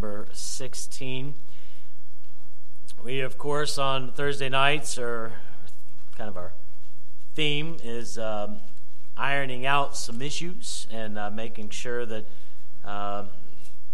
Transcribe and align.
number 0.00 0.26
16. 0.32 1.34
We, 3.04 3.20
of 3.20 3.36
course, 3.36 3.76
on 3.76 4.12
Thursday 4.12 4.48
nights 4.48 4.96
are 4.96 5.34
kind 6.16 6.30
of 6.30 6.38
our 6.38 6.54
theme 7.34 7.76
is 7.84 8.16
um, 8.16 8.60
ironing 9.14 9.66
out 9.66 9.94
some 9.94 10.22
issues 10.22 10.86
and 10.90 11.18
uh, 11.18 11.28
making 11.28 11.68
sure 11.68 12.06
that 12.06 12.24
uh, 12.82 13.26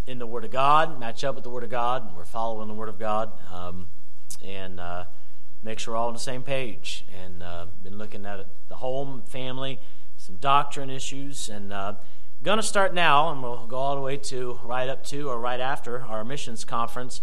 in 0.07 0.21
the 0.21 0.29
Word 0.29 0.45
of 0.45 0.53
God, 0.53 1.01
match 1.01 1.25
up 1.25 1.35
with 1.35 1.43
the 1.43 1.51
Word 1.51 1.65
of 1.65 1.71
God, 1.71 2.15
we're 2.17 2.25
following 2.25 2.69
the 2.69 2.75
Word 2.75 2.89
of 2.89 3.01
God, 3.01 3.33
um, 3.53 3.89
and 4.45 4.79
uh, 4.79 5.07
make 5.65 5.81
sure 5.81 5.95
we're 5.95 5.99
all 5.99 6.07
on 6.07 6.15
the 6.15 6.21
same 6.21 6.45
page. 6.45 7.05
And 7.21 7.43
uh, 7.43 7.67
been 7.83 7.99
looking 7.99 8.25
at 8.27 8.47
the 8.69 8.77
home, 8.77 9.23
family, 9.27 9.81
some 10.19 10.37
doctrine 10.37 10.89
issues, 10.89 11.49
and 11.49 11.73
uh, 11.73 11.95
going 12.47 12.59
to 12.59 12.63
start 12.63 12.95
now, 12.95 13.33
and 13.33 13.43
we'll 13.43 13.67
go 13.67 13.77
all 13.77 13.97
the 13.97 14.01
way 14.01 14.17
to 14.17 14.61
right 14.63 14.89
up 14.89 15.03
to 15.03 15.29
or 15.29 15.37
right 15.37 15.59
after 15.59 16.03
our 16.03 16.25
missions 16.25 16.65
conference. 16.65 17.21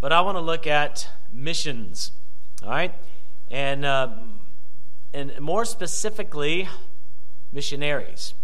But 0.00 0.10
I 0.12 0.20
want 0.20 0.36
to 0.36 0.40
look 0.40 0.66
at 0.66 1.08
missions, 1.32 2.10
all 2.60 2.70
right, 2.70 2.92
and 3.52 3.84
uh, 3.84 4.08
and 5.12 5.38
more 5.38 5.64
specifically, 5.64 6.68
missionaries 7.52 8.34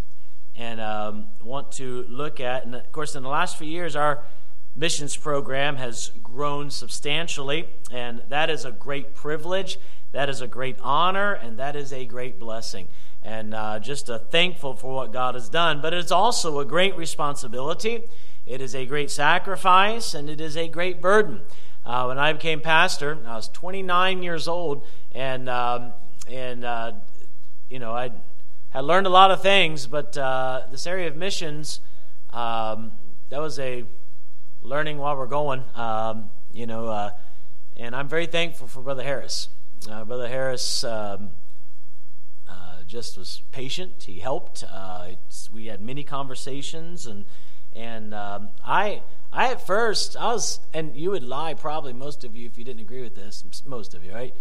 and 0.55 0.81
um, 0.81 1.31
want 1.43 1.73
to 1.73 2.05
look 2.09 2.39
at. 2.39 2.65
And 2.65 2.77
of 2.77 2.93
course, 2.93 3.17
in 3.17 3.25
the 3.25 3.29
last 3.29 3.59
few 3.59 3.67
years, 3.67 3.97
our 3.97 4.23
missions 4.77 5.17
program 5.17 5.75
has 5.79 6.13
grown 6.23 6.71
substantially, 6.71 7.69
and 7.91 8.23
that 8.29 8.51
is 8.51 8.65
a 8.65 8.71
great 8.71 9.17
privilege, 9.17 9.81
that 10.13 10.29
is 10.29 10.41
a 10.41 10.47
great 10.47 10.77
honor, 10.81 11.33
and 11.33 11.59
that 11.59 11.75
is 11.75 11.93
a 11.93 12.07
great 12.07 12.39
blessing. 12.39 12.87
And 13.23 13.55
uh, 13.55 13.79
just 13.81 14.09
uh, 14.09 14.19
thankful 14.19 14.75
for 14.75 14.95
what 14.95 15.13
God 15.13 15.35
has 15.35 15.49
done. 15.49 15.81
But 15.83 15.93
it's 15.93 16.11
also 16.11 16.59
a 16.61 16.65
great 16.65 16.97
responsibility. 16.97 18.05
It 18.47 18.61
is 18.61 18.75
a 18.75 18.87
great 18.87 19.11
sacrifice, 19.11 20.15
and 20.15 20.31
it 20.31 20.41
is 20.41 20.57
a 20.57 20.69
great 20.69 21.01
burden. 21.01 21.43
Uh, 21.85 22.07
when 22.07 22.19
I 22.19 22.33
became 22.33 22.61
pastor, 22.61 23.19
I 23.27 23.37
was 23.37 23.49
29 23.49 24.23
years 24.23 24.49
old, 24.49 24.87
and 25.13 25.49
um, 25.49 25.93
and 26.29 26.65
uh, 26.65 26.93
you 27.69 27.79
know 27.79 27.93
I 27.93 28.11
had 28.71 28.85
learned 28.85 29.07
a 29.07 29.11
lot 29.11 29.31
of 29.31 29.43
things, 29.43 29.87
but 29.87 30.17
uh, 30.17 30.63
this 30.71 30.87
area 30.87 31.09
of 31.09 31.17
missions, 31.17 31.81
um, 32.33 32.93
that 33.29 33.41
was 33.41 33.59
a 33.59 33.85
learning 34.63 34.99
while 34.99 35.17
we're 35.17 35.27
going. 35.27 35.65
Um, 35.75 36.31
you 36.53 36.67
know, 36.67 36.87
uh, 36.89 37.11
and 37.77 37.95
I'm 37.97 38.09
very 38.09 38.27
thankful 38.27 38.67
for 38.67 38.81
Brother 38.83 39.03
Harris. 39.03 39.49
Uh, 39.91 40.05
Brother 40.05 40.29
Harris 40.29 40.85
um, 40.85 41.31
just 42.91 43.17
was 43.17 43.43
patient. 43.53 44.05
He 44.05 44.19
helped. 44.19 44.65
Uh, 44.71 45.11
we 45.53 45.67
had 45.67 45.81
many 45.81 46.05
conversations, 46.05 47.07
and 47.07 47.25
and 47.75 48.15
um, 48.15 48.51
I. 48.65 49.03
I 49.33 49.53
at 49.53 49.65
first 49.65 50.17
I 50.17 50.33
was, 50.33 50.59
and 50.75 50.97
you 50.97 51.13
would 51.13 51.23
lie 51.23 51.55
probably 51.55 51.93
most 51.93 52.25
of 52.25 52.35
you 52.35 52.47
if 52.47 52.59
you 52.59 52.65
didn't 52.65 52.81
agree 52.81 53.01
with 53.01 53.15
this. 53.15 53.45
Most 53.65 53.95
of 53.95 54.05
you, 54.05 54.13
right? 54.13 54.35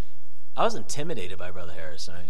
I 0.57 0.63
was 0.63 0.73
intimidated 0.73 1.37
by 1.37 1.51
Brother 1.51 1.73
Harris. 1.73 2.09
I, 2.09 2.23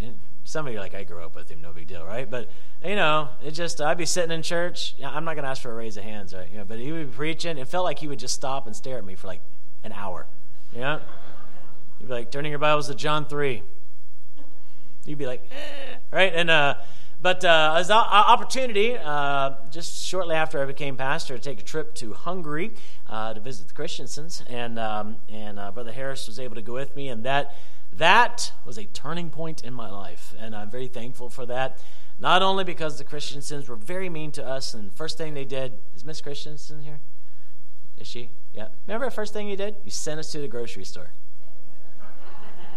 some 0.44 0.66
of 0.66 0.74
you 0.74 0.80
are 0.80 0.82
like, 0.82 0.96
I 0.96 1.04
grew 1.04 1.24
up 1.24 1.36
with 1.36 1.50
him, 1.50 1.62
no 1.62 1.72
big 1.72 1.88
deal, 1.88 2.04
right? 2.04 2.30
But, 2.30 2.50
you 2.84 2.96
know, 2.96 3.30
it 3.44 3.52
just, 3.52 3.80
I'd 3.82 3.98
be 3.98 4.06
sitting 4.06 4.32
in 4.32 4.42
church. 4.42 4.96
I'm 5.04 5.24
not 5.24 5.36
going 5.36 5.44
to 5.44 5.50
ask 5.50 5.62
for 5.62 5.72
a 5.72 5.76
raise 5.76 5.96
of 5.96 6.04
hands, 6.04 6.34
right? 6.34 6.48
You 6.52 6.58
know, 6.58 6.66
but 6.66 6.80
he 6.80 6.92
would 6.92 7.12
be 7.12 7.16
preaching. 7.16 7.58
It 7.58 7.68
felt 7.68 7.86
like 7.86 8.00
he 8.00 8.08
would 8.08 8.20
just 8.20 8.34
stop 8.34 8.66
and 8.66 8.76
stare 8.76 8.98
at 8.98 9.06
me 9.06 9.16
for 9.16 9.28
like 9.28 9.42
an 9.84 9.92
hour. 9.92 10.26
You 10.74 10.82
know? 10.82 11.02
He'd 12.00 12.08
be 12.08 12.14
like, 12.14 12.32
turning 12.32 12.52
your 12.52 12.60
Bibles 12.60 12.88
to 12.88 12.96
John 12.96 13.26
3. 13.26 13.62
You'd 15.06 15.18
be 15.18 15.28
like, 15.28 15.44
eh, 15.52 15.96
right? 16.12 16.32
And, 16.34 16.50
uh, 16.50 16.76
but 17.22 17.44
uh, 17.44 17.76
as 17.78 17.90
an 17.90 17.98
opportunity, 17.98 18.98
uh, 18.98 19.56
just 19.72 20.06
shortly 20.06 20.36
after 20.36 20.62
I 20.62 20.66
became 20.66 20.96
pastor, 20.96 21.38
to 21.38 21.44
take 21.44 21.60
a 21.60 21.64
trip 21.64 21.94
to 21.96 22.14
Hungary 22.14 22.72
uh, 23.08 23.34
to 23.34 23.42
visit 23.42 23.68
the 23.68 23.74
Christiansens, 23.74 24.42
and 24.50 24.80
um, 24.80 25.18
and 25.28 25.60
uh, 25.60 25.72
Brother 25.72 25.92
Harris 25.92 26.28
was 26.28 26.40
able 26.40 26.56
to 26.56 26.62
go 26.62 26.74
with 26.74 26.96
me, 26.96 27.10
and 27.10 27.24
that 27.24 27.56
that 27.92 28.54
was 28.66 28.78
a 28.78 28.86
turning 28.86 29.30
point 29.30 29.66
in 29.66 29.74
my 29.74 29.90
life, 29.90 30.34
and 30.40 30.56
I'm 30.56 30.70
very 30.70 30.88
thankful 30.88 31.30
for 31.30 31.46
that. 31.48 31.80
Not 32.20 32.42
only 32.42 32.64
because 32.64 32.98
the 32.98 33.04
Christiansens 33.04 33.68
were 33.68 33.76
very 33.76 34.10
mean 34.10 34.32
to 34.34 34.46
us, 34.46 34.74
and 34.74 34.94
first 34.94 35.18
thing 35.18 35.34
they 35.34 35.46
did 35.46 35.74
is 35.96 36.06
Miss 36.06 36.22
Christiansen 36.22 36.82
here? 36.82 37.02
Is 37.98 38.08
she? 38.08 38.30
Yeah. 38.54 38.70
Remember 38.88 39.06
the 39.06 39.12
first 39.12 39.34
thing 39.34 39.50
you 39.50 39.58
did? 39.58 39.76
You 39.84 39.92
sent 39.92 40.20
us 40.20 40.32
to 40.32 40.40
the 40.40 40.48
grocery 40.48 40.86
store 40.86 41.12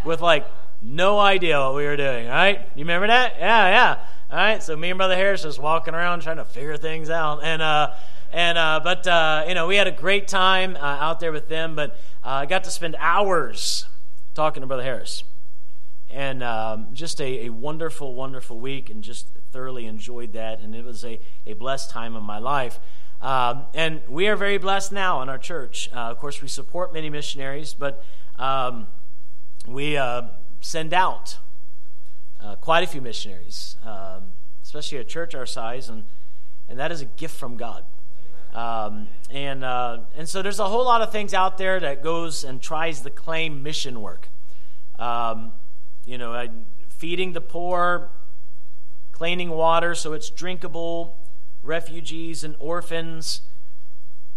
with 0.05 0.21
like 0.21 0.47
no 0.83 1.19
idea 1.19 1.59
what 1.61 1.75
we 1.75 1.85
were 1.85 1.97
doing. 1.97 2.27
Right? 2.27 2.61
You 2.75 2.85
remember 2.85 3.07
that? 3.07 3.37
Yeah, 3.39 3.69
yeah. 3.69 3.99
All 4.31 4.37
right. 4.37 4.63
So 4.63 4.77
me 4.77 4.91
and 4.91 4.99
Brother 4.99 5.17
Harris 5.17 5.43
just 5.43 5.59
walking 5.59 5.95
around 5.95 6.23
trying 6.23 6.39
to 6.39 6.45
figure 6.45 6.77
things 6.77 7.11
out, 7.11 7.41
and 7.43 7.63
uh, 7.63 7.93
and 8.33 8.59
uh, 8.59 8.81
but 8.83 9.07
uh, 9.07 9.45
you 9.47 9.55
know 9.55 9.67
we 9.67 9.77
had 9.77 9.87
a 9.87 9.93
great 9.93 10.29
time 10.29 10.77
uh, 10.77 10.81
out 10.81 11.21
there 11.21 11.33
with 11.33 11.49
them, 11.49 11.77
but 11.77 11.93
uh, 12.25 12.29
I 12.29 12.47
got 12.47 12.65
to 12.65 12.71
spend 12.71 12.97
hours 12.99 13.87
talking 14.35 14.61
to 14.63 14.67
Brother 14.67 14.83
Harris. 14.83 15.25
And 16.11 16.43
um, 16.43 16.89
just 16.93 17.23
a, 17.23 17.47
a, 17.47 17.49
wonderful, 17.49 18.13
wonderful 18.13 18.59
week, 18.59 18.91
and 18.91 19.03
just 19.03 19.29
thoroughly 19.51 19.87
enjoyed 19.87 20.35
that. 20.35 20.61
And 20.61 20.75
it 20.75 20.85
was 20.85 21.07
a, 21.07 21.19
a 21.47 21.55
blessed 21.55 21.89
time 21.89 22.17
in 22.17 22.23
my 22.23 22.37
life. 22.37 22.79
Um, 23.23 23.65
and 23.73 24.03
we 24.09 24.29
are 24.29 24.37
very 24.37 24.59
blessed 24.59 24.93
now 24.93 25.23
in 25.23 25.31
our 25.31 25.39
church. 25.39 25.89
Uh, 25.91 26.11
of 26.11 26.19
course, 26.19 26.43
we 26.43 26.49
support 26.49 26.93
many 26.93 27.09
missionaries, 27.09 27.73
but 27.73 28.05
um, 28.39 28.89
we 29.67 29.97
uh, 29.97 30.23
send 30.63 30.95
out 30.95 31.39
uh, 32.41 32.57
quite 32.57 32.83
a 32.83 32.87
few 32.87 33.03
missionaries, 33.03 33.77
um, 33.85 34.33
especially 34.63 34.99
a 34.99 35.05
church 35.05 35.35
our 35.35 35.45
size, 35.45 35.89
and, 35.89 36.05
and 36.69 36.79
that 36.79 36.91
is 36.91 37.03
a 37.03 37.05
gift 37.05 37.37
from 37.37 37.57
God. 37.57 37.85
Um, 38.55 39.09
and, 39.31 39.65
uh, 39.65 39.99
and 40.17 40.29
so 40.29 40.41
there's 40.41 40.59
a 40.59 40.69
whole 40.69 40.85
lot 40.85 41.03
of 41.03 41.11
things 41.11 41.35
out 41.35 41.59
there 41.59 41.81
that 41.81 42.03
goes 42.03 42.45
and 42.45 42.61
tries 42.61 43.01
to 43.01 43.11
claim 43.11 43.63
mission 43.63 44.01
work. 44.01 44.29
Um, 44.99 45.53
you 46.05 46.19
know, 46.19 46.49
feeding 46.89 47.33
the 47.33 47.41
poor, 47.41 48.11
cleaning 49.11 49.51
water 49.51 49.95
so 49.95 50.13
it's 50.13 50.31
drinkable, 50.31 51.17
refugees 51.63 52.45
and 52.45 52.55
orphans. 52.59 53.43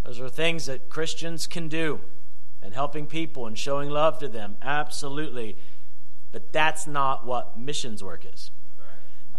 Those 0.03 0.19
are 0.19 0.29
things 0.29 0.65
that 0.67 0.89
Christians 0.89 1.47
can 1.47 1.67
do 1.67 1.99
and 2.61 2.73
helping 2.73 3.05
people 3.05 3.47
and 3.47 3.57
showing 3.57 3.89
love 3.89 4.19
to 4.19 4.27
them. 4.27 4.57
Absolutely. 4.61 5.57
But 6.35 6.51
that's 6.51 6.85
not 6.85 7.25
what 7.25 7.57
missions 7.57 8.03
work 8.03 8.25
is. 8.25 8.51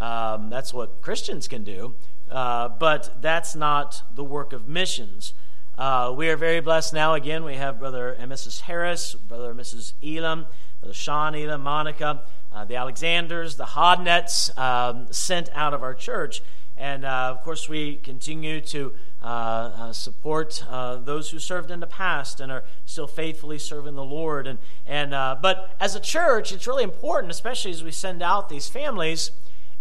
Um, 0.00 0.48
that's 0.48 0.72
what 0.72 1.02
Christians 1.02 1.46
can 1.46 1.62
do. 1.62 1.94
Uh, 2.30 2.70
but 2.70 3.20
that's 3.20 3.54
not 3.54 4.02
the 4.14 4.24
work 4.24 4.54
of 4.54 4.66
missions. 4.66 5.34
Uh, 5.76 6.14
we 6.16 6.30
are 6.30 6.38
very 6.38 6.60
blessed 6.60 6.94
now. 6.94 7.12
Again, 7.12 7.44
we 7.44 7.56
have 7.56 7.78
Brother 7.78 8.12
and 8.12 8.32
Mrs. 8.32 8.62
Harris, 8.62 9.12
Brother 9.12 9.50
and 9.50 9.60
Mrs. 9.60 9.92
Elam, 10.02 10.46
Brother 10.80 10.94
Sean 10.94 11.34
Elam, 11.34 11.60
Monica, 11.60 12.22
uh, 12.50 12.64
the 12.64 12.76
Alexanders, 12.76 13.56
the 13.56 13.66
Hodnets 13.66 14.56
um, 14.56 15.06
sent 15.10 15.50
out 15.52 15.74
of 15.74 15.82
our 15.82 15.92
church. 15.92 16.40
And 16.78 17.04
uh, 17.04 17.34
of 17.36 17.42
course, 17.42 17.68
we 17.68 17.96
continue 17.96 18.62
to 18.62 18.94
uh, 19.22 19.26
uh, 19.26 19.92
support 19.92 20.62
those 21.04 21.30
who 21.30 21.38
served 21.38 21.70
in 21.70 21.80
the 21.80 21.86
past 21.86 22.40
and 22.40 22.52
are 22.52 22.64
still 22.84 23.06
faithfully 23.06 23.58
serving 23.58 23.94
the 23.94 24.04
Lord. 24.04 24.46
And, 24.46 24.58
and, 24.86 25.10
but 25.10 25.74
as 25.80 25.94
a 25.94 26.00
church, 26.00 26.52
it's 26.52 26.66
really 26.66 26.84
important, 26.84 27.30
especially 27.30 27.70
as 27.70 27.82
we 27.82 27.90
send 27.90 28.22
out 28.22 28.48
these 28.48 28.68
families 28.68 29.30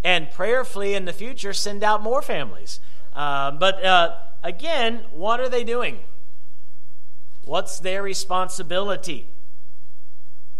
and 0.05 0.29
prayerfully 0.29 0.93
in 0.93 1.05
the 1.05 1.11
future 1.11 1.51
send 1.51 1.83
out 1.83 2.01
more 2.01 2.21
families. 2.21 2.79
Uh, 3.15 3.49
but 3.49 3.83
uh, 3.83 4.15
again, 4.43 5.03
what 5.11 5.39
are 5.39 5.49
they 5.49 5.63
doing? 5.63 5.99
What's 7.43 7.79
their 7.79 8.03
responsibility? 8.03 9.27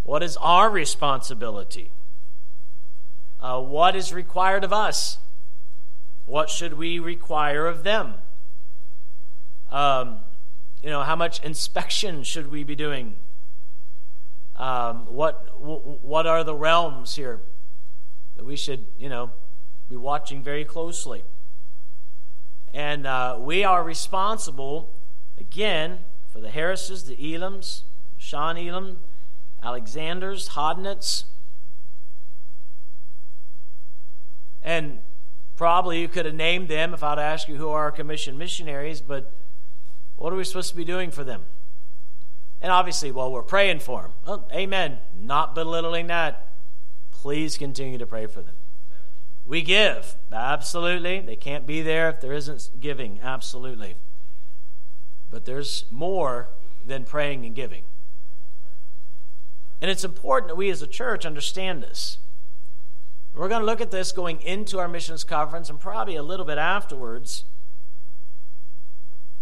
What 0.03 0.23
is 0.23 0.35
our 0.37 0.69
responsibility? 0.69 1.91
Uh, 3.39 3.61
what 3.61 3.95
is 3.95 4.11
required 4.11 4.63
of 4.63 4.73
us? 4.73 5.19
What 6.25 6.49
should 6.49 6.73
we 6.73 6.97
require 6.97 7.67
of 7.67 7.83
them? 7.83 8.15
Um, 9.75 10.19
you 10.81 10.89
know, 10.89 11.01
how 11.01 11.15
much 11.15 11.43
inspection 11.43 12.23
should 12.23 12.49
we 12.51 12.63
be 12.63 12.75
doing? 12.75 13.15
Um, 14.55 15.13
what 15.13 15.59
what 15.59 16.25
are 16.25 16.43
the 16.43 16.55
realms 16.55 17.15
here? 17.15 17.41
that 18.35 18.43
we 18.43 18.55
should, 18.55 18.85
you 18.97 19.09
know, 19.09 19.31
be 19.89 19.95
watching 19.95 20.43
very 20.43 20.65
closely. 20.65 21.23
And 22.73 23.07
uh, 23.07 23.37
we 23.39 23.63
are 23.63 23.83
responsible, 23.83 24.89
again, 25.39 25.99
for 26.27 26.41
the 26.41 26.49
Harrises, 26.49 27.05
the 27.05 27.15
Elams, 27.15 27.83
Sean 28.17 28.57
Elam, 28.57 28.99
Alexanders, 29.63 30.49
Hodnets. 30.49 31.23
And 34.61 34.99
probably 35.55 36.01
you 36.01 36.07
could 36.09 36.25
have 36.25 36.35
named 36.35 36.67
them 36.67 36.93
if 36.93 37.03
I'd 37.03 37.19
asked 37.19 37.47
you 37.47 37.55
who 37.55 37.69
are 37.69 37.83
our 37.83 37.91
commissioned 37.91 38.37
missionaries, 38.37 38.99
but 38.99 39.31
what 40.17 40.31
are 40.31 40.35
we 40.35 40.43
supposed 40.43 40.69
to 40.69 40.75
be 40.75 40.85
doing 40.85 41.11
for 41.11 41.23
them? 41.23 41.45
And 42.61 42.71
obviously, 42.71 43.11
well, 43.11 43.31
we're 43.31 43.43
praying 43.43 43.79
for 43.79 44.03
them. 44.03 44.11
Well, 44.25 44.47
amen. 44.53 44.99
Not 45.19 45.53
belittling 45.55 46.07
that 46.07 46.45
please 47.25 47.57
continue 47.57 47.97
to 47.97 48.05
pray 48.05 48.27
for 48.27 48.43
them. 48.43 48.53
We 49.47 49.63
give, 49.63 50.15
absolutely. 50.31 51.21
They 51.21 51.35
can't 51.35 51.65
be 51.65 51.81
there 51.81 52.07
if 52.09 52.21
there 52.21 52.33
isn't 52.33 52.69
giving, 52.79 53.19
absolutely. 53.19 53.95
but 55.31 55.45
there's 55.45 55.85
more 55.89 56.49
than 56.85 57.03
praying 57.03 57.43
and 57.45 57.55
giving. 57.55 57.81
And 59.81 59.89
it's 59.89 60.03
important 60.03 60.49
that 60.49 60.55
we 60.55 60.69
as 60.69 60.83
a 60.83 60.87
church 60.87 61.25
understand 61.25 61.81
this. 61.81 62.19
We're 63.33 63.49
going 63.49 63.61
to 63.61 63.65
look 63.65 63.81
at 63.81 63.89
this 63.89 64.11
going 64.11 64.39
into 64.41 64.77
our 64.77 64.87
missions 64.87 65.23
conference 65.23 65.67
and 65.67 65.79
probably 65.79 66.15
a 66.15 66.23
little 66.23 66.45
bit 66.45 66.59
afterwards. 66.59 67.43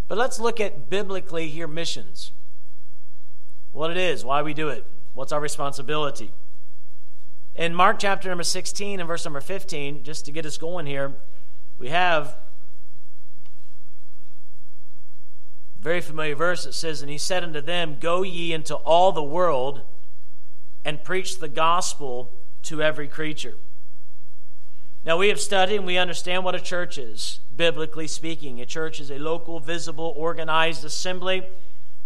But 0.08 0.18
let's 0.18 0.40
look 0.40 0.60
at 0.60 0.90
biblically 0.90 1.48
here 1.50 1.68
missions. 1.68 2.32
What 3.72 3.92
it 3.92 3.98
is, 3.98 4.24
why 4.24 4.42
we 4.42 4.54
do 4.54 4.70
it, 4.70 4.86
what's 5.14 5.32
our 5.32 5.40
responsibility. 5.40 6.32
In 7.56 7.74
Mark 7.74 8.00
chapter 8.00 8.30
number 8.30 8.44
16 8.44 9.00
and 9.00 9.08
verse 9.08 9.26
number 9.26 9.42
15, 9.42 10.04
just 10.04 10.26
to 10.26 10.32
get 10.32 10.46
us 10.46 10.58
going 10.58 10.86
here, 10.86 11.14
we 11.78 11.90
have 11.90 12.36
very 15.80 16.02
familiar 16.02 16.36
verse 16.36 16.64
that 16.64 16.74
says, 16.74 17.02
And 17.02 17.12
he 17.12 17.18
said 17.18 17.44
unto 17.44 17.62
them, 17.62 17.98
Go 18.00 18.24
ye 18.24 18.54
into 18.54 18.76
all 18.76 19.12
the 19.12 19.24
world 19.24 19.82
and 20.86 21.04
preach 21.04 21.40
the 21.40 21.50
gospel 21.50 22.32
to 22.64 22.82
every 22.82 23.08
creature. 23.08 23.56
Now, 25.06 25.18
we 25.18 25.28
have 25.28 25.40
studied 25.40 25.76
and 25.76 25.86
we 25.86 25.98
understand 25.98 26.46
what 26.46 26.56
a 26.56 26.62
church 26.62 26.98
is, 26.98 27.42
biblically 27.56 28.08
speaking. 28.08 28.62
A 28.62 28.66
church 28.66 29.02
is 29.02 29.12
a 29.12 29.20
local, 29.20 29.60
visible, 29.60 30.14
organized 30.16 30.86
assembly 30.86 31.44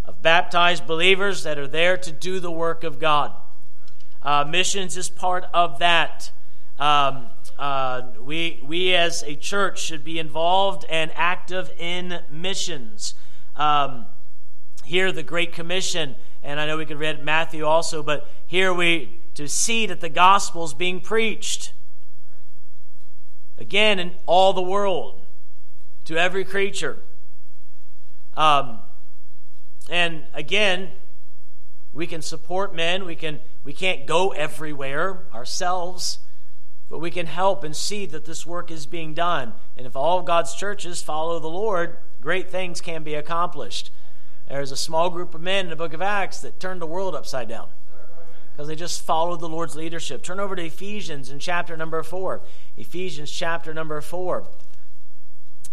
of 0.04 0.24
baptized 0.24 0.88
believers 0.88 1.44
that 1.44 1.60
are 1.60 1.68
there 1.68 1.96
to 1.96 2.12
do 2.12 2.40
the 2.40 2.50
work 2.50 2.84
of 2.84 2.98
God. 2.98 3.34
Uh, 4.24 4.46
missions 4.50 4.98
is 4.98 5.10
part 5.10 5.46
of 5.54 5.78
that. 5.78 6.32
Um, 6.80 7.28
uh, 7.60 8.02
we, 8.20 8.64
we 8.66 8.96
as 8.96 9.24
a 9.24 9.36
church 9.36 9.80
should 9.80 10.04
be 10.04 10.18
involved 10.18 10.84
and 10.90 11.12
active 11.14 11.72
in 11.78 12.22
missions. 12.32 13.14
Um, 13.56 14.08
here, 14.84 15.12
the 15.12 15.24
Great 15.24 15.54
Commission, 15.54 16.16
and 16.42 16.60
I 16.60 16.66
know 16.66 16.78
we 16.78 16.86
could 16.88 16.98
read 16.98 17.24
Matthew 17.24 17.64
also, 17.64 18.02
but 18.02 18.28
here 18.48 18.74
we 18.74 19.20
to 19.36 19.48
see 19.48 19.86
that 19.86 20.02
the 20.02 20.10
gospel 20.10 20.64
is 20.66 20.74
being 20.74 21.00
preached 21.00 21.74
again 23.58 24.00
in 24.00 24.12
all 24.26 24.54
the 24.54 24.62
world 24.62 25.22
to 26.06 26.18
every 26.18 26.46
creature. 26.46 27.00
Um, 28.36 28.80
and 29.90 30.26
again, 30.34 30.92
we 31.94 32.08
can 32.08 32.22
support 32.22 32.76
men. 32.76 33.06
We 33.06 33.16
can 33.16 33.40
we 33.64 33.74
can't 33.74 34.06
go 34.06 34.30
everywhere 34.30 35.24
ourselves, 35.34 36.20
but 36.90 37.00
we 37.00 37.12
can 37.12 37.26
help 37.26 37.64
and 37.64 37.76
see 37.76 38.06
that 38.06 38.26
this 38.26 38.46
work 38.46 38.72
is 38.72 38.86
being 38.86 39.14
done. 39.14 39.54
And 39.76 39.88
if 39.88 39.96
all 39.96 40.20
of 40.20 40.26
God's 40.26 40.54
churches 40.56 41.02
follow 41.02 41.40
the 41.40 41.48
Lord, 41.48 41.98
great 42.22 42.50
things 42.50 42.80
can 42.80 43.04
be 43.04 43.16
accomplished. 43.16 43.92
There's 44.48 44.72
a 44.72 44.78
small 44.78 45.10
group 45.10 45.34
of 45.34 45.42
men 45.42 45.66
in 45.66 45.70
the 45.70 45.76
book 45.76 45.94
of 45.94 46.02
Acts 46.02 46.40
that 46.40 46.60
turned 46.60 46.82
the 46.82 46.86
world 46.86 47.16
upside 47.16 47.50
down 47.50 47.68
because 48.58 48.68
they 48.68 48.76
just 48.76 49.04
followed 49.04 49.40
the 49.40 49.48
Lord's 49.48 49.76
leadership. 49.76 50.24
Turn 50.24 50.40
over 50.40 50.56
to 50.56 50.66
Ephesians 50.66 51.30
in 51.30 51.38
chapter 51.38 51.78
number 51.78 52.02
4. 52.02 52.42
Ephesians 52.76 53.32
chapter 53.32 53.72
number 53.72 54.02
4 54.02 54.48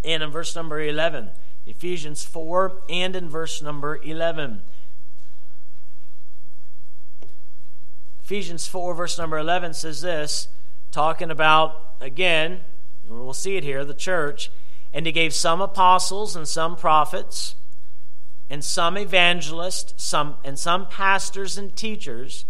and 0.04 0.22
in 0.22 0.30
verse 0.30 0.54
number 0.54 0.78
11. 0.78 1.30
Ephesians 1.66 2.24
4 2.24 2.82
and 2.90 3.16
in 3.16 3.30
verse 3.30 3.62
number 3.62 3.98
11. 4.02 4.60
Ephesians 8.22 8.66
4, 8.66 8.94
verse 8.94 9.16
number 9.16 9.38
11 9.38 9.72
says 9.72 10.02
this, 10.02 10.48
talking 10.90 11.30
about, 11.30 11.94
again, 12.02 12.60
we'll 13.08 13.32
see 13.32 13.56
it 13.56 13.64
here, 13.64 13.82
the 13.86 13.94
church. 13.94 14.50
And 14.92 15.06
he 15.06 15.12
gave 15.12 15.32
some 15.32 15.62
apostles 15.62 16.36
and 16.36 16.46
some 16.46 16.76
prophets 16.76 17.54
and 18.50 18.62
some 18.62 18.98
evangelists 18.98 19.94
some, 19.96 20.36
and 20.44 20.58
some 20.58 20.86
pastors 20.86 21.56
and 21.56 21.74
teachers 21.74 22.44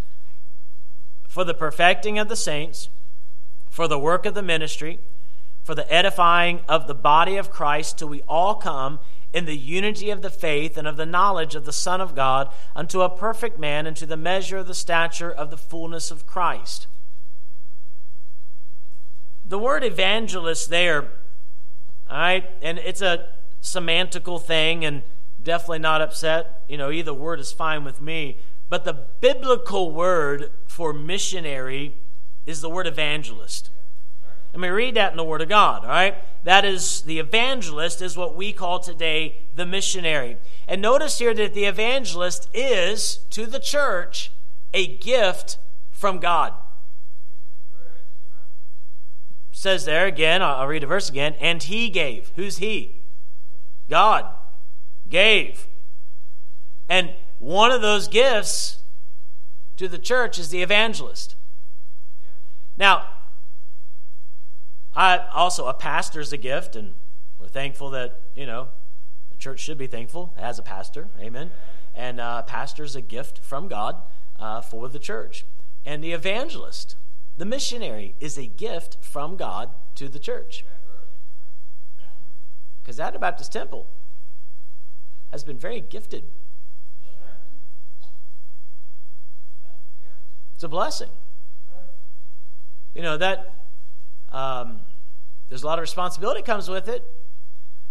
for 1.35 1.43
the 1.43 1.53
perfecting 1.53 2.17
of 2.17 2.29
the 2.29 2.37
saints, 2.37 2.89
for 3.69 3.89
the 3.89 3.99
work 3.99 4.25
of 4.25 4.35
the 4.35 4.43
ministry, 4.43 5.01
for 5.65 5.75
the 5.75 5.93
edifying 5.93 6.61
of 6.69 6.87
the 6.87 6.95
body 6.95 7.37
of 7.37 7.51
Christ, 7.51 7.99
till 7.99 8.07
we 8.07 8.23
all 8.29 8.55
come 8.55 9.01
in 9.33 9.45
the 9.45 9.57
unity 9.57 10.11
of 10.11 10.23
the 10.23 10.31
faith 10.31 10.77
and 10.77 10.87
of 10.87 10.97
the 10.97 11.05
knowledge 11.05 11.57
of 11.57 11.65
the 11.65 11.73
Son 11.73 12.01
of 12.01 12.15
God, 12.15 12.53
unto 12.77 13.01
a 13.01 13.11
perfect 13.11 13.59
man, 13.59 13.85
and 13.85 13.97
to 13.97 14.07
the 14.07 14.17
measure 14.17 14.59
of 14.59 14.69
the 14.69 14.75
stature 14.75 15.29
of 15.29 15.51
the 15.51 15.57
fullness 15.57 16.13
of 16.13 16.25
Christ. 16.25 16.87
The 19.45 19.59
word 19.59 19.83
evangelist 19.83 20.71
there, 20.71 21.09
all 22.09 22.17
right, 22.17 22.49
and 22.63 22.79
it's 22.79 23.03
a 23.03 23.27
semantical 23.61 24.41
thing 24.41 24.85
and 24.85 25.03
definitely 25.43 25.81
not 25.81 26.01
upset. 26.01 26.63
You 26.69 26.79
know, 26.79 26.93
either 26.93 27.13
word 27.13 27.41
is 27.41 27.51
fine 27.51 27.83
with 27.83 28.01
me. 28.01 28.37
But 28.69 28.85
the 28.85 29.07
biblical 29.21 29.93
word 29.93 30.51
for 30.67 30.93
missionary 30.93 31.97
is 32.47 32.61
the 32.61 32.71
word 32.71 32.87
evangelist. 32.87 33.71
Let 34.55 34.61
me 34.61 34.69
read 34.69 34.95
that 34.95 35.11
in 35.11 35.17
the 35.17 35.25
Word 35.25 35.43
of 35.43 35.49
God, 35.49 35.83
all 35.83 35.91
right? 35.91 36.15
That 36.45 36.65
is, 36.65 37.03
the 37.03 37.19
evangelist 37.19 38.01
is 38.01 38.17
what 38.17 38.37
we 38.37 38.53
call 38.53 38.79
today 38.79 39.41
the 39.57 39.67
missionary. 39.67 40.37
And 40.69 40.81
notice 40.81 41.19
here 41.19 41.35
that 41.35 41.55
the 41.55 41.65
evangelist 41.65 42.49
is, 42.55 43.17
to 43.31 43.47
the 43.47 43.59
church, 43.59 44.31
a 44.73 44.87
gift 44.87 45.59
from 45.91 46.21
God. 46.21 46.53
It 49.51 49.57
says 49.57 49.87
there 49.87 50.07
again, 50.07 50.41
I'll 50.41 50.69
read 50.69 50.85
the 50.85 50.87
verse 50.87 51.09
again, 51.09 51.35
and 51.41 51.61
he 51.61 51.91
gave. 51.91 52.31
Who's 52.37 52.59
he? 52.59 53.01
God 53.91 54.25
gave. 55.09 55.67
And 56.89 57.11
one 57.45 57.71
of 57.71 57.83
those 57.83 58.09
gifts 58.09 58.79
to 59.77 59.87
the 59.87 59.99
church 59.99 60.39
is 60.39 60.49
the 60.49 60.63
evangelist. 60.63 61.37
Now, 62.79 63.05
I, 64.97 65.19
also, 65.31 65.67
a 65.67 65.75
pastor 65.75 66.21
is 66.21 66.33
a 66.33 66.39
gift, 66.39 66.75
and 66.75 66.95
we're 67.39 67.49
thankful 67.49 67.91
that, 67.91 68.19
you 68.35 68.47
know, 68.47 68.69
the 69.31 69.37
church 69.37 69.61
should 69.61 69.77
be 69.77 69.87
thankful 69.87 70.33
as 70.39 70.59
a 70.59 70.63
pastor. 70.63 71.09
Amen. 71.21 71.51
And 71.95 72.19
uh, 72.19 72.43
pastor 72.43 72.83
is 72.83 72.97
a 72.97 73.03
gift 73.03 73.41
from 73.41 73.69
God 73.69 74.01
uh, 74.39 74.63
for 74.63 74.89
the 74.89 74.99
church. 74.99 75.45
And 75.85 76.03
the 76.03 76.13
evangelist, 76.13 76.97
the 77.37 77.45
missionary, 77.45 78.15
is 78.21 78.39
a 78.39 78.47
gift 78.47 78.97
from 79.03 79.37
God 79.37 79.69
to 79.97 80.09
the 80.09 80.19
church. 80.19 80.65
Because 82.83 82.97
that 82.97 83.21
Baptist 83.21 83.53
Temple 83.53 83.87
has 85.31 85.45
been 85.45 85.59
very 85.59 85.83
gifted. 85.83 86.25
It's 90.65 90.69
a 90.69 90.71
blessing. 90.71 91.11
You 92.95 93.03
know, 93.03 93.19
that 93.19 93.53
um, 94.33 94.81
there's 95.51 95.63
a 95.63 95.67
lot 95.67 95.79
of 95.79 95.83
responsibility 95.83 96.41
comes 96.41 96.71
with 96.71 96.89
it, 96.89 97.05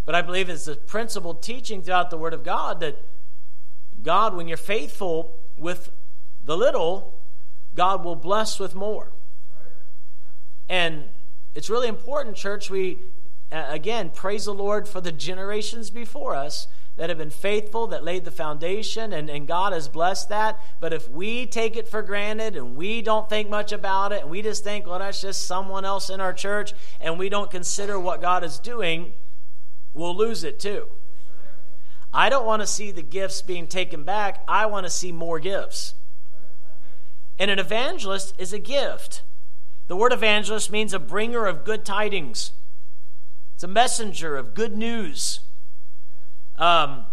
but 0.06 0.16
I 0.16 0.24
believe 0.24 0.50
it's 0.50 0.68
a 0.68 0.76
principled 0.76 1.44
teaching 1.44 1.84
throughout 1.84 2.10
the 2.10 2.18
Word 2.18 2.34
of 2.34 2.44
God 2.44 2.80
that 2.80 2.98
God, 4.02 4.36
when 4.36 4.48
you're 4.48 4.58
faithful 4.58 5.38
with 5.56 5.92
the 6.44 6.58
little, 6.58 7.14
God 7.76 8.04
will 8.04 8.16
bless 8.16 8.60
with 8.60 8.74
more. 8.74 9.12
And 10.68 11.04
it's 11.54 11.70
really 11.70 11.88
important, 11.88 12.36
church, 12.36 12.72
we, 12.72 12.98
again, 13.52 14.10
praise 14.10 14.46
the 14.46 14.54
Lord 14.56 14.88
for 14.88 15.00
the 15.00 15.12
generations 15.12 15.92
before 15.92 16.34
us 16.34 16.66
that 16.96 17.10
have 17.10 17.18
been 17.18 17.30
faithful, 17.32 17.88
that 17.88 18.04
laid 18.04 18.24
the 18.24 18.32
foundation, 18.32 19.14
and, 19.14 19.30
and 19.30 19.48
God 19.48 19.74
has 19.74 19.88
blessed 19.88 20.30
that. 20.30 20.60
But 20.80 20.94
if 20.94 21.10
we 21.10 21.48
take 21.48 21.76
it 21.76 21.88
for 21.88 22.04
granted 22.04 22.56
and 22.56 22.76
we 22.76 23.02
don't 23.02 23.28
think 23.28 23.50
much 23.50 23.72
about 23.72 24.12
it, 24.12 24.22
and 24.22 24.30
we 24.30 24.44
just 24.44 24.64
think, 24.64 24.86
well, 24.86 25.00
that's 25.00 25.22
just 25.22 25.48
someone 25.48 25.86
else 25.86 26.10
in 26.10 26.22
our 26.22 26.34
church, 26.34 26.74
and 27.02 27.18
we 27.18 27.30
don't 27.30 27.50
consider 27.50 28.00
what 28.00 28.22
God 28.22 28.44
is 28.44 28.60
doing, 28.60 29.14
we'll 29.94 30.16
lose 30.16 30.44
it 30.44 30.60
too. 30.60 30.88
I 32.14 32.30
don't 32.30 32.46
want 32.46 32.62
to 32.62 32.68
see 32.68 32.92
the 32.92 33.02
gifts 33.02 33.42
being 33.42 33.66
taken 33.66 34.04
back, 34.04 34.44
I 34.48 34.68
want 34.68 34.86
to 34.86 34.90
see 34.92 35.12
more 35.12 35.40
gifts. 35.40 35.96
And 37.40 37.50
an 37.50 37.58
evangelist 37.58 38.36
is 38.38 38.54
a 38.54 38.60
gift. 38.60 39.24
The 39.88 39.96
word 39.96 40.14
evangelist 40.14 40.72
means 40.72 40.94
a 40.94 41.00
bringer 41.00 41.48
of 41.48 41.66
good 41.66 41.84
tidings. 41.84 42.52
It's 43.56 43.64
a 43.64 43.68
messenger 43.68 44.38
of 44.38 44.54
good 44.54 44.78
news. 44.78 45.40
Um, 46.64 47.06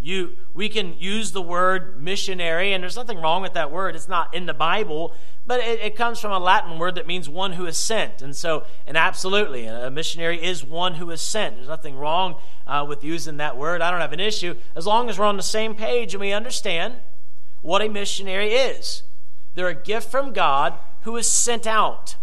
you, 0.00 0.32
we 0.54 0.68
can 0.68 0.98
use 0.98 1.30
the 1.30 1.40
word 1.40 2.02
missionary, 2.02 2.72
and 2.72 2.82
there's 2.82 2.96
nothing 2.96 3.20
wrong 3.20 3.42
with 3.42 3.52
that 3.52 3.70
word. 3.70 3.94
It's 3.94 4.08
not 4.08 4.34
in 4.34 4.46
the 4.46 4.54
Bible, 4.54 5.14
but 5.46 5.60
it, 5.60 5.78
it, 5.80 5.96
comes 5.96 6.18
from 6.18 6.32
a 6.32 6.38
Latin 6.40 6.80
word 6.80 6.96
that 6.96 7.06
means 7.06 7.28
one 7.28 7.52
who 7.52 7.66
is 7.66 7.76
sent. 7.76 8.22
And 8.22 8.34
so, 8.34 8.64
and 8.88 8.96
absolutely, 8.96 9.66
a 9.66 9.88
missionary 9.88 10.44
is 10.44 10.64
one 10.64 10.94
who 10.94 11.12
is 11.12 11.20
sent. 11.20 11.56
There's 11.56 11.68
nothing 11.68 11.94
wrong 11.94 12.40
uh, 12.66 12.84
with 12.88 13.04
using 13.04 13.36
that 13.36 13.56
word. 13.56 13.82
I 13.82 13.92
don't 13.92 14.00
have 14.00 14.12
an 14.12 14.18
issue 14.18 14.56
as 14.74 14.84
long 14.84 15.08
as 15.08 15.16
we're 15.16 15.26
on 15.26 15.36
the 15.36 15.44
same 15.44 15.76
page 15.76 16.12
and 16.14 16.20
we 16.20 16.32
understand 16.32 16.94
what 17.62 17.82
a 17.82 17.88
missionary 17.88 18.52
is. 18.54 19.04
They're 19.54 19.68
a 19.68 19.74
gift 19.74 20.10
from 20.10 20.32
God 20.32 20.74
who 21.02 21.16
is 21.16 21.28
sent 21.28 21.68
out. 21.68 22.16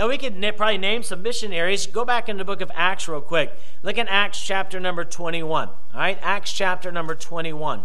Now, 0.00 0.08
we 0.08 0.16
could 0.16 0.40
probably 0.56 0.78
name 0.78 1.02
some 1.02 1.20
missionaries. 1.20 1.86
Go 1.86 2.06
back 2.06 2.30
in 2.30 2.38
the 2.38 2.44
book 2.44 2.62
of 2.62 2.72
Acts 2.74 3.06
real 3.06 3.20
quick. 3.20 3.52
Look 3.82 3.98
in 3.98 4.08
Acts 4.08 4.42
chapter 4.42 4.80
number 4.80 5.04
21. 5.04 5.68
All 5.68 5.76
right, 5.92 6.18
Acts 6.22 6.54
chapter 6.54 6.90
number 6.90 7.14
21. 7.14 7.82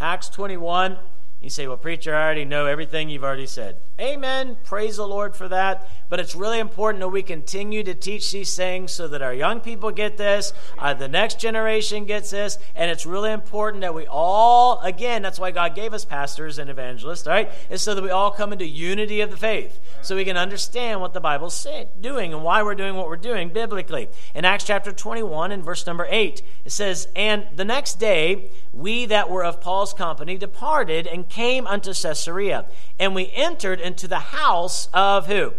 Acts 0.00 0.28
21. 0.28 0.98
You 1.42 1.50
say, 1.50 1.66
well, 1.66 1.76
preacher, 1.76 2.14
I 2.14 2.22
already 2.22 2.44
know 2.44 2.66
everything 2.66 3.08
you've 3.08 3.24
already 3.24 3.48
said. 3.48 3.78
Amen. 4.00 4.56
Praise 4.62 4.96
the 4.96 5.06
Lord 5.06 5.34
for 5.34 5.48
that. 5.48 5.88
But 6.08 6.20
it's 6.20 6.36
really 6.36 6.60
important 6.60 7.00
that 7.00 7.08
we 7.08 7.22
continue 7.22 7.82
to 7.82 7.94
teach 7.94 8.30
these 8.30 8.54
things 8.54 8.92
so 8.92 9.08
that 9.08 9.22
our 9.22 9.34
young 9.34 9.60
people 9.60 9.90
get 9.90 10.16
this, 10.16 10.52
uh, 10.78 10.94
the 10.94 11.08
next 11.08 11.40
generation 11.40 12.04
gets 12.04 12.30
this, 12.30 12.58
and 12.76 12.90
it's 12.90 13.06
really 13.06 13.32
important 13.32 13.80
that 13.80 13.92
we 13.92 14.06
all, 14.06 14.78
again, 14.80 15.22
that's 15.22 15.40
why 15.40 15.50
God 15.50 15.74
gave 15.74 15.92
us 15.92 16.04
pastors 16.04 16.58
and 16.58 16.70
evangelists, 16.70 17.26
right? 17.26 17.50
Is 17.70 17.82
so 17.82 17.94
that 17.94 18.04
we 18.04 18.10
all 18.10 18.30
come 18.30 18.52
into 18.52 18.66
unity 18.66 19.20
of 19.20 19.30
the 19.30 19.36
faith, 19.36 19.80
so 20.00 20.14
we 20.14 20.24
can 20.24 20.36
understand 20.36 21.00
what 21.00 21.12
the 21.12 21.20
Bible's 21.20 21.66
doing 22.00 22.32
and 22.32 22.44
why 22.44 22.62
we're 22.62 22.74
doing 22.76 22.94
what 22.94 23.08
we're 23.08 23.16
doing 23.16 23.48
biblically. 23.48 24.08
In 24.34 24.44
Acts 24.44 24.64
chapter 24.64 24.92
21 24.92 25.50
and 25.50 25.64
verse 25.64 25.86
number 25.86 26.06
8, 26.08 26.42
it 26.64 26.70
says, 26.70 27.08
And 27.16 27.48
the 27.56 27.64
next 27.64 27.98
day, 27.98 28.50
we 28.72 29.04
that 29.06 29.28
were 29.28 29.44
of 29.44 29.60
Paul's 29.60 29.92
company 29.92 30.38
departed 30.38 31.06
and 31.06 31.28
came 31.28 31.66
unto 31.66 31.92
Caesarea, 31.92 32.66
and 32.98 33.14
we 33.14 33.30
entered 33.34 33.80
into 33.80 34.08
the 34.08 34.18
house 34.18 34.88
of 34.94 35.26
who? 35.26 35.52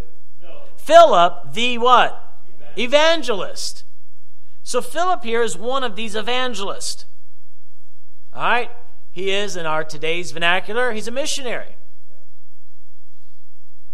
Philip, 0.76 1.54
the 1.54 1.78
what? 1.78 2.42
Evangelist. 2.78 3.84
So 4.64 4.82
Philip 4.82 5.24
here 5.24 5.44
is 5.44 5.56
one 5.56 5.84
of 5.84 5.96
these 5.96 6.16
evangelists. 6.16 7.06
All 8.34 8.42
right? 8.42 8.72
He 9.12 9.30
is, 9.30 9.56
in 9.56 9.68
our 9.68 9.84
today's 9.84 10.32
vernacular, 10.32 10.92
he's 10.92 11.08
a 11.08 11.12
missionary. 11.12 11.76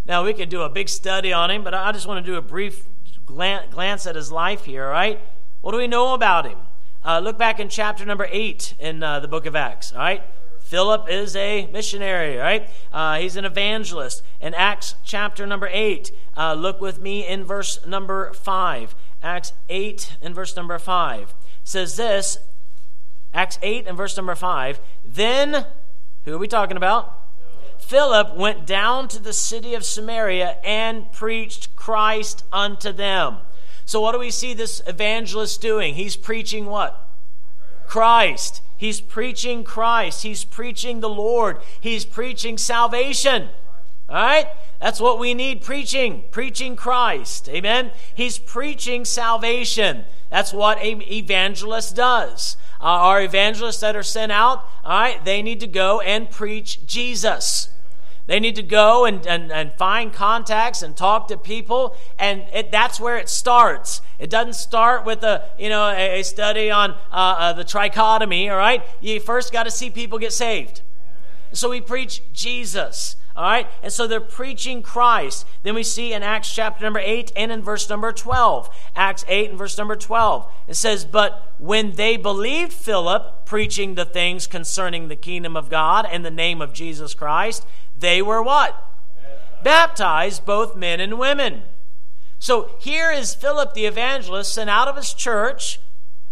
Now, 0.05 0.23
we 0.23 0.33
could 0.33 0.49
do 0.49 0.61
a 0.61 0.69
big 0.69 0.87
study 0.87 1.33
on 1.33 1.51
him, 1.51 1.63
but 1.63 1.73
I 1.73 1.91
just 1.91 2.07
want 2.07 2.25
to 2.25 2.31
do 2.31 2.37
a 2.37 2.41
brief 2.41 2.87
glance 3.25 4.07
at 4.07 4.15
his 4.15 4.31
life 4.31 4.63
here, 4.63 4.85
all 4.85 4.91
right? 4.91 5.19
What 5.61 5.73
do 5.73 5.77
we 5.77 5.87
know 5.87 6.13
about 6.13 6.45
him? 6.47 6.57
Uh, 7.03 7.19
look 7.19 7.37
back 7.37 7.59
in 7.59 7.69
chapter 7.69 8.05
number 8.05 8.27
8 8.29 8.75
in 8.79 9.01
uh, 9.01 9.19
the 9.19 9.27
book 9.27 9.45
of 9.45 9.55
Acts, 9.55 9.93
all 9.93 9.99
right? 9.99 10.21
Philip 10.59 11.09
is 11.09 11.35
a 11.35 11.67
missionary, 11.71 12.35
right? 12.35 12.69
Uh, 12.91 13.17
he's 13.17 13.35
an 13.35 13.45
evangelist. 13.45 14.21
In 14.39 14.53
Acts 14.53 14.95
chapter 15.03 15.47
number 15.47 15.69
8, 15.71 16.11
uh, 16.37 16.53
look 16.53 16.79
with 16.79 17.01
me 17.01 17.25
in 17.25 17.43
verse 17.43 17.83
number 17.85 18.33
5. 18.33 18.95
Acts 19.23 19.53
8 19.69 20.17
and 20.21 20.35
verse 20.35 20.55
number 20.55 20.77
5 20.77 21.33
says 21.63 21.95
this 21.95 22.37
Acts 23.33 23.59
8 23.61 23.87
and 23.87 23.97
verse 23.97 24.15
number 24.17 24.35
5. 24.35 24.79
Then, 25.05 25.65
who 26.25 26.35
are 26.35 26.37
we 26.37 26.47
talking 26.47 26.77
about? 26.77 27.15
Philip 27.79 28.35
went 28.35 28.67
down 28.67 29.07
to 29.07 29.19
the 29.19 29.33
city 29.33 29.73
of 29.73 29.85
Samaria 29.85 30.57
and 30.63 31.11
preached 31.11 31.75
Christ 31.75 32.43
unto 32.51 32.91
them. 32.91 33.37
So, 33.89 34.01
what 34.01 34.11
do 34.11 34.19
we 34.19 34.29
see 34.29 34.53
this 34.53 34.83
evangelist 34.85 35.61
doing? 35.61 35.95
He's 35.95 36.15
preaching 36.15 36.67
what? 36.67 37.09
Christ. 37.87 38.61
He's 38.77 39.01
preaching 39.01 39.63
Christ. 39.63 40.21
He's 40.21 40.43
preaching 40.43 40.99
the 40.99 41.09
Lord. 41.09 41.57
He's 41.81 42.05
preaching 42.05 42.59
salvation. 42.59 43.49
All 44.07 44.15
right? 44.15 44.45
That's 44.79 44.99
what 44.99 45.17
we 45.17 45.33
need 45.33 45.63
preaching. 45.63 46.25
Preaching 46.29 46.75
Christ. 46.75 47.49
Amen? 47.49 47.89
He's 48.13 48.37
preaching 48.37 49.05
salvation. 49.05 50.05
That's 50.29 50.53
what 50.53 50.77
an 50.77 51.01
evangelist 51.01 51.95
does. 51.95 52.57
Uh, 52.79 52.83
our 52.83 53.23
evangelists 53.23 53.79
that 53.79 53.95
are 53.95 54.03
sent 54.03 54.31
out, 54.31 54.65
all 54.83 54.99
right, 54.99 55.25
they 55.25 55.41
need 55.41 55.61
to 55.61 55.67
go 55.67 55.99
and 55.99 56.29
preach 56.29 56.85
Jesus. 56.85 57.69
They 58.29 58.39
need 58.39 58.57
to 58.57 58.61
go 58.61 59.05
and, 59.05 59.25
and, 59.25 59.51
and 59.51 59.73
find 59.73 60.13
contacts 60.13 60.83
and 60.83 60.95
talk 60.95 61.29
to 61.29 61.37
people, 61.37 61.95
and 62.19 62.45
it, 62.53 62.71
that's 62.71 62.99
where 62.99 63.17
it 63.17 63.27
starts. 63.27 64.03
It 64.19 64.29
doesn't 64.29 64.53
start 64.53 65.03
with 65.03 65.23
a 65.23 65.49
you 65.57 65.67
know 65.67 65.87
a, 65.89 66.19
a 66.19 66.23
study 66.23 66.69
on 66.69 66.91
uh, 66.91 66.95
uh, 67.11 67.53
the 67.53 67.63
trichotomy. 67.63 68.51
All 68.51 68.57
right, 68.57 68.83
you 69.01 69.19
first 69.19 69.51
got 69.51 69.63
to 69.63 69.71
see 69.71 69.89
people 69.89 70.19
get 70.19 70.31
saved. 70.31 70.83
So 71.53 71.71
we 71.71 71.81
preach 71.81 72.21
Jesus. 72.31 73.15
All 73.35 73.45
right, 73.45 73.67
and 73.81 73.91
so 73.91 74.05
they're 74.05 74.19
preaching 74.19 74.83
Christ. 74.83 75.47
Then 75.63 75.73
we 75.73 75.81
see 75.81 76.13
in 76.13 76.21
Acts 76.21 76.53
chapter 76.53 76.83
number 76.83 76.99
8 76.99 77.31
and 77.35 77.51
in 77.51 77.61
verse 77.61 77.89
number 77.89 78.11
12. 78.11 78.69
Acts 78.95 79.23
8 79.27 79.51
and 79.51 79.57
verse 79.57 79.77
number 79.77 79.95
12. 79.95 80.51
It 80.67 80.73
says, 80.73 81.05
But 81.05 81.53
when 81.57 81.93
they 81.93 82.17
believed 82.17 82.73
Philip 82.73 83.45
preaching 83.45 83.95
the 83.95 84.03
things 84.03 84.45
concerning 84.45 85.07
the 85.07 85.15
kingdom 85.15 85.55
of 85.55 85.69
God 85.69 86.05
and 86.11 86.25
the 86.25 86.31
name 86.31 86.61
of 86.61 86.73
Jesus 86.73 87.13
Christ, 87.13 87.65
they 87.99 88.21
were 88.21 88.41
what? 88.41 88.85
Baptized, 89.63 90.45
both 90.45 90.75
men 90.75 90.99
and 90.99 91.19
women. 91.19 91.63
So 92.39 92.71
here 92.79 93.11
is 93.11 93.35
Philip 93.35 93.73
the 93.73 93.85
evangelist 93.85 94.53
sent 94.53 94.69
out 94.69 94.87
of 94.87 94.95
his 94.95 95.13
church. 95.13 95.79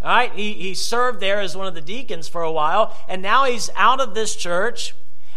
All 0.01 0.09
right, 0.09 0.33
he, 0.33 0.53
he 0.53 0.73
served 0.73 1.19
there 1.19 1.41
as 1.41 1.57
one 1.57 1.67
of 1.67 1.75
the 1.75 1.81
deacons 1.81 2.27
for 2.27 2.43
a 2.43 2.51
while, 2.51 2.95
and 3.09 3.21
now 3.21 3.45
he's 3.45 3.69
out 3.75 3.99
of 3.99 4.13
this 4.13 4.35
church 4.35 4.93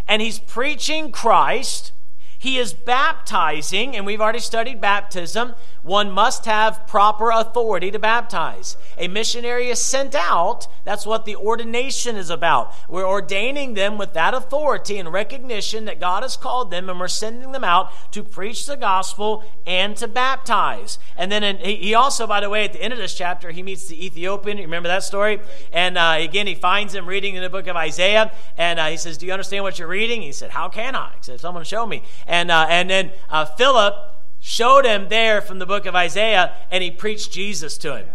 and 0.06 0.20
he's 0.20 0.40
preaching 0.40 1.12
Christ. 1.12 1.92
He 2.36 2.58
is 2.58 2.72
baptizing, 2.72 3.94
and 3.94 4.04
we've 4.04 4.20
already 4.20 4.40
studied 4.40 4.80
baptism. 4.80 5.54
One 5.82 6.10
must 6.10 6.44
have 6.44 6.86
proper 6.86 7.30
authority 7.30 7.90
to 7.90 7.98
baptize. 7.98 8.76
A 8.98 9.08
missionary 9.08 9.68
is 9.68 9.80
sent 9.80 10.14
out. 10.14 10.68
That's 10.84 11.06
what 11.06 11.24
the 11.24 11.36
ordination 11.36 12.16
is 12.16 12.28
about. 12.28 12.74
We're 12.88 13.08
ordaining 13.08 13.74
them 13.74 13.96
with 13.96 14.12
that 14.14 14.34
authority 14.34 14.98
and 14.98 15.12
recognition 15.12 15.86
that 15.86 16.00
God 16.00 16.22
has 16.22 16.36
called 16.36 16.70
them, 16.70 16.90
and 16.90 17.00
we're 17.00 17.08
sending 17.08 17.52
them 17.52 17.64
out 17.64 17.90
to 18.12 18.22
preach 18.22 18.66
the 18.66 18.76
gospel 18.76 19.42
and 19.66 19.96
to 19.96 20.06
baptize. 20.06 20.98
And 21.16 21.32
then 21.32 21.42
in, 21.42 21.58
he 21.58 21.94
also, 21.94 22.26
by 22.26 22.40
the 22.40 22.50
way, 22.50 22.64
at 22.64 22.72
the 22.72 22.82
end 22.82 22.92
of 22.92 22.98
this 22.98 23.14
chapter, 23.14 23.50
he 23.50 23.62
meets 23.62 23.86
the 23.86 24.04
Ethiopian. 24.04 24.58
You 24.58 24.64
remember 24.64 24.88
that 24.88 25.02
story? 25.02 25.40
And 25.72 25.96
uh, 25.96 26.16
again, 26.18 26.46
he 26.46 26.54
finds 26.54 26.94
him 26.94 27.06
reading 27.06 27.36
in 27.36 27.42
the 27.42 27.50
book 27.50 27.66
of 27.66 27.76
Isaiah, 27.76 28.32
and 28.58 28.78
uh, 28.78 28.88
he 28.88 28.96
says, 28.96 29.16
"Do 29.16 29.26
you 29.26 29.32
understand 29.32 29.64
what 29.64 29.78
you're 29.78 29.88
reading?" 29.88 30.22
He 30.22 30.32
said, 30.32 30.50
"How 30.50 30.68
can 30.68 30.94
I?" 30.94 31.10
He 31.16 31.22
said, 31.22 31.40
"Someone 31.40 31.64
show 31.64 31.86
me." 31.86 32.02
And, 32.26 32.50
uh, 32.50 32.66
and 32.68 32.90
then 32.90 33.12
uh, 33.28 33.44
Philip 33.44 33.94
showed 34.40 34.84
him 34.84 35.08
there 35.08 35.40
from 35.40 35.58
the 35.58 35.66
book 35.66 35.86
of 35.86 35.94
Isaiah, 35.94 36.52
and 36.70 36.82
he 36.82 36.90
preached 36.90 37.30
Jesus 37.30 37.78
to 37.78 37.96
him. 37.96 38.06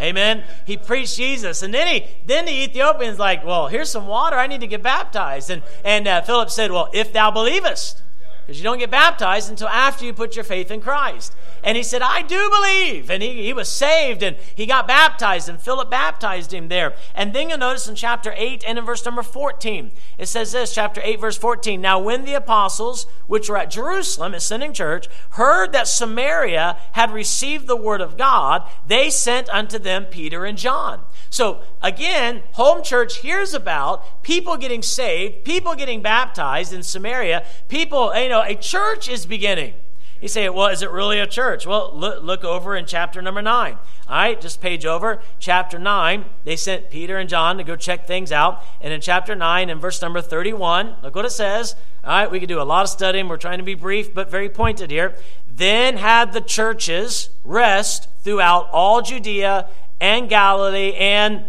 Amen. 0.00 0.44
He 0.64 0.76
preached 0.76 1.16
Jesus, 1.16 1.62
and 1.62 1.74
then 1.74 1.86
he 1.88 2.06
then 2.24 2.44
the 2.44 2.52
Ethiopian's 2.52 3.18
like, 3.18 3.44
"Well, 3.44 3.66
here's 3.66 3.90
some 3.90 4.06
water. 4.06 4.36
I 4.36 4.46
need 4.46 4.60
to 4.60 4.66
get 4.66 4.82
baptized." 4.82 5.50
And 5.50 5.62
and 5.84 6.06
uh, 6.06 6.22
Philip 6.22 6.50
said, 6.50 6.70
"Well, 6.70 6.88
if 6.92 7.12
thou 7.12 7.30
believest." 7.30 8.02
Because 8.48 8.60
you 8.60 8.64
don't 8.64 8.78
get 8.78 8.90
baptized 8.90 9.50
until 9.50 9.68
after 9.68 10.06
you 10.06 10.14
put 10.14 10.34
your 10.34 10.42
faith 10.42 10.70
in 10.70 10.80
Christ. 10.80 11.34
And 11.62 11.76
he 11.76 11.82
said, 11.82 12.00
I 12.00 12.22
do 12.22 12.48
believe. 12.48 13.10
And 13.10 13.22
he, 13.22 13.44
he 13.44 13.52
was 13.52 13.68
saved 13.68 14.22
and 14.22 14.38
he 14.54 14.64
got 14.64 14.88
baptized, 14.88 15.50
and 15.50 15.60
Philip 15.60 15.90
baptized 15.90 16.54
him 16.54 16.68
there. 16.68 16.94
And 17.14 17.34
then 17.34 17.50
you'll 17.50 17.58
notice 17.58 17.86
in 17.88 17.94
chapter 17.94 18.32
8 18.34 18.64
and 18.66 18.78
in 18.78 18.86
verse 18.86 19.04
number 19.04 19.22
14, 19.22 19.90
it 20.16 20.28
says 20.28 20.52
this, 20.52 20.74
chapter 20.74 21.02
8, 21.04 21.20
verse 21.20 21.36
14. 21.36 21.78
Now, 21.78 21.98
when 21.98 22.24
the 22.24 22.32
apostles, 22.32 23.06
which 23.26 23.50
were 23.50 23.58
at 23.58 23.70
Jerusalem, 23.70 24.32
ascending 24.32 24.72
church, 24.72 25.08
heard 25.32 25.72
that 25.72 25.86
Samaria 25.86 26.78
had 26.92 27.12
received 27.12 27.66
the 27.66 27.76
word 27.76 28.00
of 28.00 28.16
God, 28.16 28.66
they 28.86 29.10
sent 29.10 29.50
unto 29.50 29.78
them 29.78 30.06
Peter 30.06 30.46
and 30.46 30.56
John. 30.56 31.02
So, 31.30 31.62
again, 31.82 32.42
home 32.52 32.82
church 32.82 33.18
hears 33.18 33.54
about 33.54 34.22
people 34.22 34.56
getting 34.56 34.82
saved, 34.82 35.44
people 35.44 35.74
getting 35.74 36.02
baptized 36.02 36.72
in 36.72 36.82
Samaria, 36.82 37.44
people, 37.68 38.16
you 38.16 38.28
know, 38.28 38.42
a 38.42 38.54
church 38.54 39.08
is 39.08 39.26
beginning. 39.26 39.74
You 40.20 40.26
say, 40.26 40.48
well, 40.48 40.66
is 40.66 40.82
it 40.82 40.90
really 40.90 41.20
a 41.20 41.28
church? 41.28 41.64
Well, 41.64 41.92
look, 41.94 42.24
look 42.24 42.44
over 42.44 42.74
in 42.74 42.86
chapter 42.86 43.22
number 43.22 43.40
9. 43.40 43.74
All 43.74 43.80
right, 44.08 44.40
just 44.40 44.60
page 44.60 44.84
over. 44.84 45.22
Chapter 45.38 45.78
9, 45.78 46.24
they 46.42 46.56
sent 46.56 46.90
Peter 46.90 47.18
and 47.18 47.28
John 47.28 47.56
to 47.58 47.62
go 47.62 47.76
check 47.76 48.06
things 48.06 48.32
out. 48.32 48.64
And 48.80 48.92
in 48.92 49.00
chapter 49.00 49.36
9, 49.36 49.70
in 49.70 49.78
verse 49.78 50.02
number 50.02 50.20
31, 50.20 50.96
look 51.04 51.14
what 51.14 51.24
it 51.24 51.30
says. 51.30 51.76
All 52.02 52.10
right, 52.10 52.30
we 52.30 52.40
could 52.40 52.48
do 52.48 52.60
a 52.60 52.64
lot 52.64 52.82
of 52.82 52.88
studying. 52.88 53.28
We're 53.28 53.36
trying 53.36 53.58
to 53.58 53.64
be 53.64 53.74
brief, 53.74 54.12
but 54.12 54.28
very 54.28 54.48
pointed 54.48 54.90
here. 54.90 55.14
Then 55.46 55.98
had 55.98 56.32
the 56.32 56.40
churches 56.40 57.30
rest 57.44 58.08
throughout 58.24 58.68
all 58.72 59.02
Judea 59.02 59.68
and 60.00 60.28
Galilee 60.28 60.94
and 60.94 61.44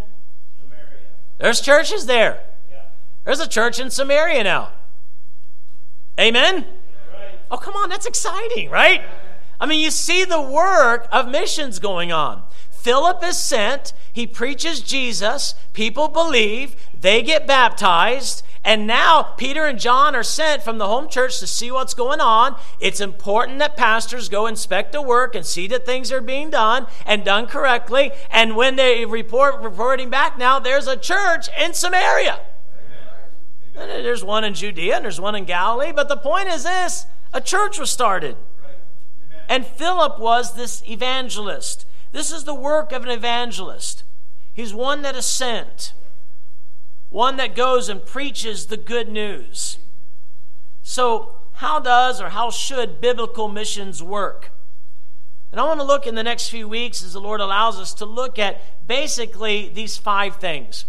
Samaria. 0.61 0.97
There's 1.37 1.61
churches 1.61 2.05
there. 2.05 2.41
Yeah. 2.69 2.81
There's 3.25 3.39
a 3.39 3.47
church 3.47 3.79
in 3.79 3.89
Samaria 3.89 4.43
now. 4.43 4.71
Amen? 6.19 6.65
Oh, 7.51 7.57
come 7.57 7.75
on, 7.75 7.89
that's 7.89 8.05
exciting, 8.05 8.69
right? 8.69 9.01
I 9.59 9.65
mean, 9.65 9.79
you 9.79 9.91
see 9.91 10.23
the 10.23 10.41
work 10.41 11.07
of 11.11 11.27
missions 11.27 11.79
going 11.79 12.11
on. 12.11 12.43
Philip 12.69 13.23
is 13.23 13.37
sent, 13.37 13.93
he 14.13 14.25
preaches 14.27 14.81
Jesus, 14.81 15.55
people 15.73 16.07
believe, 16.07 16.75
they 16.97 17.21
get 17.21 17.47
baptized, 17.47 18.43
and 18.63 18.85
now 18.85 19.23
Peter 19.23 19.65
and 19.65 19.79
John 19.79 20.15
are 20.15 20.23
sent 20.23 20.63
from 20.63 20.77
the 20.77 20.87
home 20.87 21.07
church 21.07 21.39
to 21.39 21.47
see 21.47 21.71
what's 21.71 21.93
going 21.93 22.19
on. 22.19 22.57
It's 22.79 22.99
important 22.99 23.59
that 23.59 23.77
pastors 23.77 24.27
go 24.27 24.47
inspect 24.47 24.91
the 24.91 25.01
work 25.01 25.33
and 25.33 25.45
see 25.45 25.67
that 25.67 25.85
things 25.85 26.11
are 26.11 26.21
being 26.21 26.49
done 26.49 26.87
and 27.05 27.23
done 27.23 27.47
correctly. 27.47 28.11
And 28.29 28.55
when 28.55 28.75
they 28.75 29.05
report 29.05 29.61
reporting 29.61 30.09
back 30.09 30.37
now, 30.37 30.59
there's 30.59 30.87
a 30.87 30.97
church 30.97 31.47
in 31.57 31.73
Samaria. 31.73 32.41
Amen. 33.75 34.03
There's 34.03 34.23
one 34.23 34.43
in 34.43 34.53
Judea 34.53 34.97
and 34.97 35.05
there's 35.05 35.21
one 35.21 35.35
in 35.35 35.45
Galilee, 35.45 35.93
but 35.93 36.09
the 36.09 36.17
point 36.17 36.49
is 36.49 36.63
this 36.63 37.05
a 37.33 37.41
church 37.41 37.79
was 37.79 37.89
started. 37.89 38.35
And 39.47 39.65
Philip 39.65 40.19
was 40.19 40.53
this 40.53 40.83
evangelist. 40.87 41.85
This 42.11 42.31
is 42.31 42.43
the 42.43 42.53
work 42.53 42.91
of 42.91 43.03
an 43.03 43.09
evangelist. 43.09 44.03
He's 44.53 44.73
one 44.73 45.01
that 45.03 45.15
is 45.15 45.25
sent, 45.25 45.93
one 47.09 47.37
that 47.37 47.55
goes 47.55 47.89
and 47.89 48.05
preaches 48.05 48.67
the 48.67 48.77
good 48.77 49.09
news. 49.09 49.77
So, 50.83 51.35
how 51.53 51.79
does 51.79 52.21
or 52.21 52.29
how 52.29 52.51
should 52.51 53.01
biblical 53.01 53.47
missions 53.47 54.01
work? 54.01 54.51
And 55.51 55.59
I 55.59 55.65
want 55.65 55.79
to 55.79 55.85
look 55.85 56.05
in 56.05 56.15
the 56.15 56.23
next 56.23 56.49
few 56.49 56.67
weeks, 56.67 57.03
as 57.03 57.13
the 57.13 57.19
Lord 57.19 57.41
allows 57.41 57.79
us, 57.79 57.93
to 57.95 58.05
look 58.05 58.37
at 58.37 58.61
basically 58.87 59.69
these 59.69 59.97
five 59.97 60.35
things. 60.35 60.85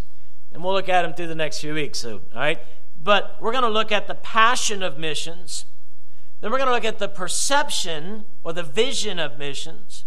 And 0.52 0.62
we'll 0.62 0.74
look 0.74 0.88
at 0.88 1.02
them 1.02 1.14
through 1.14 1.28
the 1.28 1.34
next 1.34 1.60
few 1.60 1.74
weeks. 1.74 1.98
So, 1.98 2.20
all 2.34 2.40
right? 2.40 2.58
But 3.02 3.38
we're 3.40 3.52
going 3.52 3.64
to 3.64 3.70
look 3.70 3.90
at 3.90 4.06
the 4.06 4.14
passion 4.14 4.82
of 4.82 4.98
missions. 4.98 5.64
Then 6.40 6.50
we're 6.50 6.58
going 6.58 6.68
to 6.68 6.74
look 6.74 6.84
at 6.84 6.98
the 6.98 7.08
perception 7.08 8.26
or 8.44 8.52
the 8.52 8.62
vision 8.62 9.18
of 9.18 9.38
missions. 9.38 10.04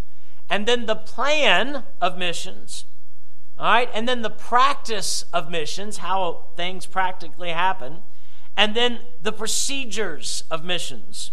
And 0.50 0.67
then 0.67 0.86
the 0.86 0.96
plan 0.96 1.84
of 2.00 2.17
missions. 2.17 2.86
All 3.63 3.70
right? 3.72 3.89
And 3.93 4.10
then 4.10 4.24
the 4.24 4.29
practice 4.29 5.24
of 5.32 5.50
missions, 5.50 6.00
how 6.00 6.48
things 6.58 6.86
practically 6.86 7.51
happen. 7.51 8.00
And 8.58 8.75
then 8.75 9.00
the 9.22 9.32
procedures 9.32 10.43
of 10.51 10.65
missions. 10.65 11.32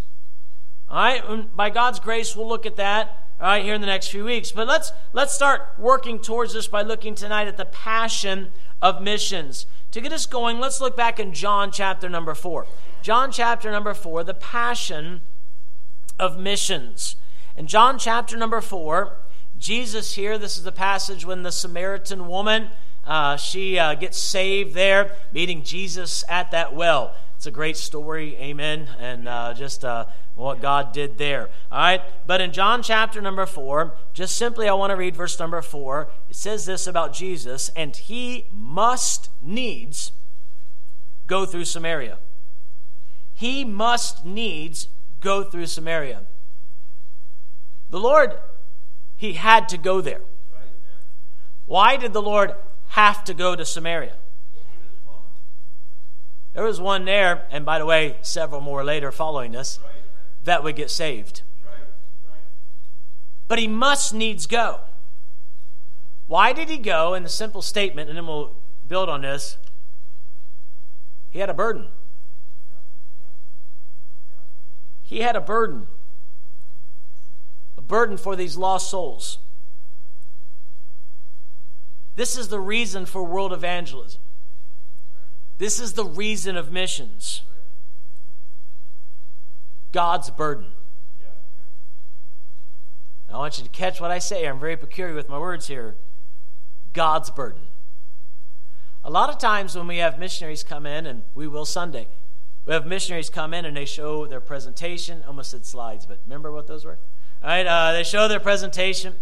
All 0.89 1.03
right, 1.03 1.25
and 1.29 1.55
by 1.57 1.71
God's 1.71 1.99
grace, 1.99 2.37
we'll 2.37 2.49
look 2.49 2.67
at 2.67 2.77
that 2.77 3.17
all 3.41 3.49
right 3.49 3.65
here 3.65 3.75
in 3.75 3.81
the 3.81 3.87
next 3.89 4.09
few 4.09 4.25
weeks. 4.25 4.53
But 4.53 4.69
let's 4.69 4.93
let's 5.13 5.35
start 5.35 5.75
working 5.77 6.21
towards 6.21 6.53
this 6.53 6.69
by 6.69 6.83
looking 6.83 7.15
tonight 7.15 7.49
at 7.49 7.57
the 7.57 7.65
passion 7.65 8.51
of 8.81 9.03
missions. 9.03 9.67
To 9.91 10.01
get 10.01 10.13
us 10.13 10.27
going, 10.27 10.61
let's 10.61 10.81
look 10.81 10.97
back 10.97 11.19
in 11.19 11.33
John 11.33 11.73
chapter 11.73 12.09
number 12.09 12.35
four. 12.35 12.67
John 13.03 13.33
chapter 13.33 13.73
number 13.73 13.93
four, 13.93 14.23
the 14.23 14.35
passion 14.35 15.23
of 16.19 16.39
missions. 16.39 17.17
In 17.57 17.67
John 17.67 17.99
chapter 17.99 18.37
number 18.37 18.61
four, 18.61 19.17
Jesus 19.61 20.15
here, 20.15 20.39
this 20.39 20.57
is 20.57 20.65
the 20.65 20.73
passage 20.73 21.25
when 21.27 21.43
the 21.43 21.53
Samaritan 21.53 22.27
woman 22.27 22.71
uh, 23.05 23.37
she 23.37 23.79
uh, 23.79 23.95
gets 23.95 24.19
saved 24.19 24.75
there, 24.75 25.13
meeting 25.33 25.63
Jesus 25.63 26.25
at 26.29 26.51
that 26.51 26.75
well. 26.75 27.15
It's 27.37 27.47
a 27.47 27.51
great 27.51 27.77
story, 27.77 28.37
amen, 28.37 28.89
and 28.99 29.29
uh, 29.29 29.55
just 29.55 29.85
uh, 29.85 30.07
what 30.35 30.61
God 30.61 30.93
did 30.93 31.19
there. 31.19 31.51
All 31.71 31.79
right, 31.79 32.03
but 32.27 32.41
in 32.41 32.53
John 32.53 32.83
chapter 32.83 33.21
number 33.21 33.47
four, 33.47 33.95
just 34.15 34.37
simply 34.37 34.69
I 34.69 34.75
want 34.75 34.91
to 34.91 34.97
read 34.97 35.15
verse 35.15 35.39
number 35.39 35.61
four. 35.61 36.09
It 36.29 36.37
says 36.37 36.67
this 36.67 36.87
about 36.87 37.13
Jesus, 37.13 37.71
and 37.77 37.95
he 37.95 38.47
must 38.53 39.29
needs 39.43 40.13
go 41.27 41.45
through 41.45 41.67
Samaria. 41.67 42.19
He 43.35 43.65
must 43.65 44.25
needs 44.25 44.89
go 45.21 45.45
through 45.45 45.67
Samaria. 45.67 46.23
The 47.91 48.01
Lord, 48.01 48.39
he 49.21 49.35
had 49.35 49.69
to 49.69 49.77
go 49.77 50.01
there. 50.01 50.23
Why 51.67 51.99
did 51.99 52.15
the 52.15 52.23
Lord 52.23 52.55
have 52.89 53.23
to 53.25 53.35
go 53.35 53.55
to 53.55 53.67
Samaria? 53.67 54.15
There 56.55 56.65
was 56.65 56.81
one 56.81 57.05
there, 57.05 57.47
and 57.51 57.67
by 57.67 57.79
the 57.79 57.85
way, 57.85 58.17
several 58.23 58.63
more 58.63 58.83
later 58.83 59.13
following 59.13 59.53
this, 59.53 59.79
that 60.45 60.65
would 60.65 60.75
get 60.75 60.91
saved. 60.91 61.43
But 63.47 63.59
he 63.59 63.69
must 63.69 64.15
needs 64.15 64.47
go. 64.47 64.81
Why 66.27 66.55
did 66.55 66.71
he 66.71 66.79
go? 66.79 67.13
In 67.13 67.23
the 67.23 67.29
simple 67.29 67.61
statement, 67.61 68.09
and 68.09 68.17
then 68.17 68.27
we'll 68.27 68.57
build 68.89 69.11
on 69.11 69.21
this. 69.21 69.59
He 71.31 71.41
had 71.41 71.51
a 71.51 71.55
burden. 71.55 71.89
He 75.03 75.21
had 75.21 75.37
a 75.37 75.43
burden. 75.43 75.89
Burden 77.91 78.17
for 78.17 78.37
these 78.37 78.57
lost 78.57 78.89
souls. 78.89 79.39
This 82.15 82.39
is 82.39 82.47
the 82.47 82.61
reason 82.61 83.05
for 83.05 83.25
world 83.25 83.53
evangelism. 83.53 84.21
This 85.59 85.81
is 85.81 85.95
the 85.95 86.05
reason 86.05 86.57
of 86.57 86.71
missions 86.71 87.43
God's 89.91 90.31
burden. 90.31 90.67
I 93.29 93.37
want 93.37 93.59
you 93.59 93.65
to 93.65 93.71
catch 93.71 94.01
what 94.01 94.13
I 94.13 94.21
say. 94.21 94.47
I'm 94.47 94.61
very 94.61 94.77
peculiar 94.77 95.15
with 95.15 95.29
my 95.29 95.39
words 95.41 95.67
here. 95.67 95.97
God's 96.93 97.29
burden. 97.31 97.63
A 99.03 99.11
lot 99.11 99.31
of 99.31 99.39
times 99.39 99.75
when 99.75 99.89
we 99.89 99.97
have 99.97 100.17
missionaries 100.17 100.63
come 100.63 100.87
in, 100.87 101.07
and 101.07 101.25
we 101.35 101.49
will 101.49 101.65
Sunday, 101.65 102.07
we 102.67 102.73
have 102.73 102.87
missionaries 102.87 103.31
come 103.31 103.53
in 103.53 103.65
and 103.65 103.77
they 103.77 103.85
show 103.85 104.27
their 104.27 104.41
presentation. 104.41 105.25
Almost 105.27 105.51
said 105.51 105.67
slides, 105.67 106.07
but 106.07 106.21
remember 106.25 106.53
what 106.53 106.69
those 106.69 106.85
were? 106.85 106.99
Right, 107.43 107.67
uh, 107.67 107.93
they 107.93 108.03
show 108.03 108.29
their 108.29 108.41
presentation 108.41 109.15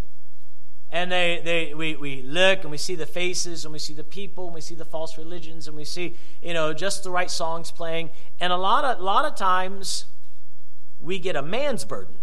and 0.91 1.13
they, 1.13 1.41
they 1.45 1.75
we, 1.75 1.95
we 1.97 2.23
look 2.23 2.63
and 2.63 2.71
we 2.71 2.79
see 2.79 2.95
the 2.95 3.07
faces 3.07 3.65
and 3.65 3.73
we 3.73 3.79
see 3.79 3.93
the 3.93 4.03
people 4.03 4.47
and 4.47 4.55
we 4.55 4.61
see 4.61 4.75
the 4.75 4.85
false 4.85 5.19
religions 5.19 5.69
and 5.69 5.77
we 5.77 5.85
see 5.85 6.17
you 6.43 6.55
know 6.55 6.73
just 6.73 7.05
the 7.05 7.11
right 7.11 7.31
songs 7.31 7.71
playing 7.71 8.11
and 8.41 8.53
a 8.53 8.57
lot 8.57 8.85
of 8.85 9.01
lot 9.01 9.25
of 9.25 9.37
times 9.37 10.07
we 11.01 11.19
get 11.19 11.37
a 11.37 11.43
man's 11.43 11.85
burden. 11.85 12.17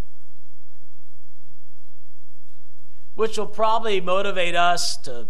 Which 3.15 3.37
will 3.37 3.47
probably 3.47 4.01
motivate 4.01 4.55
us 4.55 4.97
to 4.97 5.27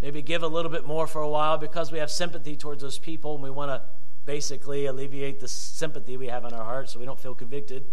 maybe 0.00 0.22
give 0.22 0.42
a 0.42 0.48
little 0.48 0.70
bit 0.70 0.86
more 0.86 1.06
for 1.06 1.20
a 1.20 1.28
while 1.28 1.58
because 1.58 1.92
we 1.92 1.98
have 1.98 2.10
sympathy 2.10 2.56
towards 2.56 2.82
those 2.82 2.98
people 2.98 3.34
and 3.34 3.42
we 3.42 3.50
want 3.50 3.70
to 3.70 3.82
basically 4.24 4.86
alleviate 4.86 5.40
the 5.40 5.48
sympathy 5.48 6.16
we 6.16 6.28
have 6.28 6.44
in 6.44 6.52
our 6.52 6.64
heart 6.64 6.88
so 6.88 6.98
we 6.98 7.04
don't 7.04 7.20
feel 7.20 7.34
convicted 7.34 7.84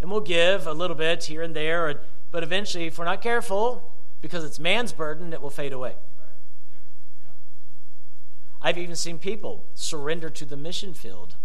and 0.00 0.10
we'll 0.10 0.20
give 0.20 0.66
a 0.66 0.72
little 0.72 0.96
bit 0.96 1.24
here 1.24 1.42
and 1.42 1.54
there 1.54 2.00
but 2.30 2.42
eventually, 2.42 2.86
if 2.86 2.98
we're 2.98 3.04
not 3.04 3.22
careful, 3.22 3.92
because 4.20 4.44
it's 4.44 4.58
man's 4.58 4.92
burden, 4.92 5.32
it 5.32 5.40
will 5.40 5.50
fade 5.50 5.72
away. 5.72 5.94
I've 8.60 8.78
even 8.78 8.96
seen 8.96 9.18
people 9.18 9.64
surrender 9.74 10.28
to 10.30 10.44
the 10.44 10.56
mission 10.56 10.92
field 10.92 11.36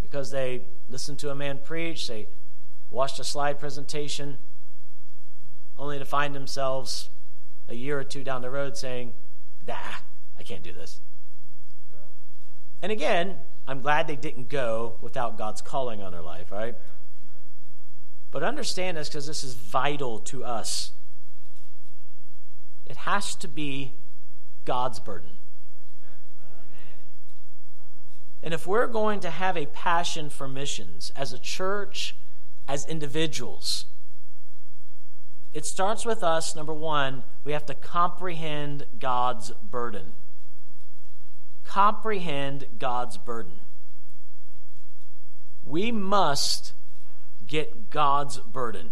because 0.00 0.30
they 0.30 0.62
listened 0.88 1.18
to 1.20 1.30
a 1.30 1.34
man 1.34 1.58
preach, 1.62 2.08
they 2.08 2.28
watched 2.90 3.18
a 3.18 3.24
slide 3.24 3.58
presentation, 3.58 4.38
only 5.78 5.98
to 5.98 6.04
find 6.04 6.34
themselves 6.34 7.10
a 7.68 7.74
year 7.74 7.98
or 7.98 8.04
two 8.04 8.24
down 8.24 8.42
the 8.42 8.50
road 8.50 8.76
saying, 8.76 9.12
Nah, 9.66 9.74
I 10.38 10.42
can't 10.42 10.62
do 10.62 10.72
this. 10.72 11.00
And 12.82 12.92
again, 12.92 13.36
I'm 13.66 13.80
glad 13.80 14.06
they 14.06 14.16
didn't 14.16 14.48
go 14.48 14.96
without 15.00 15.38
God's 15.38 15.62
calling 15.62 16.02
on 16.02 16.12
their 16.12 16.22
life, 16.22 16.50
right? 16.50 16.74
But 18.34 18.42
understand 18.42 18.96
this 18.96 19.08
because 19.08 19.28
this 19.28 19.44
is 19.44 19.54
vital 19.54 20.18
to 20.18 20.44
us. 20.44 20.90
It 22.84 22.96
has 22.96 23.36
to 23.36 23.46
be 23.46 23.92
God's 24.64 24.98
burden. 24.98 25.30
And 28.42 28.52
if 28.52 28.66
we're 28.66 28.88
going 28.88 29.20
to 29.20 29.30
have 29.30 29.56
a 29.56 29.66
passion 29.66 30.30
for 30.30 30.48
missions 30.48 31.12
as 31.14 31.32
a 31.32 31.38
church, 31.38 32.16
as 32.66 32.84
individuals, 32.86 33.84
it 35.52 35.64
starts 35.64 36.04
with 36.04 36.24
us, 36.24 36.56
number 36.56 36.74
one, 36.74 37.22
we 37.44 37.52
have 37.52 37.66
to 37.66 37.74
comprehend 37.74 38.86
God's 38.98 39.52
burden. 39.62 40.14
Comprehend 41.64 42.66
God's 42.80 43.16
burden. 43.16 43.60
We 45.64 45.92
must 45.92 46.72
get 47.54 47.88
God's 47.88 48.38
burden. 48.38 48.90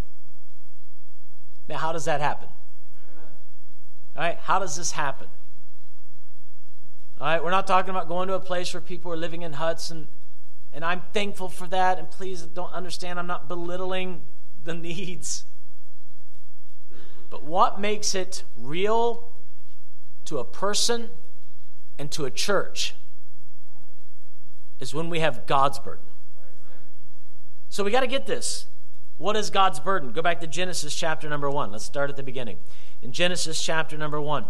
Now, 1.69 1.79
how 1.79 1.91
does 1.91 2.05
that 2.05 2.21
happen? 2.21 2.49
All 4.15 4.23
right, 4.23 4.39
how 4.39 4.61
does 4.61 4.77
this 4.77 4.93
happen? 4.93 5.27
All 7.21 7.27
right, 7.27 7.43
we're 7.43 7.51
not 7.51 7.67
talking 7.67 7.91
about 7.91 8.07
going 8.07 8.29
to 8.29 8.35
a 8.35 8.41
place 8.41 8.73
where 8.73 8.81
people 8.81 9.11
are 9.11 9.17
living 9.17 9.43
in 9.43 9.55
huts, 9.55 9.91
and, 9.91 10.07
and 10.73 10.85
I'm 10.85 11.03
thankful 11.13 11.49
for 11.49 11.67
that. 11.69 11.99
And 11.99 12.09
please 12.09 12.43
don't 12.43 12.73
understand, 12.73 13.19
I'm 13.19 13.27
not 13.27 13.49
belittling 13.49 14.23
the 14.65 14.75
needs. 14.89 15.45
But 17.31 17.43
what 17.43 17.81
makes 17.81 18.15
it 18.15 18.45
real 18.57 19.33
to 20.27 20.39
a 20.39 20.45
person 20.45 21.11
and 21.99 22.13
to 22.13 22.27
a 22.27 22.31
church 22.31 22.95
is 24.79 24.95
when 24.95 25.11
we 25.11 25.19
have 25.19 25.47
God's 25.47 25.81
burden. 25.81 26.05
So 27.73 27.83
we 27.83 27.91
got 27.91 28.01
to 28.01 28.07
get 28.07 28.27
this. 28.27 28.67
What 29.17 29.35
is 29.35 29.49
God's 29.49 29.81
burden? 29.81 30.13
Go 30.13 30.21
back 30.21 30.41
to 30.41 30.47
Genesis 30.47 30.95
chapter 30.95 31.27
number 31.27 31.49
1. 31.49 31.73
Let's 31.73 31.87
start 31.87 32.11
at 32.11 32.17
the 32.17 32.23
beginning. 32.23 32.59
In 33.01 33.13
Genesis 33.13 33.63
chapter 33.63 33.97
number 33.97 34.21
1. 34.21 34.45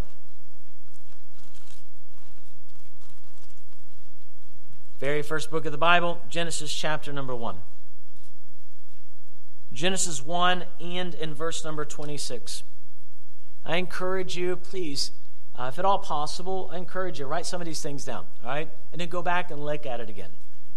Very 4.99 5.23
first 5.23 5.53
book 5.53 5.67
of 5.67 5.71
the 5.71 5.79
Bible, 5.79 6.21
Genesis 6.29 6.75
chapter 6.75 7.13
number 7.13 7.33
1. 7.33 7.59
Genesis 9.73 10.27
1 10.27 10.65
and 10.81 11.15
in 11.15 11.33
verse 11.33 11.65
number 11.65 11.85
26. 11.85 12.65
I 13.65 13.77
encourage 13.77 14.37
you, 14.37 14.57
please, 14.57 15.13
uh, 15.55 15.71
if 15.73 15.79
at 15.79 15.85
all 15.85 16.01
possible, 16.01 16.71
I 16.73 16.79
encourage 16.79 17.21
you, 17.21 17.27
write 17.27 17.47
some 17.47 17.61
of 17.61 17.69
these 17.69 17.83
things 17.83 18.05
down, 18.05 18.27
all 18.43 18.51
right? 18.51 18.69
And 18.91 19.01
then 19.01 19.09
go 19.09 19.23
back 19.23 19.53
and 19.53 19.65
look 19.65 19.87
at 19.87 20.01
it 20.01 20.11
again. 20.11 20.31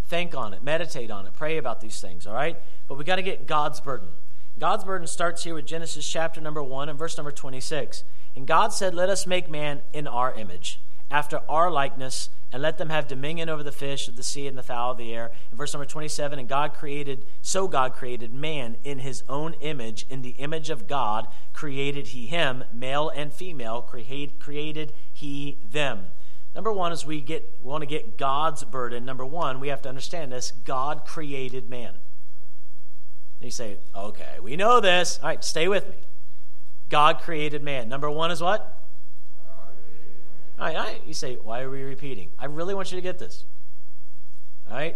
Think 0.08 0.36
on 0.36 0.54
it, 0.54 0.64
meditate 0.64 1.12
on 1.12 1.26
it, 1.26 1.34
pray 1.34 1.58
about 1.58 1.82
these 1.82 2.00
things, 2.00 2.28
all 2.28 2.34
right? 2.34 2.58
But 2.88 2.98
we 2.98 3.04
got 3.04 3.16
to 3.16 3.24
get 3.24 3.48
God's 3.48 3.80
burden. 3.80 4.10
God's 4.58 4.84
burden 4.84 5.08
starts 5.08 5.44
here 5.44 5.56
with 5.56 5.66
Genesis 5.66 6.08
chapter 6.08 6.40
number 6.40 6.64
1 6.64 6.88
and 6.88 6.98
verse 6.98 7.18
number 7.18 7.32
26. 7.32 8.04
And 8.36 8.48
God 8.48 8.72
said, 8.72 8.94
Let 8.94 9.10
us 9.10 9.28
make 9.28 9.50
man 9.50 9.82
in 9.92 10.08
our 10.08 10.34
image, 10.34 10.80
after 11.12 11.42
our 11.50 11.70
likeness, 11.70 12.30
and 12.54 12.62
let 12.62 12.78
them 12.78 12.90
have 12.90 13.08
dominion 13.08 13.50
over 13.50 13.64
the 13.64 13.72
fish 13.72 14.08
of 14.08 14.16
the 14.16 14.24
sea 14.24 14.48
and 14.48 14.58
the 14.58 14.64
fowl 14.64 14.92
of 14.92 14.98
the 14.98 15.14
air. 15.14 15.32
In 15.52 15.58
verse 15.58 15.74
number 15.74 15.86
27, 15.86 16.40
and 16.40 16.48
God 16.48 16.74
created, 16.74 17.26
so 17.42 17.68
God 17.68 17.94
created 17.94 18.34
man 18.34 18.78
in 18.84 19.00
his 19.00 19.24
own 19.28 19.56
image. 19.60 20.06
In 20.10 20.22
the 20.22 20.32
image 20.32 20.70
of 20.70 20.88
God 20.88 21.28
created 21.52 22.08
he 22.08 22.28
him, 22.28 22.64
male 22.72 23.10
and 23.10 23.34
female, 23.34 23.82
create, 23.82 24.40
created 24.40 24.94
he 25.12 25.58
them. 25.70 26.08
Number 26.56 26.72
one 26.72 26.94
is 26.94 27.06
we 27.06 27.20
get 27.20 27.60
we 27.62 27.70
want 27.70 27.82
to 27.82 27.86
get 27.86 28.18
God's 28.18 28.64
burden. 28.64 29.04
Number 29.06 29.26
one, 29.26 29.60
we 29.60 29.68
have 29.68 29.82
to 29.84 29.90
understand 29.90 30.32
this: 30.32 30.54
God 30.64 31.06
created 31.06 31.70
man. 31.70 31.96
And 33.40 33.46
you 33.46 33.52
say, 33.52 33.78
okay, 33.94 34.40
we 34.42 34.56
know 34.56 34.80
this. 34.80 35.20
All 35.22 35.28
right, 35.28 35.44
stay 35.44 35.68
with 35.68 35.88
me. 35.90 35.98
God 36.90 37.20
created 37.20 37.62
man. 37.62 37.90
Number 37.90 38.10
one 38.10 38.32
is 38.32 38.42
what? 38.42 38.82
All 40.58 40.66
right, 40.66 40.76
all 40.76 40.84
right. 40.86 41.02
You 41.06 41.14
say, 41.14 41.36
why 41.36 41.62
are 41.62 41.70
we 41.70 41.84
repeating? 41.84 42.30
I 42.40 42.46
really 42.46 42.74
want 42.74 42.92
you 42.92 42.96
to 42.96 43.02
get 43.02 43.20
this. 43.20 43.44
All 44.70 44.78
right? 44.78 44.96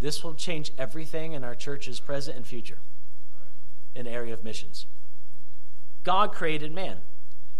This 0.00 0.24
will 0.24 0.34
change 0.34 0.72
everything 0.76 1.32
in 1.32 1.44
our 1.44 1.54
church's 1.54 2.00
present 2.00 2.36
and 2.36 2.44
future 2.44 2.78
in 3.94 4.06
the 4.06 4.10
area 4.10 4.34
of 4.34 4.42
missions. 4.42 4.86
God 6.02 6.32
created 6.32 6.72
man. 6.72 6.98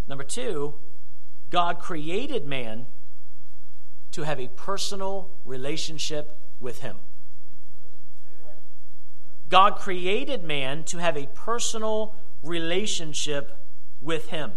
Number 0.09 0.25
two, 0.25 0.75
God 1.53 1.79
created 1.79 2.47
man 2.47 2.87
to 4.11 4.23
have 4.23 4.41
a 4.41 4.49
personal 4.49 5.31
relationship 5.45 6.39
with 6.61 6.81
him. 6.81 6.97
God 9.51 9.77
created 9.77 10.43
man 10.43 10.83
to 10.85 10.97
have 10.97 11.15
a 11.15 11.27
personal 11.35 12.15
relationship 12.43 13.59
with 14.01 14.29
him. 14.29 14.53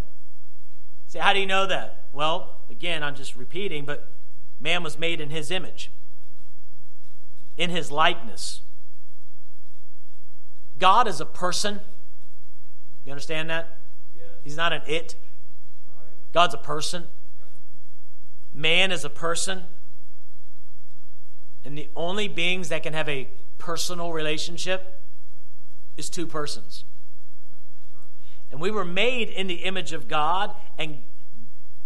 Say, 1.07 1.19
how 1.19 1.33
do 1.33 1.39
you 1.39 1.45
know 1.45 1.67
that? 1.67 2.05
Well, 2.13 2.61
again, 2.69 3.03
I'm 3.03 3.13
just 3.13 3.35
repeating, 3.35 3.83
but 3.83 4.07
man 4.61 4.81
was 4.81 4.97
made 4.97 5.19
in 5.19 5.31
his 5.31 5.51
image, 5.51 5.91
in 7.57 7.71
his 7.71 7.91
likeness. 7.91 8.61
God 10.79 11.09
is 11.09 11.19
a 11.19 11.25
person. 11.25 11.81
You 13.03 13.11
understand 13.11 13.49
that? 13.49 13.77
Yes. 14.15 14.27
He's 14.45 14.55
not 14.55 14.71
an 14.71 14.81
it. 14.87 15.15
God's 16.35 16.53
a 16.53 16.57
person. 16.57 17.05
Man 18.53 18.91
is 18.91 19.05
a 19.05 19.09
person. 19.09 19.63
And 21.63 21.77
the 21.77 21.87
only 21.95 22.27
beings 22.27 22.67
that 22.67 22.83
can 22.83 22.91
have 22.91 23.07
a 23.07 23.29
personal 23.57 24.11
relationship 24.11 25.01
is 25.95 26.09
two 26.09 26.27
persons. 26.27 26.83
And 28.51 28.59
we 28.59 28.69
were 28.69 28.83
made 28.83 29.29
in 29.29 29.47
the 29.47 29.63
image 29.63 29.93
of 29.93 30.09
God, 30.09 30.53
and 30.77 31.03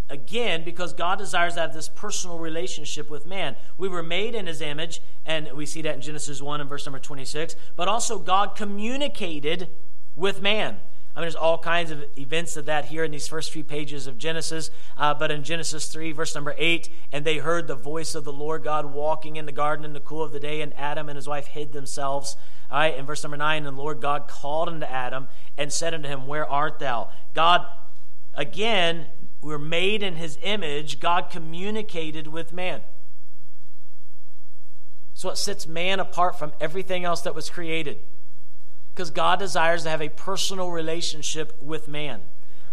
again, 0.10 0.64
because 0.64 0.94
God 0.94 1.20
desires 1.20 1.54
to 1.54 1.62
have 1.62 1.76
this 1.76 1.88
personal 1.88 2.40
relationship 2.40 3.08
with 3.08 3.28
man. 3.28 3.56
We 3.78 3.88
were 3.88 4.02
made 4.02 4.34
in 4.34 4.48
his 4.48 4.62
image, 4.62 5.00
and 5.28 5.52
we 5.54 5.68
see 5.68 5.84
that 5.84 5.94
in 5.94 6.02
Genesis 6.02 6.42
1 6.42 6.60
and 6.60 6.68
verse 6.68 6.88
number 6.88 6.98
26, 6.98 7.56
but 7.76 7.88
also 7.88 8.18
God 8.18 8.56
communicated 8.56 9.70
with 10.16 10.42
man. 10.42 10.80
Mean, 11.20 11.26
there's 11.26 11.36
all 11.36 11.58
kinds 11.58 11.92
of 11.92 12.06
events 12.18 12.56
of 12.56 12.68
that 12.68 12.86
here 12.86 13.04
in 13.04 13.12
these 13.12 13.28
first 13.28 13.52
few 13.52 13.66
pages 13.66 14.08
of 14.08 14.18
Genesis. 14.18 14.72
Uh, 14.96 15.14
but 15.14 15.32
in 15.32 15.44
Genesis 15.44 15.88
3, 15.88 16.14
verse 16.14 16.34
number 16.34 16.56
8, 16.58 16.90
and 17.12 17.26
they 17.26 17.40
heard 17.40 17.68
the 17.68 17.76
voice 17.76 18.16
of 18.16 18.24
the 18.24 18.32
Lord 18.32 18.64
God 18.64 18.86
walking 18.86 19.36
in 19.36 19.46
the 19.46 19.52
garden 19.52 19.84
in 19.84 19.92
the 19.92 20.00
cool 20.00 20.24
of 20.24 20.32
the 20.32 20.40
day, 20.40 20.62
and 20.62 20.74
Adam 20.78 21.10
and 21.10 21.18
his 21.18 21.28
wife 21.28 21.48
hid 21.48 21.74
themselves. 21.74 22.38
All 22.72 22.80
right, 22.80 22.96
in 22.96 23.06
verse 23.06 23.22
number 23.22 23.36
9, 23.36 23.66
and 23.66 23.78
the 23.78 23.82
Lord 23.82 24.00
God 24.00 24.30
called 24.30 24.70
unto 24.70 24.86
Adam 24.86 25.28
and 25.58 25.74
said 25.74 25.94
unto 25.94 26.08
him, 26.08 26.26
Where 26.26 26.50
art 26.50 26.80
thou? 26.80 27.10
God, 27.34 27.66
again, 28.34 29.08
we're 29.42 29.58
made 29.58 30.02
in 30.02 30.16
his 30.16 30.38
image. 30.42 31.02
God 31.02 31.30
communicated 31.30 32.28
with 32.28 32.54
man. 32.54 32.80
So 35.14 35.30
it 35.30 35.38
sets 35.38 35.68
man 35.68 36.00
apart 36.00 36.40
from 36.40 36.54
everything 36.62 37.04
else 37.04 37.20
that 37.24 37.36
was 37.36 37.50
created 37.50 38.00
because 39.00 39.12
God 39.12 39.40
desires 39.40 39.84
to 39.84 39.90
have 39.90 40.02
a 40.02 40.10
personal 40.10 40.72
relationship 40.72 41.58
with 41.62 41.88
man. 41.88 42.20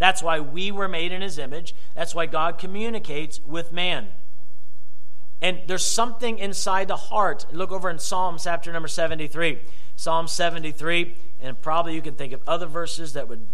That's 0.01 0.25
why 0.25 0.41
we 0.41 0.73
were 0.73 0.89
made 0.89 1.13
in 1.13 1.23
his 1.23 1.39
image. 1.39 1.73
That's 1.95 2.17
why 2.17 2.27
God 2.27 2.59
communicates 2.59 3.41
with 3.47 3.71
man. 3.71 4.09
And 5.41 5.61
there's 5.69 5.85
something 5.85 6.41
inside 6.41 6.89
the 6.89 6.97
heart. 6.97 7.47
Look 7.53 7.71
over 7.71 7.89
in 7.89 8.01
Psalm 8.01 8.39
chapter 8.43 8.73
number 8.73 8.89
73. 8.89 9.61
Psalm 9.95 10.27
73, 10.27 11.15
and 11.41 11.63
probably 11.63 11.95
you 11.95 12.03
can 12.03 12.17
think 12.17 12.33
of 12.33 12.41
other 12.45 12.67
verses 12.67 13.13
that 13.13 13.29
would 13.29 13.47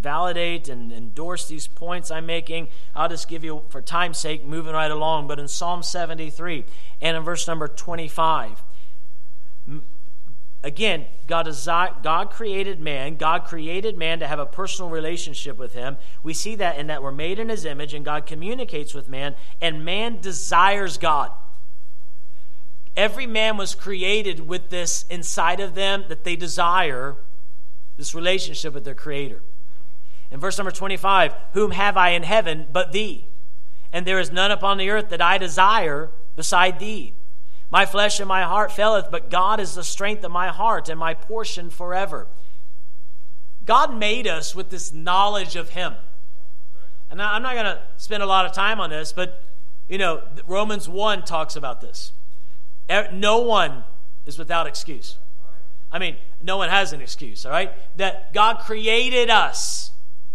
validate 0.00 0.70
and 0.70 0.90
endorse 0.90 1.46
these 1.46 1.66
points 1.66 2.10
I'm 2.10 2.24
making. 2.24 2.68
I'll 2.94 3.10
just 3.10 3.28
give 3.28 3.44
you, 3.44 3.60
for 3.68 3.82
time's 3.82 4.16
sake, 4.16 4.42
moving 4.42 4.72
right 4.72 4.90
along. 4.90 5.28
But 5.28 5.38
in 5.38 5.48
Psalm 5.48 5.82
73 5.82 6.64
and 7.02 7.14
in 7.14 7.22
verse 7.24 7.46
number 7.46 7.68
25, 7.68 8.62
Again, 10.66 11.06
God, 11.28 11.48
God 12.02 12.30
created 12.30 12.80
man. 12.80 13.18
God 13.18 13.44
created 13.44 13.96
man 13.96 14.18
to 14.18 14.26
have 14.26 14.40
a 14.40 14.46
personal 14.46 14.90
relationship 14.90 15.56
with 15.56 15.74
him. 15.74 15.96
We 16.24 16.34
see 16.34 16.56
that 16.56 16.76
in 16.76 16.88
that 16.88 17.04
we're 17.04 17.12
made 17.12 17.38
in 17.38 17.50
his 17.50 17.64
image 17.64 17.94
and 17.94 18.04
God 18.04 18.26
communicates 18.26 18.92
with 18.92 19.08
man, 19.08 19.36
and 19.60 19.84
man 19.84 20.20
desires 20.20 20.98
God. 20.98 21.30
Every 22.96 23.28
man 23.28 23.56
was 23.56 23.76
created 23.76 24.48
with 24.48 24.70
this 24.70 25.04
inside 25.08 25.60
of 25.60 25.76
them 25.76 26.06
that 26.08 26.24
they 26.24 26.34
desire 26.34 27.14
this 27.96 28.12
relationship 28.12 28.74
with 28.74 28.82
their 28.82 28.92
Creator. 28.92 29.42
In 30.32 30.40
verse 30.40 30.58
number 30.58 30.72
25, 30.72 31.32
whom 31.52 31.70
have 31.70 31.96
I 31.96 32.08
in 32.08 32.24
heaven 32.24 32.66
but 32.72 32.90
thee? 32.90 33.26
And 33.92 34.04
there 34.04 34.18
is 34.18 34.32
none 34.32 34.50
upon 34.50 34.78
the 34.78 34.90
earth 34.90 35.10
that 35.10 35.22
I 35.22 35.38
desire 35.38 36.10
beside 36.34 36.80
thee. 36.80 37.14
My 37.70 37.84
flesh 37.84 38.20
and 38.20 38.28
my 38.28 38.42
heart 38.42 38.70
faileth, 38.72 39.10
but 39.10 39.30
God 39.30 39.60
is 39.60 39.74
the 39.74 39.82
strength 39.82 40.22
of 40.24 40.30
my 40.30 40.48
heart 40.48 40.88
and 40.88 40.98
my 40.98 41.14
portion 41.14 41.68
forever. 41.70 42.28
God 43.64 43.96
made 43.96 44.26
us 44.28 44.54
with 44.54 44.70
this 44.70 44.92
knowledge 44.92 45.56
of 45.56 45.70
Him. 45.70 45.94
And 47.10 47.20
I'm 47.20 47.42
not 47.42 47.54
going 47.54 47.66
to 47.66 47.80
spend 47.96 48.22
a 48.22 48.26
lot 48.26 48.46
of 48.46 48.52
time 48.52 48.80
on 48.80 48.90
this, 48.90 49.12
but 49.12 49.42
you 49.88 49.98
know, 49.98 50.22
Romans 50.46 50.88
1 50.88 51.24
talks 51.24 51.56
about 51.56 51.80
this. 51.80 52.12
No 53.12 53.38
one 53.38 53.84
is 54.26 54.38
without 54.38 54.66
excuse. 54.66 55.16
I 55.90 55.98
mean, 55.98 56.16
no 56.42 56.56
one 56.56 56.68
has 56.68 56.92
an 56.92 57.00
excuse, 57.00 57.46
all 57.46 57.52
right? 57.52 57.72
That 57.96 58.32
God 58.32 58.58
created 58.58 59.30
us. 59.30 59.92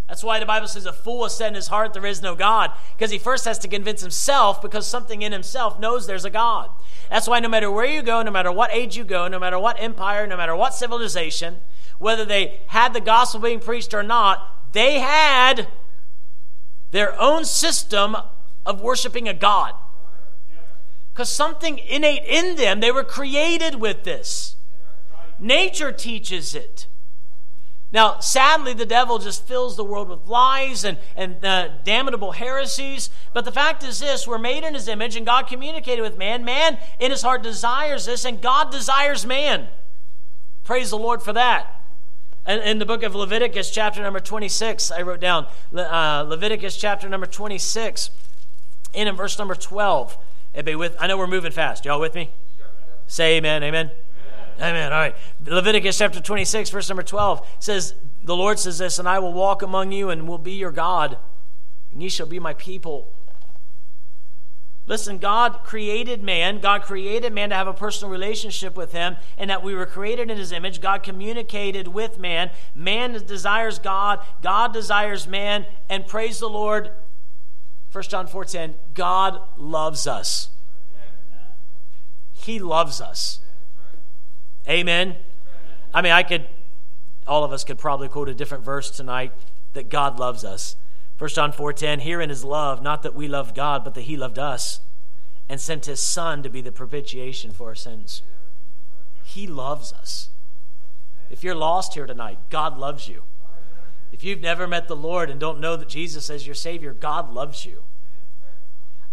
That's 0.07 0.23
why 0.23 0.39
the 0.39 0.45
Bible 0.45 0.67
says 0.67 0.85
a 0.85 0.91
fool 0.91 1.23
has 1.23 1.35
said 1.35 1.49
in 1.49 1.55
his 1.55 1.67
heart 1.67 1.93
there 1.93 2.05
is 2.05 2.21
no 2.21 2.35
God, 2.35 2.71
because 2.97 3.11
he 3.11 3.17
first 3.17 3.45
has 3.45 3.57
to 3.59 3.69
convince 3.69 4.01
himself 4.01 4.61
because 4.61 4.85
something 4.85 5.21
in 5.21 5.31
himself 5.31 5.79
knows 5.79 6.07
there's 6.07 6.25
a 6.25 6.29
God. 6.29 6.69
That's 7.11 7.27
why 7.27 7.41
no 7.41 7.49
matter 7.49 7.69
where 7.69 7.85
you 7.85 8.01
go, 8.01 8.21
no 8.21 8.31
matter 8.31 8.53
what 8.53 8.71
age 8.71 8.95
you 8.95 9.03
go, 9.03 9.27
no 9.27 9.37
matter 9.37 9.59
what 9.59 9.75
empire, 9.81 10.25
no 10.25 10.37
matter 10.37 10.55
what 10.55 10.73
civilization, 10.73 11.57
whether 11.99 12.23
they 12.23 12.61
had 12.67 12.93
the 12.93 13.01
gospel 13.01 13.41
being 13.41 13.59
preached 13.59 13.93
or 13.93 14.01
not, 14.01 14.71
they 14.71 14.99
had 14.99 15.67
their 16.91 17.19
own 17.19 17.43
system 17.43 18.15
of 18.65 18.79
worshiping 18.79 19.27
a 19.27 19.33
God. 19.33 19.73
Because 21.13 21.27
something 21.27 21.79
innate 21.79 22.23
in 22.23 22.55
them, 22.55 22.79
they 22.79 22.93
were 22.93 23.03
created 23.03 23.75
with 23.75 24.05
this. 24.05 24.55
Nature 25.37 25.91
teaches 25.91 26.55
it. 26.55 26.87
Now, 27.93 28.19
sadly, 28.19 28.73
the 28.73 28.85
devil 28.85 29.19
just 29.19 29.45
fills 29.45 29.75
the 29.75 29.83
world 29.83 30.07
with 30.09 30.25
lies 30.25 30.85
and, 30.85 30.97
and 31.15 31.43
uh, 31.43 31.69
damnable 31.83 32.31
heresies. 32.31 33.09
But 33.33 33.43
the 33.43 33.51
fact 33.51 33.83
is 33.83 33.99
this 33.99 34.25
we're 34.25 34.37
made 34.37 34.63
in 34.63 34.73
his 34.73 34.87
image, 34.87 35.17
and 35.17 35.25
God 35.25 35.47
communicated 35.47 36.01
with 36.01 36.17
man. 36.17 36.45
Man 36.45 36.77
in 36.99 37.11
his 37.11 37.21
heart 37.21 37.43
desires 37.43 38.05
this, 38.05 38.23
and 38.23 38.41
God 38.41 38.71
desires 38.71 39.25
man. 39.25 39.67
Praise 40.63 40.89
the 40.89 40.97
Lord 40.97 41.21
for 41.21 41.33
that. 41.33 41.81
And 42.45 42.61
in 42.63 42.79
the 42.79 42.85
book 42.85 43.03
of 43.03 43.13
Leviticus, 43.13 43.69
chapter 43.69 44.01
number 44.01 44.19
26, 44.19 44.89
I 44.91 45.01
wrote 45.01 45.19
down 45.19 45.47
uh, 45.75 46.25
Leviticus 46.27 46.77
chapter 46.77 47.09
number 47.09 47.27
26, 47.27 48.09
and 48.93 49.09
in 49.09 49.15
verse 49.15 49.37
number 49.37 49.53
12. 49.53 50.17
Be 50.63 50.75
with, 50.75 50.95
I 50.99 51.07
know 51.07 51.17
we're 51.17 51.27
moving 51.27 51.51
fast. 51.51 51.85
Y'all 51.85 51.99
with 51.99 52.15
me? 52.15 52.31
Say 53.07 53.37
amen, 53.37 53.63
amen. 53.63 53.91
Amen. 54.61 54.93
All 54.93 54.99
right. 54.99 55.15
Leviticus 55.43 55.97
chapter 55.97 56.21
26, 56.21 56.69
verse 56.69 56.87
number 56.87 57.01
12 57.01 57.47
says, 57.59 57.95
The 58.23 58.35
Lord 58.35 58.59
says 58.59 58.77
this, 58.77 58.99
and 58.99 59.09
I 59.09 59.17
will 59.17 59.33
walk 59.33 59.63
among 59.63 59.91
you 59.91 60.11
and 60.11 60.27
will 60.27 60.37
be 60.37 60.51
your 60.51 60.71
God, 60.71 61.17
and 61.91 62.03
ye 62.03 62.09
shall 62.09 62.27
be 62.27 62.39
my 62.39 62.53
people. 62.53 63.11
Listen, 64.85 65.17
God 65.17 65.63
created 65.63 66.21
man. 66.21 66.59
God 66.59 66.83
created 66.83 67.33
man 67.33 67.49
to 67.49 67.55
have 67.55 67.67
a 67.67 67.73
personal 67.73 68.11
relationship 68.11 68.75
with 68.75 68.91
him, 68.91 69.15
and 69.37 69.49
that 69.49 69.63
we 69.63 69.73
were 69.73 69.85
created 69.85 70.29
in 70.29 70.37
his 70.37 70.51
image. 70.51 70.79
God 70.79 71.01
communicated 71.01 71.87
with 71.87 72.19
man. 72.19 72.51
Man 72.75 73.13
desires 73.25 73.79
God. 73.79 74.19
God 74.41 74.73
desires 74.73 75.27
man. 75.27 75.65
And 75.89 76.05
praise 76.05 76.39
the 76.39 76.49
Lord. 76.49 76.91
1 77.91 78.03
John 78.09 78.27
4:10, 78.27 78.75
God 78.93 79.41
loves 79.57 80.07
us. 80.07 80.49
He 82.33 82.59
loves 82.59 83.01
us. 83.01 83.39
Amen. 84.67 85.15
I 85.93 86.01
mean, 86.01 86.11
I 86.11 86.23
could, 86.23 86.47
all 87.27 87.43
of 87.43 87.51
us 87.51 87.63
could 87.63 87.77
probably 87.77 88.07
quote 88.07 88.29
a 88.29 88.33
different 88.33 88.63
verse 88.63 88.89
tonight 88.89 89.33
that 89.73 89.89
God 89.89 90.19
loves 90.19 90.43
us. 90.43 90.75
1 91.17 91.29
John 91.29 91.51
4:10, 91.53 91.99
herein 91.99 92.31
is 92.31 92.43
love, 92.43 92.81
not 92.81 93.03
that 93.03 93.13
we 93.13 93.27
loved 93.27 93.55
God, 93.55 93.83
but 93.83 93.93
that 93.93 94.01
he 94.01 94.17
loved 94.17 94.39
us 94.39 94.81
and 95.47 95.59
sent 95.59 95.85
his 95.85 95.99
son 95.99 96.41
to 96.43 96.49
be 96.49 96.61
the 96.61 96.71
propitiation 96.71 97.51
for 97.51 97.69
our 97.69 97.75
sins. 97.75 98.21
He 99.23 99.47
loves 99.47 99.93
us. 99.93 100.29
If 101.29 101.43
you're 101.43 101.55
lost 101.55 101.93
here 101.93 102.05
tonight, 102.05 102.39
God 102.49 102.77
loves 102.77 103.07
you. 103.07 103.23
If 104.11 104.23
you've 104.23 104.41
never 104.41 104.67
met 104.67 104.87
the 104.87 104.95
Lord 104.95 105.29
and 105.29 105.39
don't 105.39 105.59
know 105.59 105.75
that 105.77 105.87
Jesus 105.87 106.29
is 106.29 106.45
your 106.45 106.55
Savior, 106.55 106.93
God 106.93 107.33
loves 107.33 107.65
you. 107.65 107.83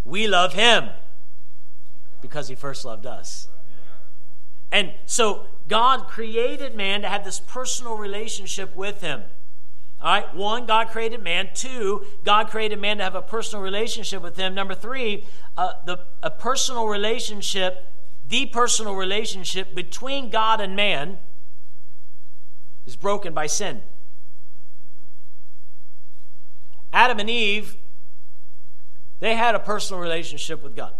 We 0.04 0.26
love 0.26 0.54
Him 0.54 0.90
because 2.20 2.48
He 2.48 2.54
first 2.54 2.84
loved 2.84 3.06
us. 3.06 3.48
And 4.70 4.92
so 5.06 5.46
God 5.68 6.08
created 6.08 6.74
man 6.74 7.02
to 7.02 7.08
have 7.08 7.24
this 7.24 7.40
personal 7.40 7.96
relationship 7.96 8.74
with 8.76 9.00
Him. 9.00 9.22
All 10.00 10.12
right, 10.12 10.34
one, 10.34 10.66
God 10.66 10.88
created 10.88 11.22
man. 11.22 11.50
Two, 11.54 12.04
God 12.24 12.48
created 12.48 12.78
man 12.78 12.98
to 12.98 13.04
have 13.04 13.16
a 13.16 13.22
personal 13.22 13.62
relationship 13.62 14.22
with 14.22 14.36
Him. 14.36 14.54
Number 14.54 14.74
three, 14.74 15.24
uh, 15.56 15.72
the, 15.84 16.00
a 16.22 16.30
personal 16.30 16.86
relationship, 16.86 17.92
the 18.28 18.46
personal 18.46 18.94
relationship 18.94 19.74
between 19.74 20.30
God 20.30 20.60
and 20.60 20.76
man 20.76 21.18
is 22.86 22.94
broken 22.94 23.34
by 23.34 23.46
sin. 23.46 23.82
Adam 26.92 27.18
and 27.18 27.28
Eve, 27.28 27.76
they 29.20 29.34
had 29.34 29.54
a 29.54 29.60
personal 29.60 30.00
relationship 30.00 30.62
with 30.62 30.76
God. 30.76 30.92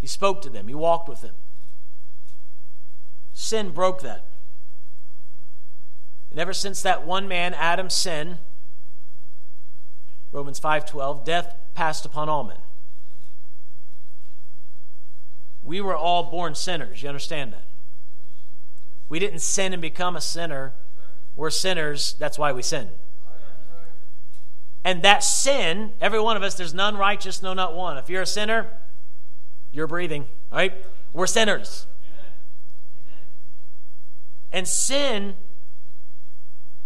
He 0.00 0.06
spoke 0.06 0.42
to 0.42 0.50
them, 0.50 0.68
He 0.68 0.74
walked 0.74 1.08
with 1.08 1.22
them. 1.22 1.34
Sin 3.38 3.70
broke 3.70 4.02
that. 4.02 4.24
And 6.32 6.40
ever 6.40 6.52
since 6.52 6.82
that 6.82 7.06
one 7.06 7.28
man, 7.28 7.54
Adam's 7.54 7.94
sin, 7.94 8.38
Romans 10.32 10.58
5:12, 10.58 11.24
death 11.24 11.54
passed 11.72 12.04
upon 12.04 12.28
all 12.28 12.42
men. 12.42 12.58
We 15.62 15.80
were 15.80 15.96
all 15.96 16.24
born 16.24 16.56
sinners. 16.56 17.00
You 17.04 17.08
understand 17.08 17.52
that? 17.52 17.62
We 19.08 19.20
didn't 19.20 19.38
sin 19.38 19.72
and 19.72 19.80
become 19.80 20.16
a 20.16 20.20
sinner. 20.20 20.74
We're 21.36 21.50
sinners. 21.50 22.16
That's 22.18 22.40
why 22.40 22.50
we 22.50 22.62
sin. 22.62 22.90
And 24.84 25.02
that 25.02 25.22
sin, 25.22 25.92
every 26.00 26.18
one 26.18 26.36
of 26.36 26.42
us, 26.42 26.54
there's 26.54 26.74
none 26.74 26.96
righteous, 26.96 27.40
no, 27.40 27.54
not 27.54 27.72
one. 27.72 27.98
If 27.98 28.10
you're 28.10 28.22
a 28.22 28.26
sinner, 28.26 28.66
you're 29.70 29.86
breathing, 29.86 30.26
right? 30.50 30.74
We're 31.12 31.28
sinners. 31.28 31.86
And 34.52 34.66
sin 34.66 35.34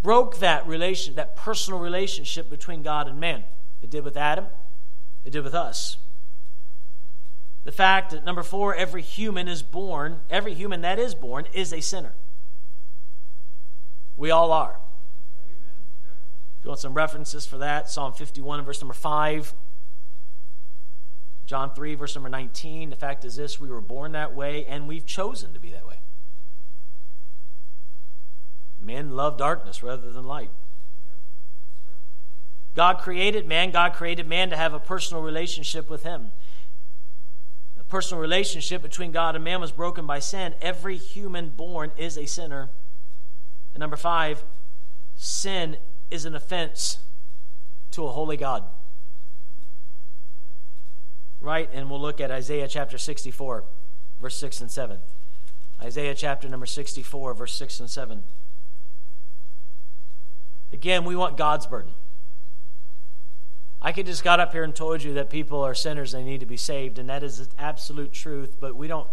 broke 0.03 0.39
that 0.39 0.67
relation, 0.67 1.15
that 1.15 1.37
personal 1.37 1.79
relationship 1.79 2.51
between 2.51 2.83
God 2.83 3.07
and 3.09 3.21
man. 3.21 3.45
It 3.81 3.91
did 3.91 4.05
with 4.05 4.17
Adam, 4.17 4.47
it 5.25 5.31
did 5.31 5.45
with 5.45 5.55
us. 5.55 5.97
The 7.65 7.73
fact 7.73 8.11
that, 8.11 8.25
number 8.25 8.43
four, 8.43 8.75
every 8.75 9.03
human 9.03 9.47
is 9.47 9.63
born, 9.63 10.21
every 10.29 10.55
human 10.55 10.81
that 10.81 10.99
is 10.99 11.15
born 11.15 11.47
is 11.53 11.73
a 11.73 11.81
sinner. 11.81 12.15
We 14.17 14.31
all 14.31 14.53
are. 14.53 14.79
If 16.59 16.65
you 16.65 16.69
want 16.69 16.81
some 16.81 16.95
references 16.95 17.47
for 17.47 17.59
that, 17.59 17.89
Psalm 17.89 18.13
51, 18.13 18.65
verse 18.65 18.81
number 18.81 18.95
5. 18.95 19.55
John 21.47 21.75
3, 21.75 21.95
verse 21.97 22.15
number 22.15 22.29
19. 22.29 22.91
The 22.91 22.97
fact 22.97 23.25
is 23.25 23.37
this 23.37 23.61
we 23.61 23.69
were 23.69 23.81
born 23.81 24.13
that 24.13 24.35
way, 24.35 24.65
and 24.67 24.89
we've 24.89 25.07
chosen 25.07 25.53
to 25.55 25.61
be 25.61 25.71
that 25.71 25.87
way. 25.87 25.92
Men 28.83 29.11
love 29.11 29.39
darkness 29.39 29.83
rather 29.83 30.11
than 30.11 30.25
light. 30.25 30.51
God 32.75 32.99
created 32.99 33.47
man, 33.47 33.71
God 33.71 33.93
created 33.93 34.27
man 34.27 34.51
to 34.51 34.57
have 34.57 34.73
a 34.73 34.81
personal 34.81 35.23
relationship 35.23 35.91
with 35.91 36.03
him. 36.03 36.33
The 37.77 37.85
personal 37.85 38.21
relationship 38.21 38.83
between 38.83 39.13
God 39.13 39.35
and 39.35 39.45
man 39.45 39.61
was 39.61 39.73
broken 39.73 40.07
by 40.07 40.19
sin. 40.19 40.55
Every 40.61 40.97
human 40.97 41.51
born 41.51 41.93
is 41.97 42.17
a 42.17 42.27
sinner. 42.27 42.71
And 43.75 43.81
number 43.81 43.97
five, 43.97 44.43
sin 45.17 45.77
is 46.11 46.25
an 46.25 46.35
offense 46.35 46.99
to 47.93 48.05
a 48.05 48.11
holy 48.11 48.39
God. 48.39 48.65
Right? 51.41 51.69
And 51.73 51.91
we'll 51.91 52.01
look 52.01 52.21
at 52.21 52.31
Isaiah 52.31 52.69
chapter 52.69 52.97
64, 52.97 53.65
verse 54.21 54.37
6 54.37 54.61
and 54.63 54.71
7. 54.71 54.99
Isaiah 55.83 56.15
chapter 56.15 56.49
number 56.49 56.67
64, 56.67 57.35
verse 57.35 57.55
6 57.55 57.81
and 57.81 57.91
7. 57.91 58.23
Again, 60.73 61.05
we 61.05 61.17
want 61.17 61.37
God's 61.37 61.67
burden. 61.67 61.93
I 63.81 63.93
could 63.93 64.07
just 64.07 64.23
got 64.23 64.39
up 64.39 64.53
here 64.53 64.63
and 64.63 64.75
told 64.75 65.03
you 65.03 65.15
that 65.15 65.29
people 65.29 65.63
are 65.63 65.75
sinners 65.75 66.15
and 66.15 66.25
they 66.25 66.31
need 66.31 66.41
to 66.41 66.47
be 66.47 66.57
saved, 66.57 66.99
and 66.99 67.09
that 67.09 67.23
is 67.23 67.49
absolute 67.59 68.13
truth, 68.13 68.57
but 68.61 68.77
we 68.77 68.87
don't 68.87 69.09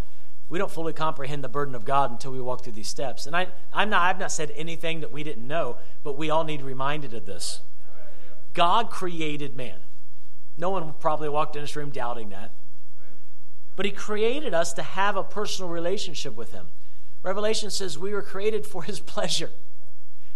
we 0.49 0.57
don't 0.57 0.71
fully 0.71 0.93
comprehend 0.93 1.43
the 1.43 1.49
burden 1.49 1.75
of 1.75 1.85
God 1.85 2.09
until 2.09 2.31
we 2.31 2.41
walk 2.41 2.63
through 2.63 2.73
these 2.73 2.87
steps. 2.87 3.27
And 3.27 3.35
I, 3.35 3.49
I'm 3.71 3.91
not, 3.91 4.01
I've 4.01 4.17
not 4.17 4.31
said 4.31 4.51
anything 4.55 5.01
that 5.01 5.11
we 5.11 5.23
didn't 5.23 5.47
know, 5.47 5.77
but 6.03 6.17
we 6.17 6.31
all 6.31 6.43
need 6.43 6.63
reminded 6.63 7.13
of 7.13 7.27
this. 7.27 7.61
God 8.55 8.89
created 8.89 9.55
man. 9.55 9.77
No 10.57 10.71
one 10.71 10.93
probably 10.99 11.29
walked 11.29 11.55
in 11.55 11.61
this 11.61 11.75
room 11.75 11.91
doubting 11.91 12.29
that. 12.29 12.51
But 13.75 13.85
He 13.85 13.91
created 13.91 14.55
us 14.55 14.73
to 14.73 14.81
have 14.81 15.15
a 15.15 15.23
personal 15.23 15.69
relationship 15.69 16.35
with 16.35 16.51
Him. 16.51 16.69
Revelation 17.21 17.69
says 17.69 17.99
we 17.99 18.11
were 18.11 18.23
created 18.23 18.65
for 18.65 18.81
His 18.81 18.99
pleasure. 18.99 19.51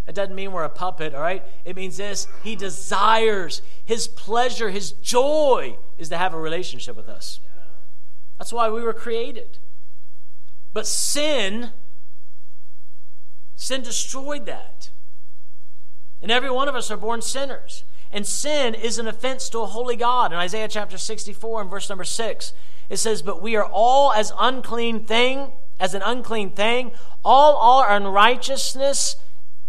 It 0.05 0.15
doesn't 0.15 0.35
mean 0.35 0.51
we're 0.51 0.63
a 0.63 0.69
puppet, 0.69 1.15
all 1.15 1.21
right? 1.21 1.43
It 1.63 1.75
means 1.75 1.97
this 1.97 2.27
He 2.43 2.55
desires, 2.55 3.61
His 3.85 4.07
pleasure, 4.07 4.69
His 4.69 4.91
joy 4.91 5.77
is 5.97 6.09
to 6.09 6.17
have 6.17 6.33
a 6.33 6.39
relationship 6.39 6.95
with 6.95 7.07
us. 7.07 7.39
That's 8.37 8.51
why 8.51 8.69
we 8.69 8.81
were 8.81 8.93
created. 8.93 9.59
But 10.73 10.87
sin, 10.87 11.69
sin 13.55 13.81
destroyed 13.81 14.45
that. 14.47 14.89
And 16.21 16.31
every 16.31 16.49
one 16.49 16.67
of 16.67 16.75
us 16.75 16.89
are 16.89 16.97
born 16.97 17.21
sinners. 17.21 17.83
And 18.11 18.25
sin 18.25 18.73
is 18.73 18.99
an 18.99 19.07
offense 19.07 19.49
to 19.49 19.59
a 19.59 19.65
holy 19.65 19.95
God. 19.95 20.31
In 20.31 20.39
Isaiah 20.39 20.67
chapter 20.67 20.97
64 20.97 21.61
and 21.61 21.69
verse 21.69 21.89
number 21.89 22.03
6, 22.03 22.53
it 22.89 22.97
says, 22.97 23.21
But 23.21 23.41
we 23.41 23.55
are 23.55 23.65
all 23.65 24.11
as 24.11 24.31
unclean 24.37 25.05
thing, 25.05 25.51
as 25.79 25.93
an 25.93 26.01
unclean 26.03 26.51
thing. 26.51 26.91
All 27.23 27.55
our 27.57 27.95
unrighteousness 27.95 29.15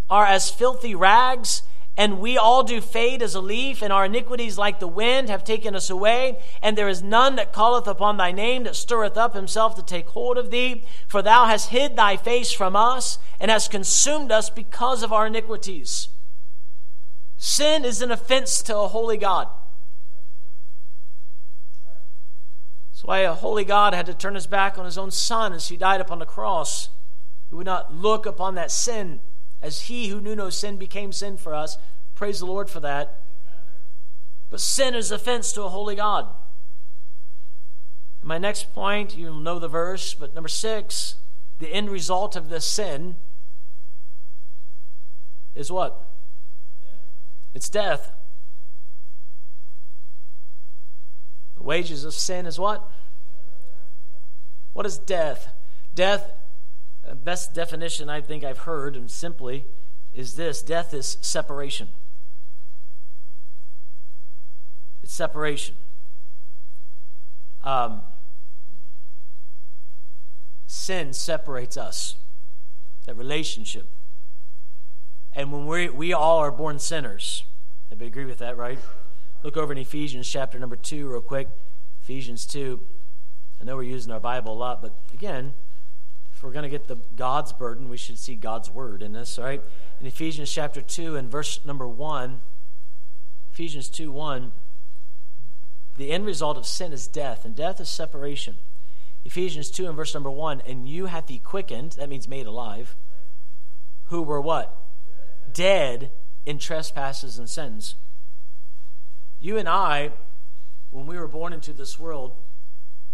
are 0.08 0.26
as 0.26 0.50
filthy 0.50 0.94
rags, 0.94 1.62
and 1.96 2.18
we 2.18 2.36
all 2.36 2.64
do 2.64 2.80
fade 2.80 3.22
as 3.22 3.36
a 3.36 3.40
leaf, 3.40 3.80
and 3.80 3.92
our 3.92 4.06
iniquities 4.06 4.58
like 4.58 4.80
the 4.80 4.88
wind 4.88 5.28
have 5.28 5.44
taken 5.44 5.76
us 5.76 5.90
away. 5.90 6.38
And 6.60 6.76
there 6.76 6.88
is 6.88 7.04
none 7.04 7.36
that 7.36 7.52
calleth 7.52 7.86
upon 7.86 8.16
thy 8.16 8.32
name 8.32 8.64
that 8.64 8.74
stirreth 8.74 9.16
up 9.16 9.34
himself 9.34 9.76
to 9.76 9.82
take 9.82 10.08
hold 10.08 10.36
of 10.36 10.50
thee. 10.50 10.84
For 11.06 11.22
thou 11.22 11.44
hast 11.44 11.70
hid 11.70 11.94
thy 11.94 12.16
face 12.16 12.50
from 12.50 12.74
us, 12.74 13.18
and 13.38 13.48
hast 13.48 13.70
consumed 13.70 14.32
us 14.32 14.50
because 14.50 15.04
of 15.04 15.12
our 15.12 15.28
iniquities. 15.28 16.08
Sin 17.36 17.84
is 17.84 18.02
an 18.02 18.10
offense 18.10 18.60
to 18.62 18.76
a 18.76 18.88
holy 18.88 19.16
God. 19.16 19.46
That's 22.90 23.04
why 23.04 23.18
a 23.20 23.34
holy 23.34 23.64
God 23.64 23.94
had 23.94 24.06
to 24.06 24.14
turn 24.14 24.34
his 24.34 24.48
back 24.48 24.78
on 24.78 24.84
his 24.84 24.98
own 24.98 25.12
son 25.12 25.52
as 25.52 25.68
he 25.68 25.76
died 25.76 26.00
upon 26.00 26.18
the 26.18 26.26
cross. 26.26 26.88
He 27.48 27.54
would 27.54 27.66
not 27.66 27.94
look 27.94 28.26
upon 28.26 28.56
that 28.56 28.72
sin 28.72 29.20
as 29.64 29.82
he 29.82 30.08
who 30.08 30.20
knew 30.20 30.36
no 30.36 30.50
sin 30.50 30.76
became 30.76 31.10
sin 31.10 31.38
for 31.38 31.54
us. 31.54 31.78
Praise 32.14 32.38
the 32.38 32.44
Lord 32.44 32.68
for 32.68 32.80
that. 32.80 33.18
But 34.50 34.60
sin 34.60 34.94
is 34.94 35.10
offense 35.10 35.52
to 35.54 35.62
a 35.62 35.70
holy 35.70 35.96
God. 35.96 36.28
My 38.22 38.36
next 38.36 38.74
point, 38.74 39.16
you'll 39.16 39.40
know 39.40 39.58
the 39.58 39.68
verse, 39.68 40.12
but 40.12 40.34
number 40.34 40.48
six, 40.48 41.16
the 41.60 41.72
end 41.72 41.88
result 41.88 42.36
of 42.36 42.50
this 42.50 42.66
sin 42.66 43.16
is 45.54 45.72
what? 45.72 46.10
It's 47.54 47.70
death. 47.70 48.12
The 51.56 51.62
wages 51.62 52.04
of 52.04 52.12
sin 52.12 52.44
is 52.44 52.58
what? 52.58 52.86
What 54.74 54.84
is 54.84 54.98
death? 54.98 55.48
Death 55.94 56.30
best 57.14 57.54
definition 57.54 58.08
I 58.08 58.20
think 58.20 58.44
I've 58.44 58.60
heard, 58.60 58.96
and 58.96 59.10
simply, 59.10 59.66
is 60.12 60.36
this 60.36 60.62
death 60.62 60.94
is 60.94 61.18
separation. 61.20 61.88
It's 65.02 65.12
separation. 65.12 65.74
Um, 67.62 68.02
sin 70.66 71.12
separates 71.12 71.76
us, 71.76 72.16
that 73.06 73.16
relationship. 73.16 73.88
And 75.34 75.52
when 75.52 75.66
we, 75.66 75.88
we 75.88 76.12
all 76.12 76.38
are 76.38 76.52
born 76.52 76.78
sinners, 76.78 77.44
everybody 77.90 78.08
agree 78.08 78.24
with 78.24 78.38
that, 78.38 78.56
right? 78.56 78.78
Look 79.42 79.56
over 79.56 79.72
in 79.72 79.78
Ephesians 79.78 80.28
chapter 80.28 80.58
number 80.58 80.76
2, 80.76 81.08
real 81.08 81.20
quick. 81.20 81.48
Ephesians 82.02 82.46
2 82.46 82.80
I 83.60 83.64
know 83.64 83.76
we're 83.76 83.84
using 83.84 84.12
our 84.12 84.20
Bible 84.20 84.52
a 84.52 84.58
lot, 84.58 84.82
but 84.82 84.94
again, 85.12 85.54
we're 86.44 86.52
going 86.52 86.64
to 86.64 86.68
get 86.68 86.86
the 86.86 86.98
God's 87.16 87.52
burden, 87.52 87.88
we 87.88 87.96
should 87.96 88.18
see 88.18 88.34
God's 88.34 88.70
word 88.70 89.02
in 89.02 89.14
this, 89.14 89.38
right? 89.38 89.62
In 89.98 90.06
Ephesians 90.06 90.52
chapter 90.52 90.82
2 90.82 91.16
and 91.16 91.30
verse 91.30 91.64
number 91.64 91.88
1, 91.88 92.40
Ephesians 93.52 93.88
2 93.88 94.12
1, 94.12 94.52
the 95.96 96.10
end 96.10 96.26
result 96.26 96.58
of 96.58 96.66
sin 96.66 96.92
is 96.92 97.06
death, 97.06 97.44
and 97.44 97.56
death 97.56 97.80
is 97.80 97.88
separation. 97.88 98.56
Ephesians 99.24 99.70
2 99.70 99.86
and 99.86 99.96
verse 99.96 100.12
number 100.12 100.30
1, 100.30 100.60
and 100.66 100.86
you 100.86 101.06
hath 101.06 101.28
he 101.28 101.38
quickened, 101.38 101.92
that 101.92 102.10
means 102.10 102.28
made 102.28 102.46
alive, 102.46 102.94
who 104.06 104.20
were 104.20 104.40
what? 104.40 104.76
Dead 105.50 106.10
in 106.44 106.58
trespasses 106.58 107.38
and 107.38 107.48
sins. 107.48 107.94
You 109.40 109.56
and 109.56 109.68
I, 109.68 110.12
when 110.90 111.06
we 111.06 111.18
were 111.18 111.28
born 111.28 111.54
into 111.54 111.72
this 111.72 111.98
world, 111.98 112.34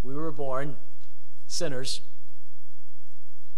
we 0.03 0.15
were 0.15 0.33
born 0.33 0.77
sinners. 1.47 2.01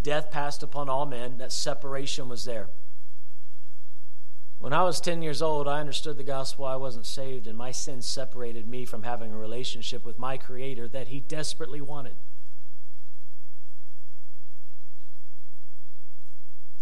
Death 0.02 0.30
passed 0.30 0.62
upon 0.62 0.88
all 0.88 1.06
men. 1.06 1.38
That 1.38 1.52
separation 1.52 2.28
was 2.28 2.44
there. 2.44 2.68
When 4.58 4.72
I 4.72 4.82
was 4.84 5.00
10 5.00 5.22
years 5.22 5.42
old, 5.42 5.66
I 5.66 5.80
understood 5.80 6.16
the 6.16 6.24
gospel. 6.24 6.64
I 6.64 6.76
wasn't 6.76 7.06
saved, 7.06 7.46
and 7.46 7.58
my 7.58 7.72
sin 7.72 8.00
separated 8.00 8.68
me 8.68 8.84
from 8.84 9.02
having 9.02 9.32
a 9.32 9.36
relationship 9.36 10.04
with 10.04 10.18
my 10.18 10.36
Creator 10.36 10.88
that 10.88 11.08
He 11.08 11.20
desperately 11.20 11.80
wanted. 11.80 12.14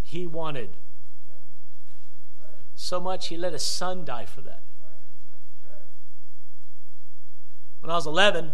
He 0.03 0.27
wanted 0.27 0.71
so 2.75 3.01
much, 3.01 3.29
He 3.29 3.37
let 3.37 3.53
His 3.53 3.65
Son 3.65 4.05
die 4.05 4.27
for 4.27 4.41
that. 4.43 4.63
When 7.81 7.91
I 7.91 7.95
was 7.95 8.07
11, 8.07 8.53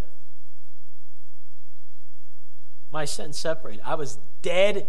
my 2.90 3.04
sin 3.04 3.32
separated. 3.32 3.82
I 3.84 3.94
was 3.94 4.18
dead 4.42 4.86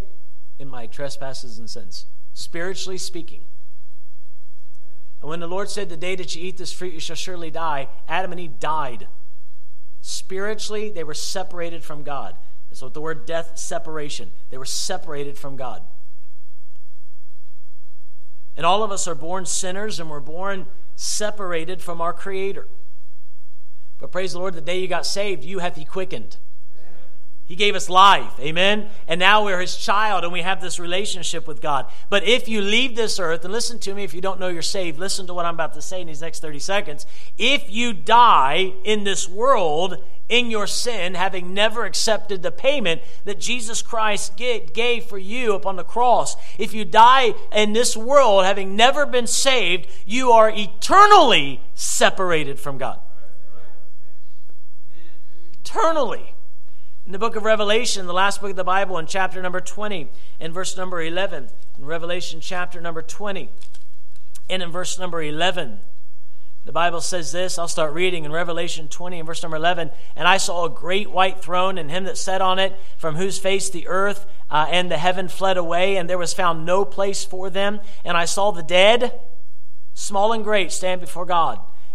in 0.59 0.67
my 0.67 0.87
trespasses 0.87 1.59
and 1.59 1.69
sins, 1.69 2.05
spiritually 2.33 2.97
speaking. 2.97 3.41
And 5.21 5.29
when 5.29 5.39
the 5.39 5.47
Lord 5.47 5.69
said, 5.69 5.89
The 5.89 5.97
day 5.97 6.15
that 6.15 6.35
you 6.35 6.45
eat 6.45 6.57
this 6.57 6.71
fruit, 6.71 6.93
you 6.93 6.99
shall 6.99 7.15
surely 7.15 7.51
die, 7.51 7.87
Adam 8.07 8.31
and 8.31 8.41
Eve 8.41 8.59
died. 8.59 9.07
Spiritually, 10.01 10.89
they 10.91 11.03
were 11.03 11.13
separated 11.13 11.83
from 11.83 12.03
God. 12.03 12.35
That's 12.69 12.81
what 12.81 12.93
the 12.93 13.01
word 13.01 13.25
death 13.25 13.57
separation. 13.57 14.31
They 14.49 14.57
were 14.57 14.65
separated 14.65 15.37
from 15.37 15.55
God. 15.55 15.83
And 18.55 18.65
all 18.65 18.83
of 18.83 18.91
us 18.91 19.07
are 19.07 19.15
born 19.15 19.45
sinners 19.45 19.99
and 19.99 20.09
we're 20.09 20.19
born 20.19 20.67
separated 20.95 21.81
from 21.81 22.01
our 22.01 22.13
Creator. 22.13 22.67
But 23.99 24.11
praise 24.11 24.33
the 24.33 24.39
Lord, 24.39 24.55
the 24.55 24.61
day 24.61 24.79
you 24.79 24.87
got 24.87 25.05
saved, 25.05 25.43
you 25.43 25.59
hath 25.59 25.75
He 25.75 25.85
quickened. 25.85 26.37
He 27.47 27.55
gave 27.55 27.75
us 27.75 27.89
life. 27.89 28.37
Amen. 28.41 28.89
And 29.07 29.21
now 29.21 29.45
we're 29.45 29.61
his 29.61 29.77
child 29.77 30.25
and 30.25 30.33
we 30.33 30.41
have 30.41 30.59
this 30.59 30.81
relationship 30.81 31.47
with 31.47 31.61
God. 31.61 31.85
But 32.09 32.27
if 32.27 32.49
you 32.49 32.61
leave 32.61 32.97
this 32.97 33.19
earth, 33.19 33.45
and 33.45 33.53
listen 33.53 33.79
to 33.79 33.93
me 33.93 34.03
if 34.03 34.13
you 34.13 34.19
don't 34.19 34.37
know 34.37 34.49
you're 34.49 34.61
saved, 34.61 34.99
listen 34.99 35.27
to 35.27 35.33
what 35.33 35.45
I'm 35.45 35.53
about 35.53 35.73
to 35.75 35.81
say 35.81 36.01
in 36.01 36.07
these 36.07 36.21
next 36.21 36.41
30 36.41 36.59
seconds. 36.59 37.05
If 37.37 37.69
you 37.69 37.93
die 37.93 38.73
in 38.83 39.05
this 39.05 39.29
world 39.29 40.03
in 40.27 40.51
your 40.51 40.67
sin, 40.67 41.13
having 41.13 41.53
never 41.53 41.85
accepted 41.85 42.43
the 42.43 42.51
payment 42.51 43.01
that 43.23 43.39
Jesus 43.39 43.81
Christ 43.81 44.35
gave 44.35 45.05
for 45.05 45.17
you 45.17 45.53
upon 45.53 45.77
the 45.77 45.85
cross, 45.85 46.35
if 46.59 46.73
you 46.73 46.83
die 46.83 47.33
in 47.53 47.71
this 47.71 47.95
world 47.95 48.43
having 48.43 48.75
never 48.75 49.05
been 49.05 49.25
saved, 49.25 49.87
you 50.05 50.31
are 50.31 50.51
eternally 50.53 51.61
separated 51.75 52.59
from 52.59 52.77
God. 52.77 52.99
Eternally 55.61 56.33
in 57.07 57.13
the 57.13 57.19
book 57.19 57.37
of 57.37 57.45
Revelation, 57.45 58.05
the 58.05 58.11
last 58.11 58.41
book 58.41 58.49
of 58.49 58.57
the 58.57 58.65
Bible, 58.65 58.97
in 58.97 59.05
chapter 59.05 59.41
number 59.41 59.61
20, 59.61 60.09
in 60.41 60.51
verse 60.51 60.75
number 60.75 61.01
11. 61.01 61.47
In 61.79 61.85
Revelation 61.85 62.41
chapter 62.41 62.81
number 62.81 63.01
20, 63.01 63.49
and 64.49 64.61
in 64.61 64.71
verse 64.71 64.99
number 64.99 65.21
11, 65.21 65.79
the 66.65 66.73
Bible 66.73 66.99
says 66.99 67.31
this. 67.31 67.57
I'll 67.57 67.69
start 67.69 67.93
reading 67.93 68.25
in 68.25 68.33
Revelation 68.33 68.89
20 68.89 69.19
and 69.19 69.25
verse 69.25 69.41
number 69.41 69.55
11. 69.55 69.89
And 70.17 70.27
I 70.27 70.35
saw 70.35 70.65
a 70.65 70.69
great 70.69 71.09
white 71.09 71.41
throne, 71.41 71.77
and 71.77 71.89
him 71.89 72.03
that 72.03 72.17
sat 72.17 72.41
on 72.41 72.59
it, 72.59 72.75
from 72.97 73.15
whose 73.15 73.39
face 73.39 73.69
the 73.69 73.87
earth 73.87 74.25
uh, 74.51 74.67
and 74.69 74.91
the 74.91 74.97
heaven 74.97 75.29
fled 75.29 75.55
away, 75.55 75.95
and 75.95 76.09
there 76.09 76.17
was 76.17 76.33
found 76.33 76.65
no 76.65 76.83
place 76.83 77.23
for 77.23 77.49
them. 77.49 77.79
And 78.03 78.17
I 78.17 78.25
saw 78.25 78.51
the 78.51 78.63
dead, 78.63 79.17
small 79.93 80.33
and 80.33 80.43
great, 80.43 80.73
stand 80.73 80.99
before 80.99 81.25
God 81.25 81.61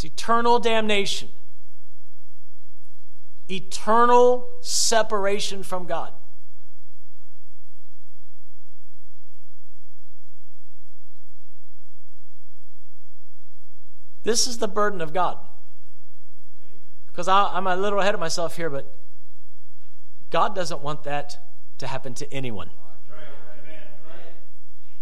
It's 0.00 0.06
eternal 0.06 0.58
damnation, 0.58 1.28
eternal 3.50 4.48
separation 4.62 5.62
from 5.62 5.84
God. 5.84 6.14
This 14.22 14.46
is 14.46 14.56
the 14.56 14.68
burden 14.68 15.02
of 15.02 15.12
God. 15.12 15.36
Because 17.08 17.28
I, 17.28 17.58
am 17.58 17.66
a 17.66 17.76
little 17.76 18.00
ahead 18.00 18.14
of 18.14 18.20
myself 18.20 18.56
here, 18.56 18.70
but 18.70 18.96
God 20.30 20.54
doesn't 20.54 20.80
want 20.80 21.02
that 21.02 21.44
to 21.76 21.86
happen 21.86 22.14
to 22.14 22.32
anyone. 22.32 22.70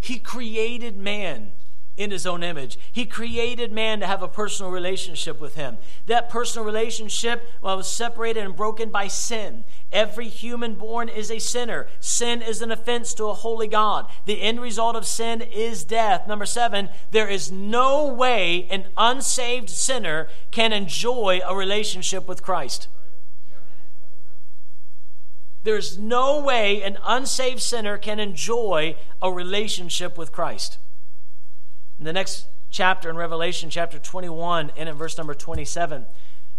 He 0.01 0.19
created 0.19 0.97
man 0.97 1.53
in 1.99 2.13
his 2.13 2.27
own 2.27 2.43
image. 2.43 2.79
He 2.93 3.05
created 3.05 3.73
man 3.73 4.01
to 4.01 4.07
have 4.07 4.23
a 4.23 4.29
personal 4.29 4.71
relationship 4.71 5.41
with 5.41 5.57
him. 5.57 5.79
That 6.07 6.31
personal 6.31 6.65
relationship 6.65 7.51
well, 7.61 7.77
was 7.77 7.89
separated 7.89 8.45
and 8.45 8.57
broken 8.57 8.91
by 8.91 9.09
sin. 9.09 9.65
Every 9.93 10.29
human 10.29 10.75
born 10.75 11.09
is 11.09 11.31
a 11.31 11.41
sinner. 11.41 11.89
Sin 11.99 12.41
is 12.41 12.63
an 12.63 12.71
offense 12.71 13.13
to 13.15 13.27
a 13.27 13.35
holy 13.35 13.67
God. 13.67 14.07
The 14.27 14.41
end 14.41 14.61
result 14.61 14.95
of 14.95 15.07
sin 15.07 15.43
is 15.43 15.83
death. 15.85 16.29
Number 16.29 16.47
seven, 16.47 16.89
there 17.11 17.29
is 17.29 17.51
no 17.51 18.07
way 18.07 18.69
an 18.71 18.87
unsaved 18.97 19.69
sinner 19.69 20.29
can 20.53 20.73
enjoy 20.73 21.41
a 21.47 21.57
relationship 21.57 22.29
with 22.29 22.43
Christ. 22.43 22.87
There's 25.65 25.99
no 25.99 26.41
way 26.41 26.81
an 26.83 26.97
unsaved 27.05 27.61
sinner 27.61 27.99
can 27.99 28.21
enjoy 28.21 28.97
a 29.21 29.33
relationship 29.33 30.17
with 30.17 30.31
Christ. 30.31 30.79
In 31.99 32.05
the 32.05 32.13
next 32.13 32.47
chapter 32.71 33.11
in 33.11 33.17
Revelation, 33.17 33.71
chapter 33.71 33.99
21, 33.99 34.73
and 34.77 34.89
in 34.89 34.95
verse 34.95 35.19
number 35.19 35.35
27, 35.35 36.07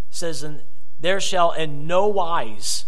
says, 0.09 0.43
And 0.43 0.63
there 0.99 1.21
shall 1.21 1.51
in 1.51 1.87
no 1.87 2.07
wise 2.07 2.85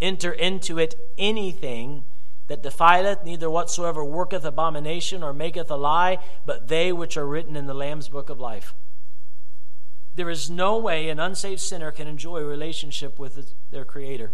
enter 0.00 0.32
into 0.32 0.78
it 0.78 0.94
anything 1.16 2.04
that 2.48 2.62
defileth, 2.62 3.24
neither 3.24 3.50
whatsoever 3.50 4.04
worketh 4.04 4.44
abomination 4.44 5.22
or 5.22 5.32
maketh 5.32 5.70
a 5.70 5.76
lie, 5.76 6.18
but 6.44 6.68
they 6.68 6.92
which 6.92 7.16
are 7.16 7.26
written 7.26 7.56
in 7.56 7.66
the 7.66 7.74
Lamb's 7.74 8.08
book 8.08 8.28
of 8.28 8.38
life. 8.38 8.74
There 10.14 10.30
is 10.30 10.48
no 10.48 10.78
way 10.78 11.08
an 11.08 11.18
unsaved 11.18 11.60
sinner 11.60 11.90
can 11.90 12.06
enjoy 12.06 12.38
a 12.38 12.44
relationship 12.44 13.18
with 13.18 13.54
their 13.70 13.84
Creator. 13.84 14.32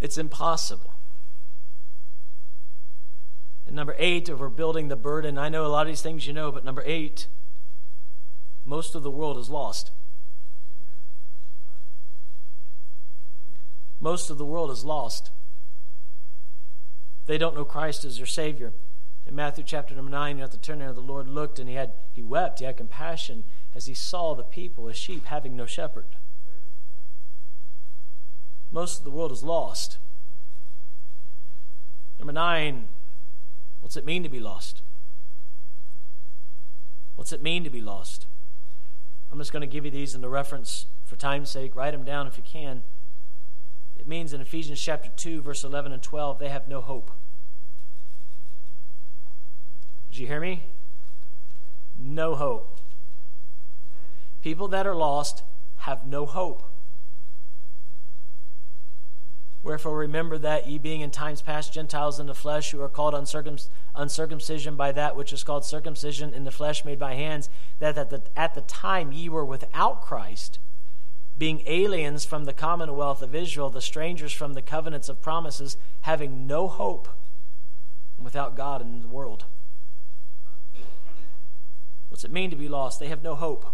It's 0.00 0.18
impossible. 0.18 0.93
And 3.66 3.74
number 3.74 3.94
eight, 3.98 4.28
we're 4.28 4.48
building 4.48 4.88
the 4.88 4.96
burden, 4.96 5.38
I 5.38 5.48
know 5.48 5.64
a 5.64 5.68
lot 5.68 5.82
of 5.82 5.88
these 5.88 6.02
things 6.02 6.26
you 6.26 6.32
know, 6.32 6.52
but 6.52 6.64
number 6.64 6.82
eight, 6.84 7.26
most 8.64 8.94
of 8.94 9.02
the 9.02 9.10
world 9.10 9.38
is 9.38 9.48
lost. 9.48 9.90
Most 14.00 14.28
of 14.28 14.38
the 14.38 14.44
world 14.44 14.70
is 14.70 14.84
lost. 14.84 15.30
They 17.26 17.38
don't 17.38 17.54
know 17.54 17.64
Christ 17.64 18.04
as 18.04 18.18
their 18.18 18.26
Savior. 18.26 18.72
In 19.26 19.34
Matthew 19.34 19.64
chapter 19.64 19.94
number 19.94 20.10
nine, 20.10 20.36
you 20.36 20.42
have 20.42 20.50
to 20.50 20.58
turn 20.58 20.80
there. 20.80 20.92
The 20.92 21.00
Lord 21.00 21.28
looked 21.28 21.58
and 21.58 21.68
he 21.68 21.74
had 21.74 21.92
he 22.12 22.22
wept, 22.22 22.58
he 22.58 22.66
had 22.66 22.76
compassion 22.76 23.44
as 23.74 23.86
he 23.86 23.94
saw 23.94 24.34
the 24.34 24.42
people 24.42 24.88
as 24.88 24.96
sheep 24.96 25.26
having 25.26 25.56
no 25.56 25.66
shepherd. 25.66 26.04
Most 28.70 28.98
of 28.98 29.04
the 29.04 29.10
world 29.10 29.32
is 29.32 29.42
lost. 29.42 29.98
Number 32.18 32.32
nine, 32.32 32.88
What's 33.84 33.98
it 33.98 34.06
mean 34.06 34.22
to 34.22 34.30
be 34.30 34.40
lost? 34.40 34.80
What's 37.16 37.34
it 37.34 37.42
mean 37.42 37.64
to 37.64 37.70
be 37.70 37.82
lost? 37.82 38.24
I'm 39.30 39.36
just 39.36 39.52
going 39.52 39.60
to 39.60 39.66
give 39.66 39.84
you 39.84 39.90
these 39.90 40.14
in 40.14 40.22
the 40.22 40.28
reference 40.30 40.86
for 41.04 41.16
time's 41.16 41.50
sake. 41.50 41.76
Write 41.76 41.90
them 41.90 42.02
down 42.02 42.26
if 42.26 42.38
you 42.38 42.42
can. 42.42 42.82
It 43.98 44.08
means 44.08 44.32
in 44.32 44.40
Ephesians 44.40 44.80
chapter 44.80 45.10
2, 45.14 45.42
verse 45.42 45.64
11 45.64 45.92
and 45.92 46.02
12, 46.02 46.38
they 46.38 46.48
have 46.48 46.66
no 46.66 46.80
hope. 46.80 47.10
Did 50.10 50.18
you 50.18 50.26
hear 50.28 50.40
me? 50.40 50.62
No 51.98 52.36
hope. 52.36 52.78
People 54.42 54.66
that 54.68 54.86
are 54.86 54.96
lost 54.96 55.42
have 55.80 56.06
no 56.06 56.24
hope. 56.24 56.73
Wherefore 59.64 59.96
remember 59.96 60.36
that 60.36 60.68
ye 60.68 60.76
being 60.76 61.00
in 61.00 61.10
times 61.10 61.40
past 61.40 61.72
Gentiles 61.72 62.20
in 62.20 62.26
the 62.26 62.34
flesh, 62.34 62.70
who 62.70 62.82
are 62.82 62.88
called 62.88 63.14
uncircum- 63.14 63.68
uncircumcision 63.94 64.76
by 64.76 64.92
that 64.92 65.16
which 65.16 65.32
is 65.32 65.42
called 65.42 65.64
circumcision 65.64 66.34
in 66.34 66.44
the 66.44 66.50
flesh 66.50 66.84
made 66.84 66.98
by 66.98 67.14
hands, 67.14 67.48
that 67.78 67.96
at 67.96 68.10
the, 68.10 68.22
at 68.36 68.54
the 68.54 68.60
time 68.60 69.10
ye 69.10 69.30
were 69.30 69.44
without 69.44 70.02
Christ, 70.02 70.58
being 71.38 71.62
aliens 71.66 72.26
from 72.26 72.44
the 72.44 72.52
commonwealth 72.52 73.22
of 73.22 73.34
Israel, 73.34 73.70
the 73.70 73.80
strangers 73.80 74.34
from 74.34 74.52
the 74.52 74.60
covenants 74.60 75.08
of 75.08 75.22
promises, 75.22 75.78
having 76.02 76.46
no 76.46 76.68
hope, 76.68 77.08
without 78.18 78.54
God 78.54 78.82
in 78.82 79.00
the 79.00 79.08
world. 79.08 79.46
What's 82.10 82.22
it 82.22 82.30
mean 82.30 82.50
to 82.50 82.56
be 82.56 82.68
lost? 82.68 83.00
They 83.00 83.08
have 83.08 83.22
no 83.22 83.34
hope. 83.34 83.66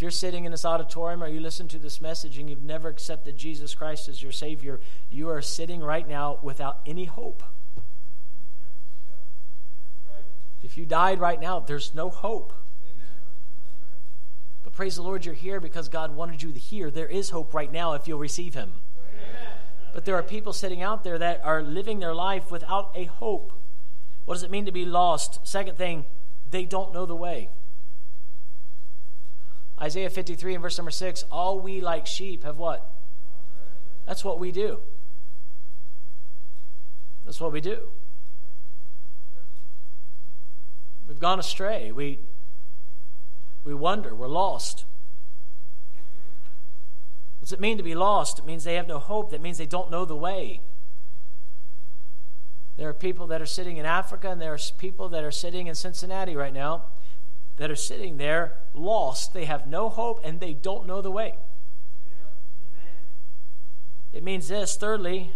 If 0.00 0.02
you're 0.02 0.10
sitting 0.10 0.46
in 0.46 0.50
this 0.50 0.64
auditorium 0.64 1.22
or 1.22 1.28
you 1.28 1.40
listen 1.40 1.68
to 1.68 1.78
this 1.78 2.00
message 2.00 2.38
and 2.38 2.48
you've 2.48 2.62
never 2.62 2.88
accepted 2.88 3.36
Jesus 3.36 3.74
Christ 3.74 4.08
as 4.08 4.22
your 4.22 4.32
Savior, 4.32 4.80
you 5.10 5.28
are 5.28 5.42
sitting 5.42 5.82
right 5.82 6.08
now 6.08 6.38
without 6.40 6.80
any 6.86 7.04
hope. 7.04 7.42
If 10.62 10.78
you 10.78 10.86
died 10.86 11.20
right 11.20 11.38
now, 11.38 11.60
there's 11.60 11.94
no 11.94 12.08
hope. 12.08 12.54
But 14.64 14.72
praise 14.72 14.96
the 14.96 15.02
Lord, 15.02 15.26
you're 15.26 15.34
here 15.34 15.60
because 15.60 15.90
God 15.90 16.16
wanted 16.16 16.42
you 16.42 16.50
to 16.52 16.58
hear. 16.58 16.90
There 16.90 17.06
is 17.06 17.28
hope 17.28 17.52
right 17.52 17.70
now 17.70 17.92
if 17.92 18.08
you'll 18.08 18.18
receive 18.18 18.54
Him. 18.54 18.72
But 19.92 20.06
there 20.06 20.14
are 20.14 20.22
people 20.22 20.54
sitting 20.54 20.80
out 20.80 21.04
there 21.04 21.18
that 21.18 21.42
are 21.44 21.62
living 21.62 21.98
their 21.98 22.14
life 22.14 22.50
without 22.50 22.90
a 22.94 23.04
hope. 23.04 23.52
What 24.24 24.32
does 24.36 24.44
it 24.44 24.50
mean 24.50 24.64
to 24.64 24.72
be 24.72 24.86
lost? 24.86 25.46
Second 25.46 25.76
thing, 25.76 26.06
they 26.50 26.64
don't 26.64 26.94
know 26.94 27.04
the 27.04 27.14
way. 27.14 27.50
Isaiah 29.80 30.10
53 30.10 30.54
and 30.54 30.62
verse 30.62 30.76
number 30.76 30.90
6 30.90 31.24
All 31.30 31.58
we 31.58 31.80
like 31.80 32.06
sheep 32.06 32.44
have 32.44 32.58
what? 32.58 32.90
That's 34.06 34.24
what 34.24 34.38
we 34.38 34.52
do. 34.52 34.80
That's 37.24 37.40
what 37.40 37.52
we 37.52 37.60
do. 37.60 37.90
We've 41.06 41.20
gone 41.20 41.38
astray. 41.38 41.92
We, 41.92 42.18
we 43.64 43.74
wonder. 43.74 44.14
We're 44.14 44.28
lost. 44.28 44.84
What 47.38 47.46
does 47.46 47.52
it 47.52 47.60
mean 47.60 47.76
to 47.78 47.82
be 47.82 47.94
lost? 47.94 48.38
It 48.38 48.46
means 48.46 48.64
they 48.64 48.74
have 48.74 48.86
no 48.86 48.98
hope. 48.98 49.30
That 49.30 49.40
means 49.40 49.58
they 49.58 49.66
don't 49.66 49.90
know 49.90 50.04
the 50.04 50.16
way. 50.16 50.60
There 52.76 52.88
are 52.88 52.94
people 52.94 53.26
that 53.28 53.42
are 53.42 53.46
sitting 53.46 53.76
in 53.76 53.86
Africa, 53.86 54.30
and 54.30 54.40
there 54.40 54.54
are 54.54 54.58
people 54.78 55.08
that 55.10 55.24
are 55.24 55.30
sitting 55.30 55.66
in 55.66 55.74
Cincinnati 55.74 56.36
right 56.36 56.52
now 56.52 56.84
that 57.60 57.70
are 57.70 57.76
sitting 57.76 58.16
there 58.16 58.54
lost. 58.72 59.34
They 59.34 59.44
have 59.44 59.66
no 59.66 59.90
hope 59.90 60.22
and 60.24 60.40
they 60.40 60.54
don't 60.54 60.86
know 60.86 61.02
the 61.02 61.10
way. 61.10 61.34
It 64.14 64.24
means 64.24 64.48
this. 64.48 64.76
Thirdly, 64.76 65.32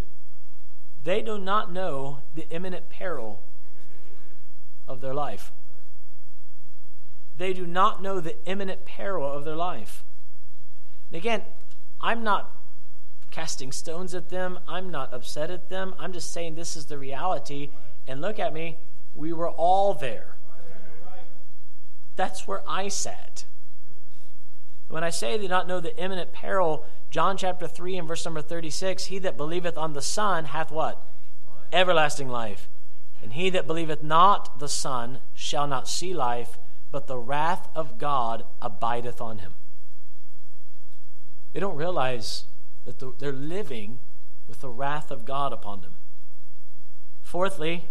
they 1.04 1.20
do 1.20 1.36
not 1.36 1.70
know 1.70 2.22
the 2.34 2.48
imminent 2.48 2.88
peril 2.88 3.42
of 4.88 5.02
their 5.02 5.12
life. 5.12 5.52
They 7.36 7.52
do 7.52 7.66
not 7.66 8.00
know 8.00 8.20
the 8.20 8.36
imminent 8.46 8.86
peril 8.86 9.30
of 9.30 9.44
their 9.44 9.54
life. 9.54 10.02
And 11.10 11.18
again, 11.18 11.42
I'm 12.00 12.24
not 12.24 12.50
casting 13.30 13.70
stones 13.70 14.14
at 14.14 14.30
them. 14.30 14.58
I'm 14.66 14.88
not 14.88 15.12
upset 15.12 15.50
at 15.50 15.68
them. 15.68 15.94
I'm 15.98 16.14
just 16.14 16.32
saying 16.32 16.54
this 16.54 16.74
is 16.74 16.86
the 16.86 16.96
reality. 16.96 17.68
And 18.08 18.22
look 18.22 18.38
at 18.38 18.54
me, 18.54 18.78
we 19.14 19.34
were 19.34 19.50
all 19.50 19.92
there. 19.92 20.33
That's 22.16 22.46
where 22.46 22.62
I 22.68 22.88
sat. 22.88 23.44
When 24.88 25.02
I 25.02 25.10
say 25.10 25.36
they 25.36 25.44
do 25.44 25.48
not 25.48 25.66
know 25.66 25.80
the 25.80 25.96
imminent 25.98 26.32
peril, 26.32 26.84
John 27.10 27.36
chapter 27.36 27.66
3 27.66 27.98
and 27.98 28.08
verse 28.08 28.24
number 28.24 28.42
36, 28.42 29.06
he 29.06 29.18
that 29.20 29.36
believeth 29.36 29.76
on 29.76 29.92
the 29.92 30.02
Son 30.02 30.46
hath 30.46 30.70
what? 30.70 31.02
Everlasting 31.72 32.28
life. 32.28 32.68
And 33.22 33.32
he 33.32 33.50
that 33.50 33.66
believeth 33.66 34.02
not 34.02 34.58
the 34.58 34.68
Son 34.68 35.18
shall 35.34 35.66
not 35.66 35.88
see 35.88 36.12
life, 36.12 36.58
but 36.92 37.06
the 37.06 37.18
wrath 37.18 37.68
of 37.74 37.98
God 37.98 38.44
abideth 38.60 39.20
on 39.20 39.38
him. 39.38 39.54
They 41.52 41.60
don't 41.60 41.76
realize 41.76 42.44
that 42.84 43.18
they're 43.18 43.32
living 43.32 43.98
with 44.46 44.60
the 44.60 44.68
wrath 44.68 45.10
of 45.10 45.24
God 45.24 45.52
upon 45.52 45.80
them. 45.80 45.94
Fourthly, 47.22 47.84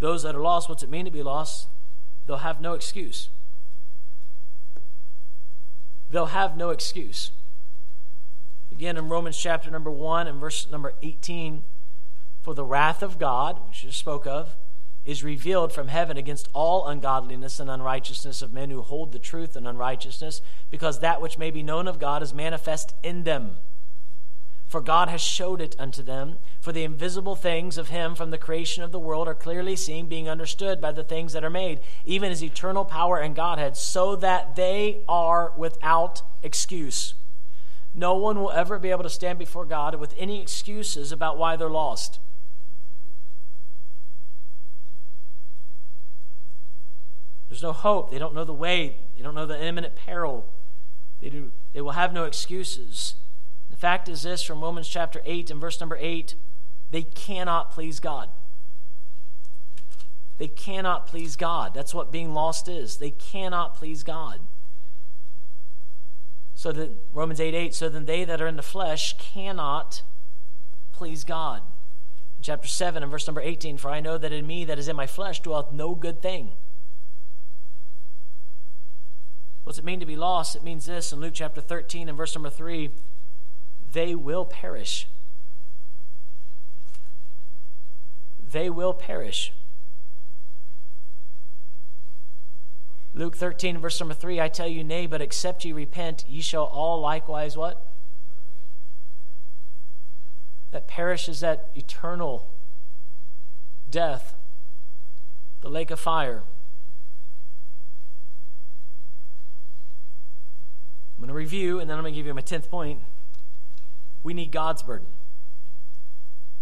those 0.00 0.24
that 0.24 0.34
are 0.34 0.42
lost, 0.42 0.68
what's 0.68 0.82
it 0.82 0.90
mean 0.90 1.04
to 1.04 1.10
be 1.10 1.22
lost? 1.22 1.68
They'll 2.26 2.38
have 2.38 2.60
no 2.60 2.74
excuse. 2.74 3.28
They'll 6.10 6.26
have 6.26 6.56
no 6.56 6.70
excuse. 6.70 7.30
Again, 8.70 8.96
in 8.96 9.08
Romans 9.08 9.38
chapter 9.38 9.70
number 9.70 9.90
1 9.90 10.26
and 10.26 10.40
verse 10.40 10.70
number 10.70 10.94
18, 11.02 11.64
for 12.42 12.54
the 12.54 12.64
wrath 12.64 13.02
of 13.02 13.18
God, 13.18 13.66
which 13.66 13.84
you 13.84 13.90
spoke 13.90 14.26
of, 14.26 14.56
is 15.04 15.22
revealed 15.22 15.72
from 15.72 15.88
heaven 15.88 16.16
against 16.16 16.48
all 16.52 16.86
ungodliness 16.86 17.60
and 17.60 17.70
unrighteousness 17.70 18.42
of 18.42 18.52
men 18.52 18.70
who 18.70 18.82
hold 18.82 19.12
the 19.12 19.18
truth 19.18 19.54
and 19.54 19.66
unrighteousness, 19.66 20.42
because 20.68 20.98
that 20.98 21.22
which 21.22 21.38
may 21.38 21.50
be 21.50 21.62
known 21.62 21.86
of 21.86 22.00
God 22.00 22.22
is 22.22 22.34
manifest 22.34 22.94
in 23.02 23.22
them. 23.22 23.58
For 24.76 24.82
God 24.82 25.08
has 25.08 25.22
showed 25.22 25.62
it 25.62 25.74
unto 25.78 26.02
them. 26.02 26.36
For 26.60 26.70
the 26.70 26.84
invisible 26.84 27.34
things 27.34 27.78
of 27.78 27.88
him 27.88 28.14
from 28.14 28.30
the 28.30 28.36
creation 28.36 28.82
of 28.82 28.92
the 28.92 28.98
world 28.98 29.26
are 29.26 29.34
clearly 29.34 29.74
seen, 29.74 30.06
being 30.06 30.28
understood 30.28 30.82
by 30.82 30.92
the 30.92 31.02
things 31.02 31.32
that 31.32 31.42
are 31.42 31.48
made, 31.48 31.80
even 32.04 32.28
his 32.28 32.44
eternal 32.44 32.84
power 32.84 33.16
and 33.16 33.34
Godhead, 33.34 33.78
so 33.78 34.16
that 34.16 34.54
they 34.54 35.02
are 35.08 35.54
without 35.56 36.20
excuse. 36.42 37.14
No 37.94 38.16
one 38.16 38.38
will 38.38 38.50
ever 38.50 38.78
be 38.78 38.90
able 38.90 39.04
to 39.04 39.08
stand 39.08 39.38
before 39.38 39.64
God 39.64 39.94
with 39.94 40.12
any 40.18 40.42
excuses 40.42 41.10
about 41.10 41.38
why 41.38 41.56
they're 41.56 41.70
lost. 41.70 42.18
There's 47.48 47.62
no 47.62 47.72
hope. 47.72 48.10
They 48.10 48.18
don't 48.18 48.34
know 48.34 48.44
the 48.44 48.52
way. 48.52 48.98
They 49.16 49.22
don't 49.22 49.34
know 49.34 49.46
the 49.46 49.58
imminent 49.58 49.96
peril. 49.96 50.44
They, 51.22 51.30
do, 51.30 51.50
they 51.72 51.80
will 51.80 51.92
have 51.92 52.12
no 52.12 52.24
excuses. 52.24 53.14
The 53.76 53.80
fact 53.80 54.08
is 54.08 54.22
this 54.22 54.42
from 54.42 54.62
Romans 54.62 54.88
chapter 54.88 55.20
8 55.26 55.50
and 55.50 55.60
verse 55.60 55.78
number 55.80 55.98
8 56.00 56.34
they 56.90 57.02
cannot 57.02 57.72
please 57.72 58.00
God. 58.00 58.30
They 60.38 60.48
cannot 60.48 61.06
please 61.06 61.36
God. 61.36 61.74
That's 61.74 61.92
what 61.92 62.10
being 62.10 62.32
lost 62.32 62.68
is. 62.68 62.96
They 62.96 63.10
cannot 63.10 63.74
please 63.74 64.02
God. 64.02 64.40
So 66.54 66.72
that 66.72 66.90
Romans 67.12 67.38
8 67.38 67.54
8, 67.54 67.74
so 67.74 67.90
then 67.90 68.06
they 68.06 68.24
that 68.24 68.40
are 68.40 68.46
in 68.46 68.56
the 68.56 68.62
flesh 68.62 69.14
cannot 69.18 70.00
please 70.92 71.22
God. 71.22 71.60
Chapter 72.40 72.68
7 72.68 73.02
and 73.02 73.12
verse 73.12 73.26
number 73.26 73.42
18, 73.42 73.76
for 73.76 73.90
I 73.90 74.00
know 74.00 74.16
that 74.16 74.32
in 74.32 74.46
me 74.46 74.64
that 74.64 74.78
is 74.78 74.88
in 74.88 74.96
my 74.96 75.06
flesh 75.06 75.40
dwelleth 75.40 75.70
no 75.72 75.94
good 75.94 76.22
thing. 76.22 76.52
What's 79.64 79.78
it 79.78 79.84
mean 79.84 80.00
to 80.00 80.06
be 80.06 80.16
lost? 80.16 80.56
It 80.56 80.62
means 80.62 80.86
this 80.86 81.12
in 81.12 81.20
Luke 81.20 81.34
chapter 81.34 81.60
13 81.60 82.08
and 82.08 82.16
verse 82.16 82.34
number 82.34 82.48
3 82.48 82.90
they 83.96 84.14
will 84.14 84.44
perish. 84.44 85.08
They 88.52 88.68
will 88.68 88.92
perish. 88.92 89.54
Luke 93.14 93.34
13, 93.34 93.78
verse 93.78 93.98
number 93.98 94.12
3 94.12 94.38
I 94.38 94.48
tell 94.48 94.68
you, 94.68 94.84
nay, 94.84 95.06
but 95.06 95.22
except 95.22 95.64
ye 95.64 95.72
repent, 95.72 96.26
ye 96.28 96.42
shall 96.42 96.64
all 96.64 97.00
likewise 97.00 97.56
what? 97.56 97.86
That 100.72 100.86
perish 100.86 101.26
is 101.26 101.40
that 101.40 101.70
eternal 101.74 102.50
death, 103.90 104.34
the 105.62 105.70
lake 105.70 105.90
of 105.90 105.98
fire. 105.98 106.42
I'm 111.16 111.22
going 111.22 111.28
to 111.28 111.34
review, 111.34 111.80
and 111.80 111.88
then 111.88 111.96
I'm 111.96 112.04
going 112.04 112.12
to 112.12 112.18
give 112.18 112.26
you 112.26 112.34
my 112.34 112.42
10th 112.42 112.68
point. 112.68 113.00
We 114.26 114.34
need 114.34 114.50
God's 114.50 114.82
burden. 114.82 115.06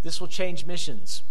This 0.03 0.21
will 0.21 0.29
change 0.29 0.67
missions. 0.67 1.23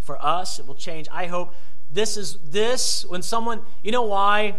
For 0.00 0.20
us, 0.20 0.58
it 0.58 0.66
will 0.66 0.74
change. 0.74 1.06
I 1.12 1.26
hope 1.26 1.54
this 1.88 2.16
is 2.16 2.36
this 2.42 3.04
when 3.04 3.22
someone, 3.22 3.60
you 3.80 3.92
know 3.92 4.02
why 4.02 4.56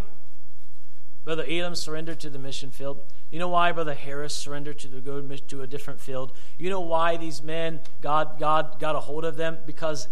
Brother 1.26 1.44
Elam 1.46 1.76
surrendered 1.76 2.22
to 2.22 2.30
the 2.30 2.40
mission 2.40 2.72
field? 2.72 3.04
You 3.32 3.40
know 3.40 3.50
why 3.50 3.74
Brother 3.74 3.96
Harris 3.96 4.34
surrendered 4.34 4.80
to 4.80 4.88
the 4.88 5.02
go 5.02 5.20
to 5.20 5.62
a 5.62 5.68
different 5.68 6.00
field? 6.00 6.32
You 6.58 6.70
know 6.70 6.80
why 6.80 7.18
these 7.18 7.44
men 7.44 7.82
God 8.02 8.40
God 8.40 8.80
got 8.80 8.96
a 8.96 9.02
hold 9.02 9.26
of 9.26 9.36
them 9.36 9.58
because 9.66 10.08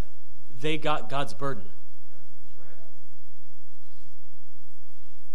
they 0.60 0.76
got 0.76 1.08
God's 1.08 1.32
burden. 1.32 1.64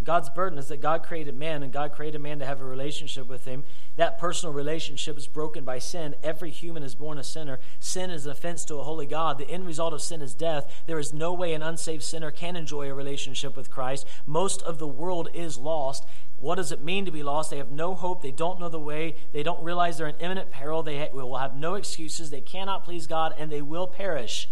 God's 0.07 0.29
burden 0.29 0.57
is 0.57 0.69
that 0.69 0.79
God 0.79 1.03
created 1.03 1.35
man 1.35 1.63
and 1.63 1.73
God 1.73 1.91
created 1.91 2.21
man 2.21 2.39
to 2.39 2.45
have 2.45 2.61
a 2.61 2.65
relationship 2.65 3.27
with 3.27 3.43
him. 3.43 3.65
That 3.97 4.17
personal 4.17 4.53
relationship 4.53 5.17
is 5.17 5.27
broken 5.27 5.65
by 5.65 5.79
sin. 5.79 6.15
Every 6.23 6.49
human 6.49 6.81
is 6.81 6.95
born 6.95 7.17
a 7.17 7.25
sinner. 7.25 7.59
Sin 7.81 8.09
is 8.09 8.25
an 8.25 8.31
offense 8.31 8.63
to 8.65 8.75
a 8.75 8.83
holy 8.83 9.05
God. 9.05 9.37
The 9.37 9.49
end 9.49 9.67
result 9.67 9.91
of 9.91 10.01
sin 10.01 10.21
is 10.21 10.33
death. 10.33 10.83
There 10.87 10.97
is 10.97 11.11
no 11.11 11.33
way 11.33 11.53
an 11.53 11.61
unsaved 11.61 12.03
sinner 12.03 12.31
can 12.31 12.55
enjoy 12.55 12.89
a 12.89 12.93
relationship 12.93 13.57
with 13.57 13.69
Christ. 13.69 14.07
Most 14.25 14.61
of 14.61 14.79
the 14.79 14.87
world 14.87 15.27
is 15.33 15.57
lost. 15.57 16.05
What 16.37 16.55
does 16.55 16.71
it 16.71 16.81
mean 16.81 17.03
to 17.03 17.11
be 17.11 17.21
lost? 17.21 17.49
They 17.49 17.57
have 17.57 17.71
no 17.71 17.93
hope. 17.93 18.21
They 18.21 18.31
don't 18.31 18.61
know 18.61 18.69
the 18.69 18.79
way. 18.79 19.17
They 19.33 19.43
don't 19.43 19.61
realize 19.61 19.97
they're 19.97 20.07
in 20.07 20.15
imminent 20.21 20.51
peril. 20.51 20.83
They 20.83 21.09
will 21.11 21.35
have 21.35 21.57
no 21.57 21.73
excuses. 21.73 22.29
They 22.29 22.39
cannot 22.39 22.85
please 22.85 23.07
God 23.07 23.35
and 23.37 23.51
they 23.51 23.61
will 23.61 23.87
perish. 23.87 24.47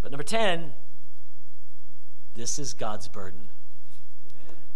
But 0.00 0.12
number 0.12 0.22
10, 0.22 0.74
this 2.34 2.60
is 2.60 2.72
God's 2.72 3.08
burden. 3.08 3.48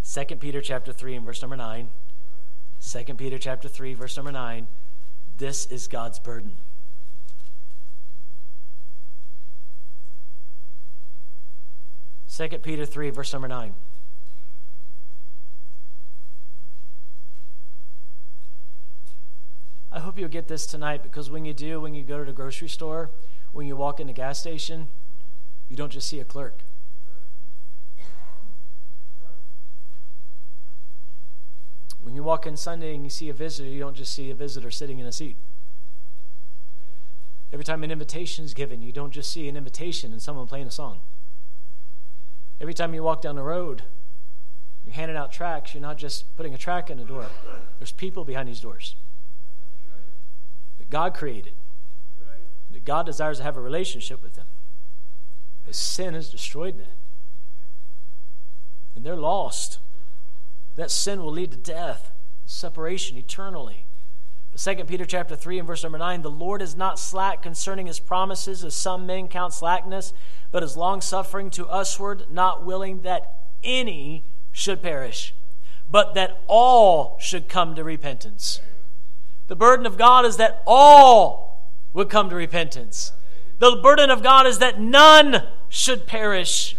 2 0.04 0.24
Peter 0.36 0.60
chapter 0.60 0.92
3 0.92 1.16
and 1.16 1.26
verse 1.26 1.40
number 1.42 1.56
9. 1.56 1.88
2 2.80 3.14
Peter 3.14 3.38
chapter 3.38 3.68
3 3.68 3.94
verse 3.94 4.16
number 4.16 4.32
9. 4.32 4.66
This 5.38 5.66
is 5.66 5.88
God's 5.88 6.18
burden. 6.18 6.56
Second 12.26 12.62
Peter 12.62 12.86
3 12.86 13.10
verse 13.10 13.32
number 13.32 13.48
9. 13.48 13.74
I 19.92 20.00
hope 20.00 20.18
you'll 20.18 20.28
get 20.28 20.48
this 20.48 20.66
tonight 20.66 21.02
because 21.02 21.30
when 21.30 21.44
you 21.44 21.52
do, 21.52 21.78
when 21.80 21.94
you 21.94 22.02
go 22.02 22.18
to 22.18 22.24
the 22.24 22.32
grocery 22.32 22.68
store, 22.68 23.10
when 23.52 23.66
you 23.66 23.76
walk 23.76 24.00
in 24.00 24.06
the 24.06 24.14
gas 24.14 24.38
station, 24.38 24.88
you 25.68 25.76
don't 25.76 25.92
just 25.92 26.08
see 26.08 26.20
a 26.20 26.24
clerk. 26.24 26.62
When 32.02 32.14
you 32.16 32.22
walk 32.22 32.46
in 32.46 32.56
Sunday 32.56 32.94
and 32.94 33.04
you 33.04 33.10
see 33.10 33.28
a 33.28 33.34
visitor, 33.34 33.68
you 33.68 33.78
don't 33.78 33.96
just 33.96 34.12
see 34.12 34.30
a 34.30 34.34
visitor 34.34 34.70
sitting 34.70 34.98
in 34.98 35.06
a 35.06 35.12
seat. 35.12 35.36
Every 37.52 37.64
time 37.64 37.84
an 37.84 37.90
invitation 37.90 38.44
is 38.44 38.54
given, 38.54 38.82
you 38.82 38.92
don't 38.92 39.12
just 39.12 39.30
see 39.30 39.48
an 39.48 39.56
invitation 39.56 40.12
and 40.12 40.20
someone 40.20 40.46
playing 40.46 40.66
a 40.66 40.70
song. 40.70 41.00
Every 42.60 42.74
time 42.74 42.94
you 42.94 43.02
walk 43.02 43.22
down 43.22 43.36
the 43.36 43.42
road, 43.42 43.82
you're 44.84 44.94
handing 44.94 45.16
out 45.16 45.32
tracts, 45.32 45.74
you're 45.74 45.82
not 45.82 45.98
just 45.98 46.34
putting 46.36 46.54
a 46.54 46.58
track 46.58 46.90
in 46.90 46.98
the 46.98 47.04
door. 47.04 47.26
There's 47.78 47.92
people 47.92 48.24
behind 48.24 48.48
these 48.48 48.60
doors 48.60 48.96
that 50.78 50.90
God 50.90 51.14
created, 51.14 51.52
that 52.72 52.84
God 52.84 53.06
desires 53.06 53.38
to 53.38 53.44
have 53.44 53.56
a 53.56 53.60
relationship 53.60 54.22
with 54.22 54.34
them. 54.34 54.46
His 55.66 55.76
sin 55.76 56.14
has 56.14 56.30
destroyed 56.30 56.78
that. 56.78 56.94
And 58.96 59.04
they're 59.04 59.16
lost. 59.16 59.78
That 60.76 60.90
sin 60.90 61.22
will 61.22 61.32
lead 61.32 61.50
to 61.52 61.56
death, 61.56 62.10
separation 62.46 63.16
eternally. 63.16 63.86
But 64.52 64.60
2 64.60 64.84
Peter 64.84 65.04
chapter 65.04 65.34
3 65.36 65.58
and 65.58 65.66
verse 65.66 65.82
number 65.82 65.98
9, 65.98 66.22
the 66.22 66.30
Lord 66.30 66.60
is 66.62 66.76
not 66.76 66.98
slack 66.98 67.42
concerning 67.42 67.86
his 67.86 68.00
promises, 68.00 68.64
as 68.64 68.74
some 68.74 69.06
men 69.06 69.28
count 69.28 69.54
slackness, 69.54 70.12
but 70.50 70.62
is 70.62 70.76
long-suffering 70.76 71.50
to 71.50 71.66
usward, 71.70 72.24
not 72.30 72.64
willing 72.64 73.02
that 73.02 73.34
any 73.64 74.24
should 74.52 74.82
perish, 74.82 75.34
but 75.90 76.14
that 76.14 76.42
all 76.46 77.18
should 77.20 77.48
come 77.48 77.74
to 77.74 77.84
repentance. 77.84 78.60
The 79.48 79.56
burden 79.56 79.86
of 79.86 79.96
God 79.96 80.24
is 80.24 80.36
that 80.36 80.62
all 80.66 81.70
would 81.92 82.08
come 82.08 82.30
to 82.30 82.36
repentance. 82.36 83.12
The 83.58 83.76
burden 83.82 84.10
of 84.10 84.22
God 84.22 84.46
is 84.46 84.58
that 84.58 84.80
none 84.80 85.46
should 85.68 86.06
perish. 86.06 86.76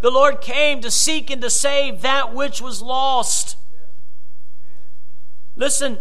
The 0.00 0.10
Lord 0.10 0.40
came 0.40 0.80
to 0.82 0.90
seek 0.90 1.30
and 1.30 1.40
to 1.42 1.50
save 1.50 2.02
that 2.02 2.34
which 2.34 2.60
was 2.60 2.82
lost. 2.82 3.56
Listen, 5.56 5.98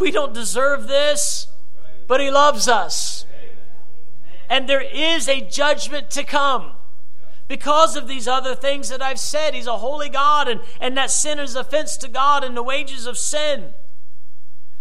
we 0.00 0.10
don't 0.10 0.34
deserve 0.34 0.88
this, 0.88 1.46
but 2.06 2.20
He 2.20 2.30
loves 2.30 2.68
us. 2.68 3.24
And 4.50 4.68
there 4.68 4.82
is 4.82 5.28
a 5.28 5.40
judgment 5.40 6.10
to 6.10 6.24
come 6.24 6.72
because 7.46 7.96
of 7.96 8.08
these 8.08 8.26
other 8.26 8.54
things 8.54 8.88
that 8.88 9.02
I've 9.02 9.20
said. 9.20 9.54
He's 9.54 9.66
a 9.66 9.78
holy 9.78 10.08
God, 10.08 10.48
and, 10.48 10.60
and 10.80 10.96
that 10.96 11.10
sin 11.10 11.38
is 11.38 11.54
offense 11.54 11.96
to 11.98 12.08
God 12.08 12.42
and 12.42 12.56
the 12.56 12.62
wages 12.62 13.06
of 13.06 13.16
sin. 13.16 13.74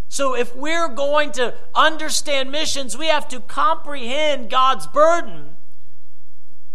So, 0.09 0.35
if 0.35 0.55
we're 0.55 0.87
going 0.87 1.33
to 1.33 1.53
understand 1.75 2.49
missions, 2.49 2.97
we 2.97 3.07
have 3.07 3.27
to 3.27 3.41
comprehend 3.41 4.49
God's 4.49 4.87
burden 4.87 5.56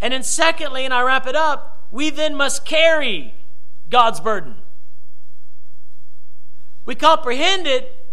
and 0.02 0.12
then, 0.12 0.24
secondly, 0.24 0.84
and 0.84 0.92
I 0.92 1.00
wrap 1.02 1.28
it 1.28 1.36
up, 1.36 1.86
we 1.92 2.10
then 2.10 2.34
must 2.34 2.64
carry 2.64 3.34
God's 3.88 4.18
burden. 4.18 4.56
We 6.84 6.96
comprehend 6.96 7.68
it, 7.68 8.04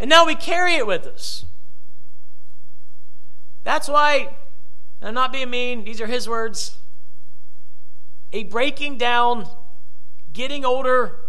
and 0.00 0.10
now 0.10 0.26
we 0.26 0.34
carry 0.34 0.74
it 0.74 0.86
with 0.86 1.06
us. 1.06 1.44
That's 3.62 3.88
why, 3.88 4.34
I'm 5.00 5.14
not 5.14 5.32
being 5.32 5.50
mean, 5.50 5.84
these 5.84 6.00
are 6.00 6.08
his 6.08 6.28
words. 6.28 6.76
A 8.32 8.42
breaking 8.42 8.98
down, 8.98 9.46
getting 10.32 10.64
older, 10.64 11.20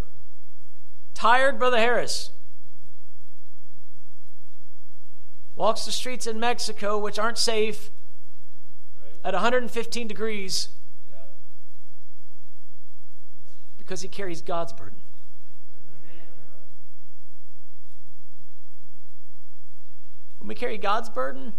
tired 1.13 1.59
Brother 1.59 1.77
Harris 1.77 2.31
walks 5.55 5.85
the 5.85 5.91
streets 5.91 6.25
in 6.25 6.39
Mexico, 6.39 6.97
which 6.97 7.19
aren't 7.19 7.37
safe 7.37 7.91
at 9.24 9.34
115 9.34 10.07
degrees 10.07 10.69
because 13.78 14.01
he 14.01 14.07
carries 14.07 14.41
God's 14.41 14.74
burden. 14.74 14.97
When 20.39 20.47
we 20.49 20.55
carry 20.55 20.78
God's 20.78 21.09
burden, 21.09 21.53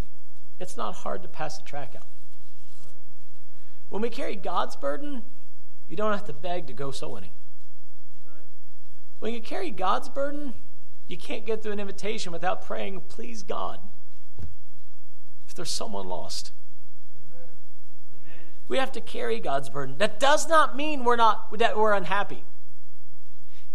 it's 0.61 0.77
not 0.77 0.95
hard 0.97 1.23
to 1.23 1.29
pass 1.29 1.57
the 1.57 1.65
track 1.65 1.95
out. 1.97 2.07
When 3.89 4.03
we 4.03 4.11
carry 4.11 4.37
God's 4.37 4.77
burden, 4.77 5.23
you 5.89 5.97
don't 5.97 6.13
have 6.13 6.27
to 6.27 6.33
beg 6.33 6.67
to 6.67 6.73
go 6.73 6.91
soul 6.91 7.13
winning. 7.13 7.31
When 9.21 9.33
you 9.33 9.41
carry 9.41 9.71
God's 9.71 10.09
burden, 10.09 10.53
you 11.09 11.17
can't 11.17 11.47
get 11.47 11.63
through 11.63 11.73
an 11.73 11.81
invitation 11.81 12.33
without 12.33 12.65
praying, 12.65 13.01
please 13.09 13.43
God, 13.43 13.79
if 15.49 15.55
there's 15.55 15.71
someone 15.71 16.07
lost. 16.07 16.53
We 18.69 18.79
have 18.79 18.93
to 18.93 19.01
carry 19.01 19.41
God's 19.41 19.69
burden. 19.69 19.97
That 19.99 20.19
does 20.19 20.49
not 20.49 20.77
mean 20.77 21.05
we're 21.05 21.17
not 21.17 21.57
that 21.59 21.77
we're 21.77 21.93
unhappy. 21.93 22.45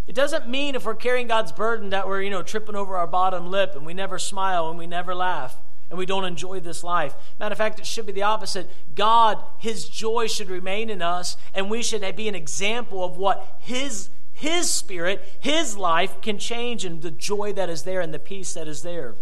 It 0.07 0.15
doesn't 0.15 0.47
mean 0.47 0.73
if 0.73 0.85
we're 0.85 0.95
carrying 0.95 1.27
God's 1.27 1.51
burden 1.51 1.91
that 1.91 2.07
we're, 2.07 2.21
you 2.21 2.31
know, 2.31 2.41
tripping 2.41 2.75
over 2.75 2.97
our 2.97 3.05
bottom 3.05 3.51
lip 3.51 3.73
and 3.75 3.85
we 3.85 3.93
never 3.93 4.17
smile 4.17 4.67
and 4.69 4.79
we 4.79 4.87
never 4.87 5.13
laugh 5.13 5.57
and 5.89 5.97
we 5.97 6.05
don't 6.05 6.25
enjoy 6.25 6.59
this 6.59 6.83
life. 6.83 7.15
Matter 7.39 7.53
of 7.53 7.57
fact, 7.57 7.79
it 7.79 7.85
should 7.85 8.05
be 8.05 8.11
the 8.11 8.23
opposite. 8.23 8.69
God, 8.95 9.43
His 9.57 9.87
joy 9.87 10.27
should 10.27 10.49
remain 10.49 10.89
in 10.89 11.01
us, 11.01 11.35
and 11.53 11.69
we 11.69 11.81
should 11.81 12.15
be 12.15 12.27
an 12.27 12.35
example 12.35 13.03
of 13.03 13.17
what 13.17 13.57
His 13.59 14.09
His 14.31 14.71
Spirit, 14.71 15.37
His 15.39 15.77
life 15.77 16.21
can 16.21 16.37
change, 16.37 16.85
and 16.85 17.01
the 17.01 17.11
joy 17.11 17.53
that 17.53 17.69
is 17.69 17.83
there 17.83 18.01
and 18.01 18.13
the 18.13 18.19
peace 18.19 18.53
that 18.53 18.67
is 18.67 18.83
there. 18.83 19.15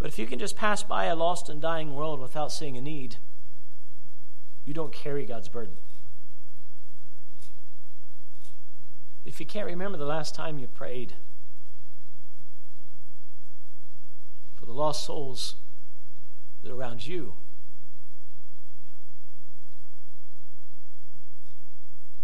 But 0.00 0.08
if 0.08 0.18
you 0.18 0.26
can 0.26 0.38
just 0.38 0.56
pass 0.56 0.82
by 0.82 1.04
a 1.04 1.14
lost 1.14 1.50
and 1.50 1.60
dying 1.60 1.94
world 1.94 2.20
without 2.20 2.50
seeing 2.50 2.74
a 2.76 2.80
need, 2.80 3.16
you 4.64 4.72
don't 4.72 4.92
carry 4.92 5.26
God's 5.26 5.48
burden. 5.48 5.74
If 9.26 9.38
you 9.40 9.44
can't 9.44 9.66
remember 9.66 9.98
the 9.98 10.06
last 10.06 10.34
time 10.34 10.58
you 10.58 10.68
prayed 10.68 11.12
for 14.58 14.64
the 14.64 14.72
lost 14.72 15.04
souls 15.04 15.56
that 16.62 16.72
are 16.72 16.74
around 16.74 17.06
you, 17.06 17.34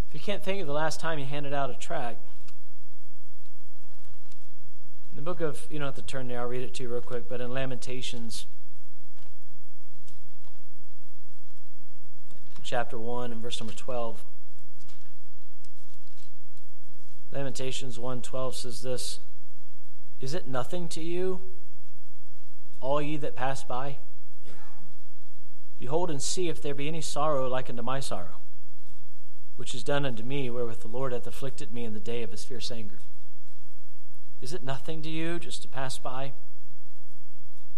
if 0.09 0.15
you 0.15 0.21
can't 0.21 0.43
think 0.43 0.63
of 0.63 0.67
the 0.67 0.73
last 0.73 0.99
time 0.99 1.19
you 1.19 1.27
handed 1.27 1.53
out 1.53 1.69
a 1.69 1.75
tract, 1.75 2.23
in 5.17 5.25
the 5.25 5.31
book 5.31 5.41
of, 5.41 5.67
you 5.71 5.79
don't 5.79 5.87
have 5.87 5.95
to 5.95 6.03
turn 6.03 6.29
there, 6.29 6.41
I'll 6.41 6.47
read 6.47 6.61
it 6.61 6.75
to 6.75 6.83
you 6.83 6.91
real 6.91 7.01
quick, 7.01 7.27
but 7.27 7.41
in 7.41 7.51
Lamentations, 7.51 8.45
chapter 12.63 12.99
1 12.99 13.33
and 13.33 13.41
verse 13.41 13.59
number 13.59 13.73
12. 13.73 14.23
Lamentations 17.33 17.99
1:12 17.99 18.55
says 18.55 18.83
this, 18.83 19.21
"Is 20.21 20.35
it 20.35 20.47
nothing 20.47 20.87
to 20.91 21.03
you, 21.03 21.41
all 22.83 23.01
ye 23.01 23.17
that 23.17 23.35
pass 23.35 23.65
by? 23.65 23.97
Behold 25.79 26.11
and 26.11 26.21
see 26.21 26.51
if 26.51 26.61
there 26.61 26.75
be 26.75 26.89
any 26.89 27.01
sorrow 27.01 27.49
like 27.49 27.71
unto 27.71 27.83
my 27.83 28.01
sorrow, 28.01 28.41
which 29.57 29.75
is 29.75 29.83
done 29.83 30.05
unto 30.05 30.23
me 30.23 30.51
wherewith 30.51 30.81
the 30.81 30.89
Lord 30.89 31.15
hath 31.15 31.27
afflicted 31.27 31.73
me 31.73 31.85
in 31.85 31.95
the 31.95 32.01
day 32.01 32.23
of 32.23 32.33
his 32.33 32.45
fierce 32.45 32.71
anger." 32.71 32.99
Is 34.41 34.53
it 34.53 34.63
nothing 34.63 35.03
to 35.03 35.09
you 35.09 35.39
just 35.39 35.63
to 35.63 35.69
pass 35.69 35.99
by? 35.99 36.33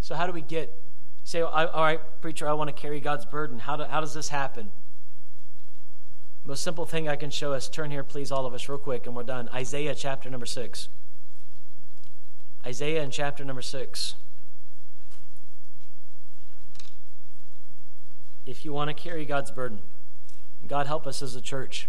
So, 0.00 0.14
how 0.14 0.26
do 0.26 0.32
we 0.32 0.42
get, 0.42 0.80
say, 1.24 1.40
all 1.40 1.82
right, 1.82 2.00
preacher, 2.20 2.48
I 2.48 2.52
want 2.52 2.68
to 2.68 2.72
carry 2.72 3.00
God's 3.00 3.24
burden. 3.24 3.61
How, 3.61 3.76
do, 3.76 3.84
how 3.84 4.00
does 4.00 4.14
this 4.14 4.28
happen? 4.28 4.70
Most 6.44 6.62
simple 6.62 6.86
thing 6.86 7.09
I 7.09 7.16
can 7.16 7.30
show 7.30 7.52
us, 7.52 7.68
turn 7.68 7.90
here, 7.90 8.02
please, 8.02 8.32
all 8.32 8.46
of 8.46 8.54
us, 8.54 8.68
real 8.68 8.78
quick, 8.78 9.06
and 9.06 9.14
we're 9.14 9.22
done. 9.22 9.50
Isaiah 9.52 9.94
chapter 9.94 10.30
number 10.30 10.46
6. 10.46 10.88
Isaiah 12.64 13.02
in 13.02 13.11
chapter 13.11 13.44
number 13.44 13.61
6. 13.61 14.14
If 18.46 18.64
you 18.64 18.72
want 18.72 18.88
to 18.88 18.94
carry 18.94 19.26
God's 19.26 19.50
burden, 19.50 19.80
God 20.66 20.86
help 20.86 21.06
us 21.06 21.22
as 21.22 21.36
a 21.36 21.42
church. 21.42 21.86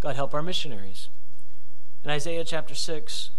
God 0.00 0.16
help 0.16 0.34
our 0.34 0.42
missionaries. 0.42 1.08
In 2.02 2.10
Isaiah 2.10 2.44
chapter 2.44 2.74
6, 2.74 3.30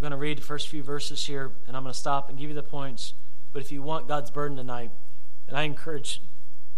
we're 0.00 0.08
going 0.08 0.12
to 0.12 0.16
read 0.16 0.38
the 0.38 0.42
first 0.42 0.68
few 0.68 0.82
verses 0.82 1.26
here, 1.26 1.52
and 1.66 1.76
I'm 1.76 1.82
going 1.82 1.92
to 1.92 1.98
stop 1.98 2.30
and 2.30 2.38
give 2.38 2.48
you 2.48 2.54
the 2.54 2.62
points. 2.62 3.12
But 3.52 3.60
if 3.60 3.70
you 3.70 3.82
want 3.82 4.08
God's 4.08 4.30
burden 4.30 4.56
tonight, 4.56 4.92
and 5.46 5.56
I 5.56 5.64
encourage 5.64 6.22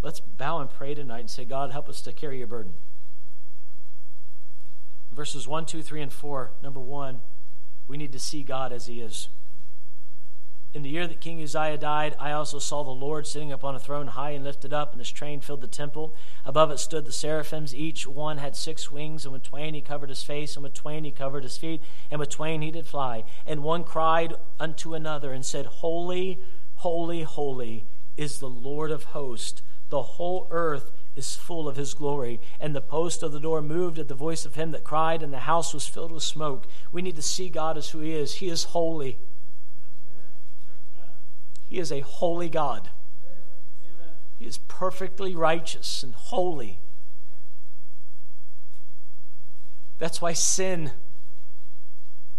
Let's 0.03 0.19
bow 0.19 0.59
and 0.59 0.69
pray 0.69 0.95
tonight 0.95 1.21
and 1.21 1.31
say, 1.31 1.45
God, 1.45 1.71
help 1.71 1.89
us 1.89 2.01
to 2.03 2.13
carry 2.13 2.39
your 2.39 2.49
burden. 2.49 2.73
Verses 5.13 5.47
1, 5.47 5.65
2, 5.67 5.81
3, 5.81 6.03
and 6.03 6.13
4. 6.13 6.51
Number 6.61 6.81
one, 6.81 7.21
we 7.87 7.97
need 7.97 8.13
to 8.13 8.19
see 8.19 8.43
God 8.43 8.73
as 8.73 8.87
he 8.87 9.01
is. 9.01 9.29
In 10.75 10.83
the 10.83 10.89
year 10.89 11.07
that 11.07 11.21
King 11.21 11.43
Uzziah 11.43 11.77
died, 11.77 12.17
I 12.19 12.33
also 12.33 12.59
saw 12.59 12.83
the 12.83 12.91
Lord 12.91 13.27
sitting 13.27 13.53
upon 13.53 13.75
a 13.75 13.81
throne 13.81 14.07
high 14.07 14.31
and 14.31 14.43
lifted 14.43 14.73
up, 14.73 14.93
and 14.93 15.01
his 15.01 15.11
train 15.11 15.41
filled 15.41 15.61
the 15.61 15.67
temple. 15.67 16.15
Above 16.47 16.71
it 16.71 16.79
stood 16.79 17.05
the 17.05 17.13
seraphims. 17.13 17.75
Each 17.75 18.07
one 18.07 18.39
had 18.39 18.57
six 18.57 18.91
wings, 18.91 19.25
and 19.25 19.35
with 19.35 19.43
twain 19.43 19.75
he 19.75 19.83
covered 19.83 20.09
his 20.09 20.23
face, 20.23 20.57
and 20.57 20.63
with 20.63 20.73
twain 20.73 21.05
he 21.05 21.11
covered 21.11 21.43
his 21.43 21.59
feet, 21.59 21.83
and 22.11 22.19
with 22.19 22.31
twain 22.31 22.63
he 22.63 22.71
did 22.71 22.87
fly. 22.87 23.25
And 23.47 23.63
one 23.63 23.85
cried 23.85 24.35
unto 24.59 24.95
another 24.95 25.33
and 25.33 25.45
said, 25.45 25.67
Holy, 25.67 26.41
holy, 26.77 27.23
holy 27.23 27.85
is 28.17 28.39
the 28.39 28.49
Lord 28.49 28.91
of 28.91 29.05
hosts 29.05 29.63
the 29.93 30.03
whole 30.03 30.49
earth 30.51 30.91
is 31.15 31.37
full 31.37 31.69
of 31.69 31.77
his 31.77 31.93
glory. 31.93 32.41
And 32.59 32.75
the 32.75 32.81
post 32.81 33.23
of 33.23 33.31
the 33.31 33.39
door 33.39 33.61
moved 33.61 33.99
at 33.99 34.09
the 34.09 34.15
voice 34.15 34.47
of 34.47 34.55
him 34.55 34.71
that 34.71 34.85
cried, 34.85 35.23
and 35.23 35.31
the 35.31 35.41
house 35.41 35.75
was 35.75 35.87
filled 35.87 36.13
with 36.13 36.23
smoke. 36.23 36.67
We 36.91 37.03
need 37.03 37.17
to 37.17 37.23
see 37.23 37.51
God 37.51 37.77
as 37.77 37.91
who 37.91 38.01
he 38.01 38.15
is. 38.15 38.37
He 38.37 38.49
is 38.49 38.65
holy. 38.65 39.19
He 41.73 41.79
is 41.79 41.91
a 41.91 42.01
holy 42.01 42.51
God. 42.51 42.91
He 44.39 44.45
is 44.45 44.59
perfectly 44.69 45.35
righteous 45.35 46.03
and 46.03 46.13
holy. 46.15 46.81
That's 49.99 50.21
why 50.21 50.35
sin 50.35 50.91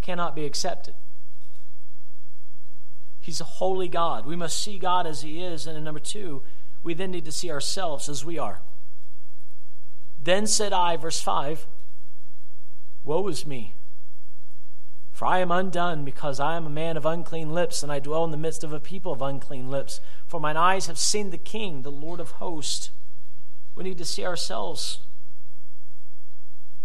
cannot 0.03 0.35
be 0.35 0.45
accepted. 0.45 0.93
He's 3.21 3.41
a 3.41 3.45
holy 3.45 3.87
God. 3.87 4.27
We 4.27 4.35
must 4.35 4.61
see 4.61 4.77
God 4.77 5.07
as 5.07 5.23
He 5.23 5.43
is. 5.43 5.65
And 5.65 5.83
number 5.83 5.99
two, 5.99 6.43
we 6.83 6.93
then 6.93 7.09
need 7.09 7.25
to 7.25 7.31
see 7.31 7.49
ourselves 7.49 8.09
as 8.09 8.23
we 8.23 8.37
are. 8.37 8.61
Then 10.21 10.45
said 10.45 10.73
I, 10.73 10.95
verse 10.95 11.19
5, 11.19 11.65
Woe 13.03 13.27
is 13.29 13.47
me! 13.47 13.73
For 15.23 15.27
I 15.27 15.39
am 15.39 15.51
undone, 15.51 16.03
because 16.03 16.41
I 16.41 16.57
am 16.57 16.65
a 16.65 16.69
man 16.69 16.97
of 16.97 17.05
unclean 17.05 17.53
lips, 17.53 17.81
and 17.81 17.89
I 17.89 17.99
dwell 17.99 18.25
in 18.25 18.31
the 18.31 18.35
midst 18.35 18.61
of 18.61 18.73
a 18.73 18.79
people 18.81 19.13
of 19.13 19.21
unclean 19.21 19.69
lips. 19.69 20.01
For 20.27 20.37
mine 20.37 20.57
eyes 20.57 20.87
have 20.87 20.97
seen 20.97 21.29
the 21.29 21.37
King, 21.37 21.83
the 21.83 21.89
Lord 21.89 22.19
of 22.19 22.31
hosts. 22.31 22.89
We 23.73 23.85
need 23.85 23.97
to 23.99 24.03
see 24.03 24.25
ourselves 24.25 24.99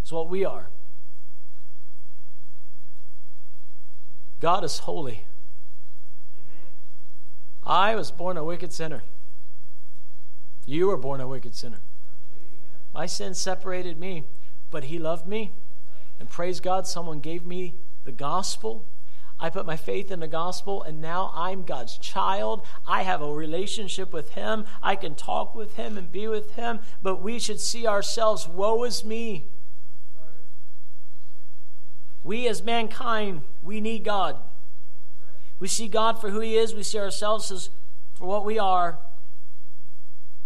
as 0.04 0.12
what 0.12 0.28
we 0.28 0.44
are. 0.44 0.68
God 4.40 4.62
is 4.62 4.78
holy. 4.78 5.24
I 7.66 7.96
was 7.96 8.12
born 8.12 8.36
a 8.36 8.44
wicked 8.44 8.72
sinner. 8.72 9.02
You 10.64 10.86
were 10.86 10.96
born 10.96 11.20
a 11.20 11.26
wicked 11.26 11.56
sinner. 11.56 11.80
My 12.94 13.06
sin 13.06 13.34
separated 13.34 13.98
me, 13.98 14.26
but 14.70 14.84
He 14.84 15.00
loved 15.00 15.26
me. 15.26 15.50
And 16.20 16.30
praise 16.30 16.60
God, 16.60 16.86
someone 16.86 17.18
gave 17.18 17.44
me 17.44 17.74
the 18.04 18.12
gospel. 18.12 18.84
I 19.40 19.50
put 19.50 19.66
my 19.66 19.76
faith 19.76 20.10
in 20.10 20.18
the 20.18 20.28
gospel, 20.28 20.82
and 20.82 21.00
now 21.00 21.30
I'm 21.34 21.62
God's 21.62 21.96
child. 21.96 22.66
I 22.86 23.02
have 23.02 23.22
a 23.22 23.32
relationship 23.32 24.12
with 24.12 24.30
Him. 24.30 24.64
I 24.82 24.96
can 24.96 25.14
talk 25.14 25.54
with 25.54 25.76
Him 25.76 25.96
and 25.96 26.10
be 26.10 26.26
with 26.26 26.56
Him, 26.56 26.80
but 27.02 27.22
we 27.22 27.38
should 27.38 27.60
see 27.60 27.86
ourselves 27.86 28.48
woe 28.48 28.82
is 28.82 29.04
me. 29.04 29.46
We 32.24 32.48
as 32.48 32.62
mankind, 32.62 33.42
we 33.62 33.80
need 33.80 34.02
God. 34.02 34.36
We 35.60 35.68
see 35.68 35.88
God 35.88 36.20
for 36.20 36.30
who 36.30 36.40
He 36.40 36.56
is, 36.56 36.74
we 36.74 36.82
see 36.82 36.98
ourselves 36.98 37.50
as 37.52 37.70
for 38.14 38.26
what 38.26 38.44
we 38.44 38.58
are. 38.58 38.98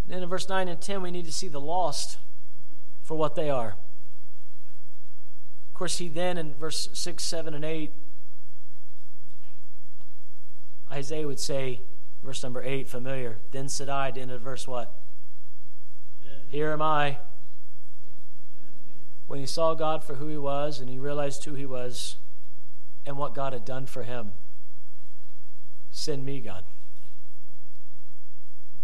And 0.05 0.15
then 0.15 0.23
in 0.23 0.29
verse 0.29 0.49
9 0.49 0.69
and 0.69 0.81
10, 0.81 1.01
we 1.01 1.11
need 1.11 1.25
to 1.25 1.33
see 1.33 1.49
the 1.49 1.61
lost 1.61 2.19
for 3.03 3.17
what 3.17 3.35
they 3.35 3.49
are. 3.49 3.77
Course, 5.83 5.99
he 5.99 6.07
then 6.07 6.39
in 6.39 6.55
verse 6.55 6.89
6, 6.93 7.25
7, 7.25 7.55
and 7.55 7.65
8, 7.65 7.91
Isaiah 10.93 11.27
would 11.27 11.41
say, 11.41 11.81
verse 12.23 12.41
number 12.45 12.63
8, 12.63 12.87
familiar. 12.87 13.39
Then 13.51 13.69
said 13.69 13.89
I, 13.89 14.13
to 14.13 14.21
end 14.21 14.31
verse 14.41 14.69
what? 14.69 14.95
Here 16.47 16.71
am 16.71 16.81
I. 16.81 17.19
When 19.27 19.41
he 19.41 19.47
saw 19.47 19.75
God 19.75 20.05
for 20.05 20.15
who 20.15 20.29
he 20.29 20.37
was 20.37 20.79
and 20.79 20.89
he 20.89 21.01
realized 21.01 21.43
who 21.47 21.55
he 21.55 21.67
was 21.67 22.15
and 23.05 23.19
what 23.19 23.35
God 23.35 23.53
had 23.53 23.65
done 23.65 23.87
for 23.87 24.05
him, 24.05 24.35
send 25.91 26.25
me, 26.25 26.39
God. 26.39 26.63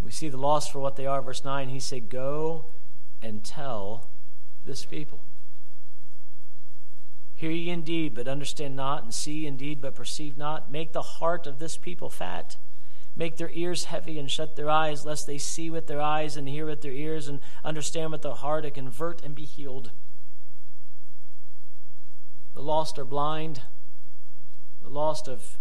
We 0.05 0.11
see 0.11 0.29
the 0.29 0.37
lost 0.37 0.73
for 0.73 0.81
what 0.81 0.97
they 0.97 1.07
are. 1.07 1.23
Verse 1.23 1.45
9, 1.45 1.69
he 1.69 1.79
said, 1.79 2.09
Go 2.09 2.65
and 3.23 3.45
tell 3.45 4.09
this 4.67 4.85
people. 4.85 5.21
Hear 7.39 7.53
ye 7.53 7.71
indeed, 7.71 8.15
but 8.15 8.27
understand 8.27 8.75
not, 8.75 9.05
and 9.05 9.15
see 9.15 9.47
indeed, 9.47 9.81
but 9.81 9.95
perceive 9.95 10.37
not. 10.37 10.73
Make 10.73 10.91
the 10.91 11.03
heart 11.03 11.47
of 11.47 11.61
this 11.61 11.77
people 11.77 12.11
fat. 12.11 12.57
Make 13.15 13.37
their 13.37 13.51
ears 13.53 13.85
heavy 13.85 14.19
and 14.19 14.29
shut 14.29 14.57
their 14.57 14.69
eyes, 14.69 15.07
lest 15.07 15.29
they 15.29 15.39
see 15.39 15.71
with 15.71 15.87
their 15.87 16.01
eyes 16.01 16.37
and 16.37 16.49
hear 16.49 16.67
with 16.67 16.83
their 16.83 16.91
ears 16.91 17.29
and 17.29 17.39
understand 17.65 18.11
with 18.11 18.23
their 18.23 18.33
heart 18.33 18.65
and 18.65 18.75
convert 18.75 19.23
and 19.23 19.37
be 19.37 19.45
healed. 19.45 19.93
The 22.55 22.61
lost 22.61 22.99
are 22.99 23.05
blind. 23.05 23.63
The 24.83 24.89
lost 24.89 25.27
have 25.27 25.59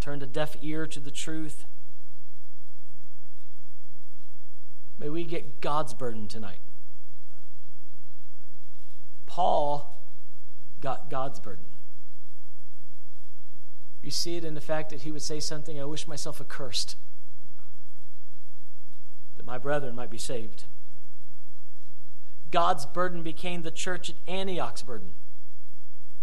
turned 0.00 0.22
a 0.22 0.26
deaf 0.26 0.56
ear 0.62 0.86
to 0.86 1.00
the 1.00 1.10
truth. 1.10 1.66
May 4.98 5.10
we 5.10 5.24
get 5.24 5.60
God's 5.60 5.92
burden 5.92 6.28
tonight. 6.28 6.60
Paul 9.26 9.93
God's 10.84 11.40
burden. 11.40 11.64
You 14.02 14.10
see 14.10 14.36
it 14.36 14.44
in 14.44 14.54
the 14.54 14.60
fact 14.60 14.90
that 14.90 15.00
he 15.00 15.10
would 15.10 15.22
say 15.22 15.40
something, 15.40 15.80
I 15.80 15.84
wish 15.84 16.06
myself 16.06 16.40
accursed, 16.40 16.96
that 19.36 19.46
my 19.46 19.56
brethren 19.56 19.94
might 19.94 20.10
be 20.10 20.18
saved. 20.18 20.64
God's 22.50 22.84
burden 22.84 23.22
became 23.22 23.62
the 23.62 23.70
church 23.70 24.10
at 24.10 24.16
Antioch's 24.28 24.82
burden. 24.82 25.14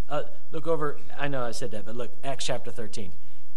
Uh, 0.08 0.24
look 0.52 0.68
over, 0.68 0.98
I 1.18 1.28
know 1.28 1.44
I 1.44 1.52
said 1.52 1.72
that, 1.72 1.86
but 1.86 1.96
look, 1.96 2.12
Acts 2.24 2.46
chapter 2.46 2.70
13. 2.70 3.12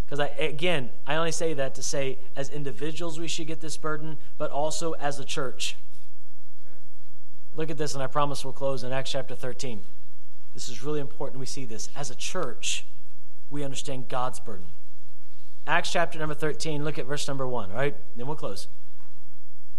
Because 0.05 0.21
I, 0.21 0.27
again, 0.39 0.91
I 1.07 1.17
only 1.17 1.33
say 1.33 1.53
that 1.55 1.75
to 1.75 1.83
say, 1.83 2.19
as 2.35 2.49
individuals, 2.49 3.19
we 3.19 3.29
should 3.29 3.47
get 3.47 3.61
this 3.61 3.77
burden, 3.77 4.17
but 4.39 4.51
also 4.51 4.93
as 4.93 5.19
a 5.19 5.25
church. 5.25 5.77
Look 7.57 7.71
at 7.71 7.79
this, 7.79 7.95
and 7.95 8.03
I 8.03 8.07
promise 8.07 8.45
we'll 8.45 8.53
close 8.53 8.83
in 8.83 8.93
Acts 8.93 9.13
chapter 9.13 9.35
13. 9.35 9.83
This 10.55 10.69
is 10.69 10.83
really 10.83 11.01
important 11.01 11.41
we 11.41 11.47
see 11.47 11.65
this. 11.65 11.91
As 11.95 12.11
a 12.11 12.15
church, 12.15 12.85
we 13.51 13.65
understand 13.65 14.09
God's 14.09 14.41
burden. 14.41 14.67
Acts 15.67 15.93
chapter 15.93 16.19
number 16.19 16.35
13, 16.35 16.85
look 16.85 16.99
at 16.99 17.07
verse 17.07 17.27
number 17.27 17.47
1, 17.47 17.71
all 17.71 17.77
right? 17.77 17.97
Then 18.17 18.27
we'll 18.27 18.37
close. 18.37 18.69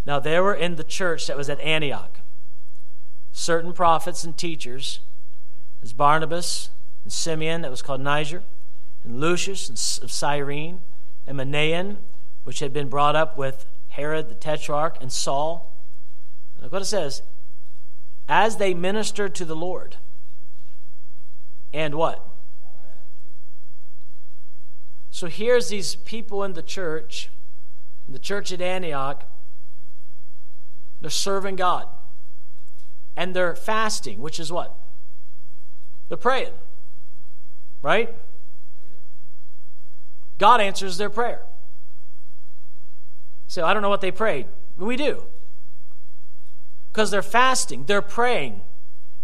Now, 0.06 0.20
there 0.20 0.44
were 0.44 0.54
in 0.54 0.76
the 0.76 0.84
church 0.84 1.28
that 1.28 1.38
was 1.38 1.50
at 1.50 1.60
Antioch 1.62 2.20
certain 3.32 3.74
prophets 3.74 4.24
and 4.24 4.38
teachers, 4.38 5.02
as 5.84 5.92
Barnabas 5.92 6.70
and 7.04 7.12
Simeon, 7.12 7.62
that 7.62 7.70
was 7.70 7.82
called 7.82 8.00
Niger 8.00 8.44
and 9.04 9.20
Lucius 9.20 9.98
of 9.98 10.12
Cyrene, 10.12 10.80
and 11.28 11.38
Manaen, 11.38 11.98
which 12.46 12.60
had 12.60 12.72
been 12.72 12.88
brought 12.88 13.16
up 13.16 13.38
with 13.38 13.66
Herod 13.90 14.30
the 14.30 14.36
Tetrarch, 14.36 14.98
and 15.02 15.12
Saul. 15.12 15.72
Look 16.62 16.72
what 16.72 16.82
it 16.82 16.86
says. 16.86 17.22
As 18.28 18.58
they 18.58 18.74
ministered 18.74 19.36
to 19.36 19.46
the 19.46 19.56
Lord. 19.56 19.98
And 21.76 21.96
what? 21.96 22.26
So 25.12 25.28
here's 25.28 25.68
these 25.68 25.96
people 25.98 26.42
in 26.42 26.54
the 26.54 26.62
church, 26.62 27.30
in 28.08 28.14
the 28.14 28.20
church 28.20 28.54
at 28.54 28.62
Antioch. 28.62 29.26
They're 31.02 31.10
serving 31.10 31.58
God. 31.58 31.90
And 33.18 33.36
they're 33.36 33.58
fasting, 33.58 34.22
which 34.22 34.40
is 34.40 34.54
what? 34.54 34.74
They're 36.08 36.18
praying. 36.18 36.54
Right? 37.82 38.16
God 40.38 40.62
answers 40.62 40.98
their 40.98 41.10
prayer. 41.10 41.42
So 43.48 43.66
I 43.66 43.74
don't 43.74 43.82
know 43.82 43.90
what 43.90 44.00
they 44.00 44.12
prayed, 44.12 44.48
but 44.78 44.86
we 44.86 44.96
do. 44.96 45.24
because 46.96 47.12
they're 47.12 47.22
fasting, 47.22 47.84
they're 47.88 48.02
praying, 48.02 48.62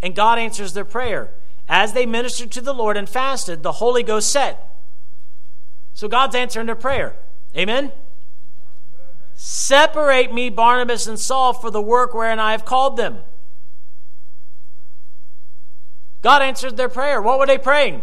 and 0.01 0.13
God 0.13 0.37
answers 0.37 0.73
their 0.73 0.83
prayer. 0.83 1.31
As 1.73 1.93
they 1.93 2.05
ministered 2.05 2.51
to 2.51 2.61
the 2.61 2.73
Lord 2.73 2.97
and 2.97 3.07
fasted, 3.07 3.63
the 3.63 3.71
Holy 3.71 4.03
Ghost 4.03 4.29
said. 4.29 4.57
So 5.93 6.09
God's 6.09 6.35
answering 6.35 6.65
their 6.65 6.75
prayer. 6.75 7.15
Amen? 7.55 7.93
Separate 9.35 10.33
me, 10.33 10.49
Barnabas 10.49 11.07
and 11.07 11.17
Saul, 11.17 11.53
for 11.53 11.71
the 11.71 11.81
work 11.81 12.13
wherein 12.13 12.39
I 12.39 12.51
have 12.51 12.65
called 12.65 12.97
them. 12.97 13.19
God 16.21 16.41
answered 16.41 16.75
their 16.75 16.89
prayer. 16.89 17.21
What 17.21 17.39
were 17.39 17.47
they 17.47 17.57
praying? 17.57 18.01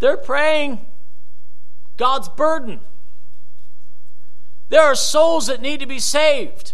They're 0.00 0.16
praying 0.16 0.84
God's 1.98 2.28
burden. 2.28 2.80
There 4.70 4.82
are 4.82 4.96
souls 4.96 5.46
that 5.46 5.62
need 5.62 5.78
to 5.78 5.86
be 5.86 6.00
saved. 6.00 6.72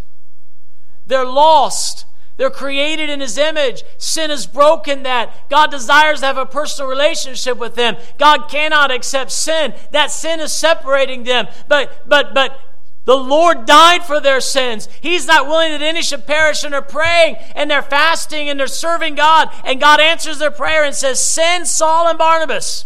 They're 1.05 1.23
lost. 1.23 2.07
They're 2.39 2.49
created 2.49 3.09
in 3.09 3.19
His 3.19 3.37
image. 3.37 3.83
Sin 3.97 4.29
has 4.29 4.47
broken 4.47 5.03
that. 5.03 5.49
God 5.49 5.71
desires 5.71 6.21
to 6.21 6.25
have 6.25 6.37
a 6.37 6.45
personal 6.45 6.89
relationship 6.89 7.57
with 7.57 7.75
them. 7.75 7.97
God 8.17 8.47
cannot 8.47 8.91
accept 8.91 9.31
sin. 9.31 9.73
That 9.91 10.09
sin 10.09 10.39
is 10.39 10.53
separating 10.53 11.25
them. 11.25 11.49
But, 11.67 12.07
but, 12.07 12.33
but 12.33 12.57
the 13.03 13.17
Lord 13.17 13.65
died 13.65 14.05
for 14.05 14.21
their 14.21 14.39
sins. 14.39 14.87
He's 15.01 15.27
not 15.27 15.47
willing 15.47 15.73
that 15.73 15.81
any 15.81 16.01
should 16.01 16.25
perish, 16.25 16.63
and 16.63 16.71
they're 16.71 16.81
praying 16.81 17.35
and 17.55 17.69
they're 17.69 17.81
fasting 17.81 18.47
and 18.47 18.57
they're 18.57 18.67
serving 18.67 19.15
God. 19.15 19.49
And 19.65 19.81
God 19.81 19.99
answers 19.99 20.39
their 20.39 20.49
prayer 20.49 20.85
and 20.85 20.95
says, 20.95 21.19
Send 21.19 21.67
Saul 21.67 22.07
and 22.07 22.17
Barnabas. 22.17 22.85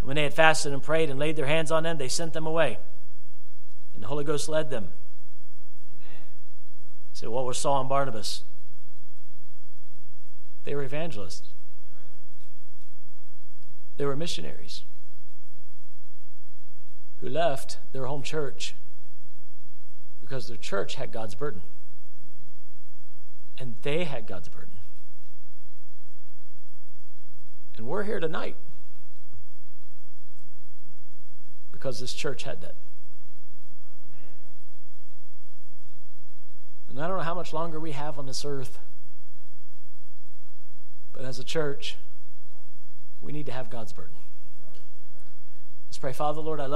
And 0.00 0.08
when 0.08 0.16
they 0.16 0.22
had 0.22 0.32
fasted 0.32 0.72
and 0.72 0.82
prayed 0.82 1.10
and 1.10 1.20
laid 1.20 1.36
their 1.36 1.44
hands 1.44 1.70
on 1.70 1.82
them, 1.82 1.98
they 1.98 2.08
sent 2.08 2.32
them 2.32 2.46
away. 2.46 2.78
And 3.92 4.02
the 4.02 4.06
Holy 4.06 4.24
Ghost 4.24 4.48
led 4.48 4.70
them. 4.70 4.92
Say, 7.16 7.28
what 7.28 7.46
were 7.46 7.54
Saul 7.54 7.80
and 7.80 7.88
Barnabas? 7.88 8.42
They 10.64 10.74
were 10.74 10.82
evangelists. 10.82 11.48
They 13.96 14.04
were 14.04 14.14
missionaries 14.14 14.82
who 17.22 17.30
left 17.30 17.78
their 17.94 18.04
home 18.04 18.22
church 18.22 18.74
because 20.20 20.48
their 20.48 20.58
church 20.58 20.96
had 20.96 21.10
God's 21.10 21.34
burden. 21.34 21.62
And 23.58 23.76
they 23.80 24.04
had 24.04 24.26
God's 24.26 24.50
burden. 24.50 24.74
And 27.78 27.86
we're 27.86 28.02
here 28.02 28.20
tonight 28.20 28.56
because 31.72 31.98
this 31.98 32.12
church 32.12 32.42
had 32.42 32.60
that. 32.60 32.74
And 36.96 37.04
I 37.04 37.08
don't 37.08 37.18
know 37.18 37.24
how 37.24 37.34
much 37.34 37.52
longer 37.52 37.78
we 37.78 37.92
have 37.92 38.18
on 38.18 38.24
this 38.24 38.42
earth. 38.42 38.78
But 41.12 41.26
as 41.26 41.38
a 41.38 41.44
church, 41.44 41.98
we 43.20 43.32
need 43.32 43.44
to 43.44 43.52
have 43.52 43.68
God's 43.68 43.92
burden. 43.92 44.16
Let's 45.88 45.98
pray. 45.98 46.14
Father, 46.14 46.40
Lord, 46.40 46.58
I 46.58 46.64
love 46.64 46.74